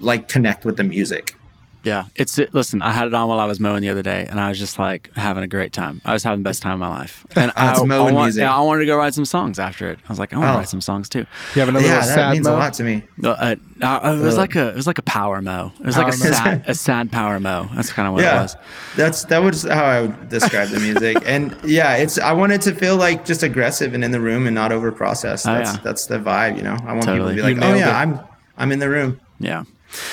like 0.00 0.28
connect 0.28 0.64
with 0.64 0.76
the 0.76 0.84
music. 0.84 1.36
Yeah, 1.84 2.04
it's 2.14 2.38
it, 2.38 2.54
listen. 2.54 2.80
I 2.82 2.92
had 2.92 3.08
it 3.08 3.14
on 3.14 3.28
while 3.28 3.40
I 3.40 3.44
was 3.46 3.58
mowing 3.58 3.82
the 3.82 3.88
other 3.88 4.02
day, 4.02 4.26
and 4.30 4.38
I 4.38 4.48
was 4.48 4.58
just 4.58 4.78
like 4.78 5.10
having 5.16 5.42
a 5.42 5.48
great 5.48 5.72
time. 5.72 6.00
I 6.04 6.12
was 6.12 6.22
having 6.22 6.40
the 6.42 6.48
best 6.48 6.62
time 6.62 6.74
of 6.74 6.78
my 6.78 6.88
life, 6.88 7.26
and 7.36 7.50
I, 7.56 7.66
That's 7.66 7.80
I, 7.80 7.84
mowing 7.84 8.14
want- 8.14 8.26
music. 8.26 8.42
yeah, 8.42 8.56
I 8.56 8.60
wanted 8.60 8.80
to 8.80 8.86
go 8.86 8.96
write 8.96 9.14
some 9.14 9.24
songs 9.24 9.58
after 9.58 9.90
it. 9.90 9.98
I 10.04 10.08
was 10.08 10.18
like, 10.18 10.32
I 10.32 10.36
want 10.38 10.48
to 10.48 10.52
Oh. 10.54 10.58
write 10.58 10.68
some 10.68 10.80
songs 10.80 11.08
too. 11.08 11.26
you 11.54 11.60
have 11.60 11.68
another 11.68 11.84
yeah, 11.84 11.94
little 11.96 12.08
that 12.08 12.14
sad 12.14 12.32
means 12.34 12.46
a 12.46 12.52
lot 12.52 12.74
to 12.74 12.84
me. 12.84 13.02
Uh, 13.22 13.28
uh, 13.30 13.56
uh, 13.82 14.16
it 14.16 14.22
was 14.22 14.36
like 14.36 14.54
a 14.54 14.68
it 14.68 14.76
was 14.76 14.86
like 14.86 14.98
a 14.98 15.02
power 15.02 15.42
mow. 15.42 15.72
It 15.80 15.86
was 15.86 15.96
like 15.96 16.14
a 16.14 16.16
mow. 16.18 16.30
sad 16.32 16.64
a 16.68 16.74
sad 16.74 17.10
power 17.10 17.40
mow. 17.40 17.68
That's 17.74 17.92
kind 17.92 18.06
of 18.06 18.14
what 18.14 18.22
it 18.22 18.26
was. 18.28 18.56
that's 18.96 19.24
that 19.24 19.38
was 19.42 19.64
how 19.64 19.84
i 19.84 20.02
would 20.02 20.28
describe 20.28 20.68
the 20.68 20.78
music 20.78 21.16
and 21.26 21.56
yeah 21.64 21.96
it's 21.96 22.18
i 22.18 22.32
wanted 22.32 22.56
it 22.56 22.60
to 22.62 22.74
feel 22.74 22.96
like 22.96 23.24
just 23.24 23.42
aggressive 23.42 23.94
and 23.94 24.04
in 24.04 24.10
the 24.12 24.20
room 24.20 24.46
and 24.46 24.54
not 24.54 24.70
over 24.70 24.92
processed 24.92 25.46
Oh, 25.48 25.54
that's 25.54 25.74
yeah. 25.74 25.80
that's 25.82 26.06
the 26.06 26.18
vibe 26.18 26.56
you 26.58 26.62
know 26.62 26.76
i 26.84 26.92
want 26.92 27.04
Totally. 27.04 27.34
people 27.34 27.48
to 27.48 27.54
be 27.54 27.60
You 27.60 27.60
like 27.60 27.74
oh 27.74 27.76
yeah 27.78 27.88
it. 27.90 28.02
i'm 28.02 28.20
i'm 28.58 28.70
in 28.72 28.78
the 28.78 28.88
room 28.88 29.20
Yeah. 29.40 29.64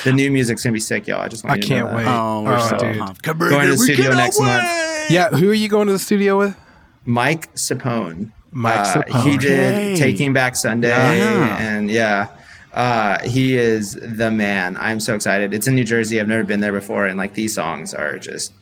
The 0.04 0.12
new 0.12 0.30
music's 0.30 0.62
gonna 0.62 0.72
be 0.74 0.80
sick 0.80 1.06
y'all 1.06 1.20
i 1.20 1.28
just 1.28 1.44
want 1.44 1.52
I 1.52 1.56
you 1.56 1.62
to 1.62 1.68
know 1.68 1.74
can't 1.76 1.88
that. 1.88 1.96
wait. 1.96 2.06
Oh, 2.06 2.42
we're 2.42 2.56
Oh, 2.56 2.68
so 2.68 2.78
dude. 2.78 2.98
pumped. 2.98 3.22
Going 3.22 3.64
to 3.66 3.70
the 3.72 3.78
studio 3.78 4.14
next 4.14 4.38
month. 4.40 4.64
Yeah, 5.10 5.28
who 5.30 5.50
are 5.50 5.54
you 5.54 5.68
going 5.68 5.86
to 5.86 5.92
the 5.92 5.98
studio 5.98 6.38
with? 6.38 6.56
mike 7.04 7.52
sapone 7.54 8.30
Mike 8.52 8.78
Uh, 8.78 9.02
Sapone. 9.02 9.22
he 9.22 9.34
Okay. 9.36 9.38
did 9.38 9.96
taking 9.98 10.32
back 10.32 10.54
sunday 10.56 10.88
Yeah. 10.90 11.56
and 11.58 11.90
yeah 11.90 12.28
uh, 12.74 13.18
he 13.26 13.56
is 13.56 13.94
the 14.00 14.30
man 14.30 14.76
i'm 14.78 15.00
so 15.00 15.14
excited 15.14 15.52
it's 15.54 15.66
in 15.66 15.74
new 15.74 15.84
jersey 15.84 16.20
i've 16.20 16.28
never 16.28 16.44
been 16.44 16.60
there 16.60 16.72
before 16.72 17.06
and 17.06 17.16
like 17.16 17.34
these 17.34 17.54
songs 17.54 17.94
are 17.94 18.18
just 18.18 18.52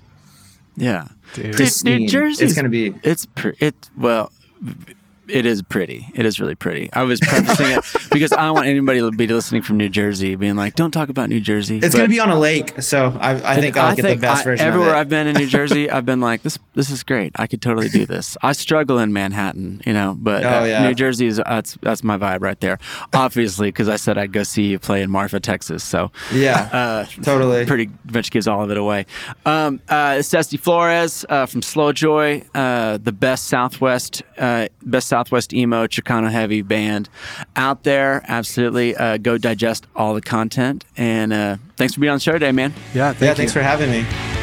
Yeah. 0.76 1.08
Dude. 1.34 1.56
Dude. 1.56 1.84
New 1.84 2.08
Jersey. 2.08 2.44
it's 2.44 2.54
gonna 2.54 2.68
be 2.68 2.94
It's 3.02 3.26
pre- 3.26 3.56
it 3.58 3.74
well. 3.96 4.30
It 5.28 5.46
is 5.46 5.62
pretty. 5.62 6.08
It 6.14 6.24
is 6.26 6.40
really 6.40 6.54
pretty. 6.54 6.90
I 6.92 7.02
was 7.02 7.20
prefacing 7.20 7.66
it 7.72 7.84
because 8.10 8.32
I 8.32 8.46
don't 8.46 8.54
want 8.54 8.66
anybody 8.66 9.00
to 9.00 9.10
be 9.10 9.26
listening 9.26 9.62
from 9.62 9.76
New 9.76 9.88
Jersey 9.88 10.34
being 10.36 10.56
like, 10.56 10.74
"Don't 10.74 10.90
talk 10.90 11.08
about 11.08 11.28
New 11.28 11.40
Jersey." 11.40 11.78
it's 11.82 11.94
gonna 11.94 12.08
be 12.08 12.20
on 12.20 12.30
a 12.30 12.38
lake 12.38 12.80
so 12.82 13.16
i, 13.20 13.52
I 13.52 13.60
think 13.60 13.76
i'll 13.76 13.94
get 13.94 14.02
the 14.02 14.16
best 14.16 14.40
I- 14.40 14.44
version 14.44 14.66
everywhere 14.66 14.88
of 14.88 14.96
it 14.96 14.98
Everywhere 14.98 15.00
I've 15.00 15.08
been 15.08 15.26
in 15.26 15.36
New 15.36 15.46
Jersey, 15.46 15.90
I've 15.98 16.06
been 16.06 16.20
like, 16.20 16.42
"This, 16.42 16.58
this 16.74 16.90
is 16.90 17.02
great. 17.02 17.32
I 17.36 17.46
could 17.46 17.60
totally 17.62 17.88
do 17.88 18.06
this." 18.06 18.36
I 18.42 18.52
struggle 18.52 18.98
in 18.98 19.12
Manhattan, 19.12 19.82
you 19.86 19.92
know, 19.92 20.16
but 20.18 20.44
Oh, 20.44 20.60
uh, 20.60 20.64
yeah. 20.64 20.86
New 20.86 20.94
Jersey 20.94 21.26
is 21.26 21.36
that's 21.38 21.76
that's 21.82 22.02
my 22.04 22.16
vibe 22.16 22.40
right 22.42 22.58
there. 22.60 22.78
Obviously, 23.12 23.68
because 23.68 23.88
I 23.88 23.96
said 23.96 24.18
I'd 24.18 24.32
go 24.32 24.42
see 24.42 24.64
you 24.64 24.78
play 24.78 25.02
in 25.02 25.10
Marfa, 25.10 25.40
Texas, 25.40 25.82
so 25.84 26.10
yeah 26.32 26.68
uh, 26.72 27.04
Totally. 27.22 27.66
pretty 27.66 27.90
much 28.12 28.30
gives 28.30 28.46
all 28.48 28.62
of 28.62 28.70
it 28.70 28.76
away. 28.76 29.06
Um, 29.46 29.80
uh, 29.88 30.16
it's 30.18 30.32
Esty 30.32 30.56
Flores 30.56 31.24
uh, 31.28 31.46
from 31.46 31.62
Slow 31.62 31.92
Joy, 31.92 32.42
uh, 32.54 32.98
the 32.98 33.12
best 33.12 33.46
Southwest, 33.46 34.22
uh, 34.38 34.68
best 34.82 35.08
Southwest 35.18 35.52
emo 35.52 35.88
Chicano 35.88 36.30
heavy 36.30 36.62
band 36.62 37.08
out 37.56 37.82
there. 37.82 38.24
Absolutely, 38.28 38.94
uh, 38.94 39.16
go 39.16 39.36
digest 39.36 39.84
all 39.96 40.14
the 40.14 40.20
content. 40.20 40.84
And 40.96 41.32
uh, 41.32 41.56
thanks 41.76 41.94
for 41.94 42.00
being 42.00 42.12
on 42.12 42.16
the 42.18 42.20
show 42.20 42.32
today, 42.32 42.52
man. 42.52 42.72
Yeah, 42.94 43.10
thank 43.10 43.22
yeah 43.22 43.28
you. 43.30 43.34
thanks 43.34 43.52
for 43.52 43.60
having 43.60 43.90
me 43.90 44.37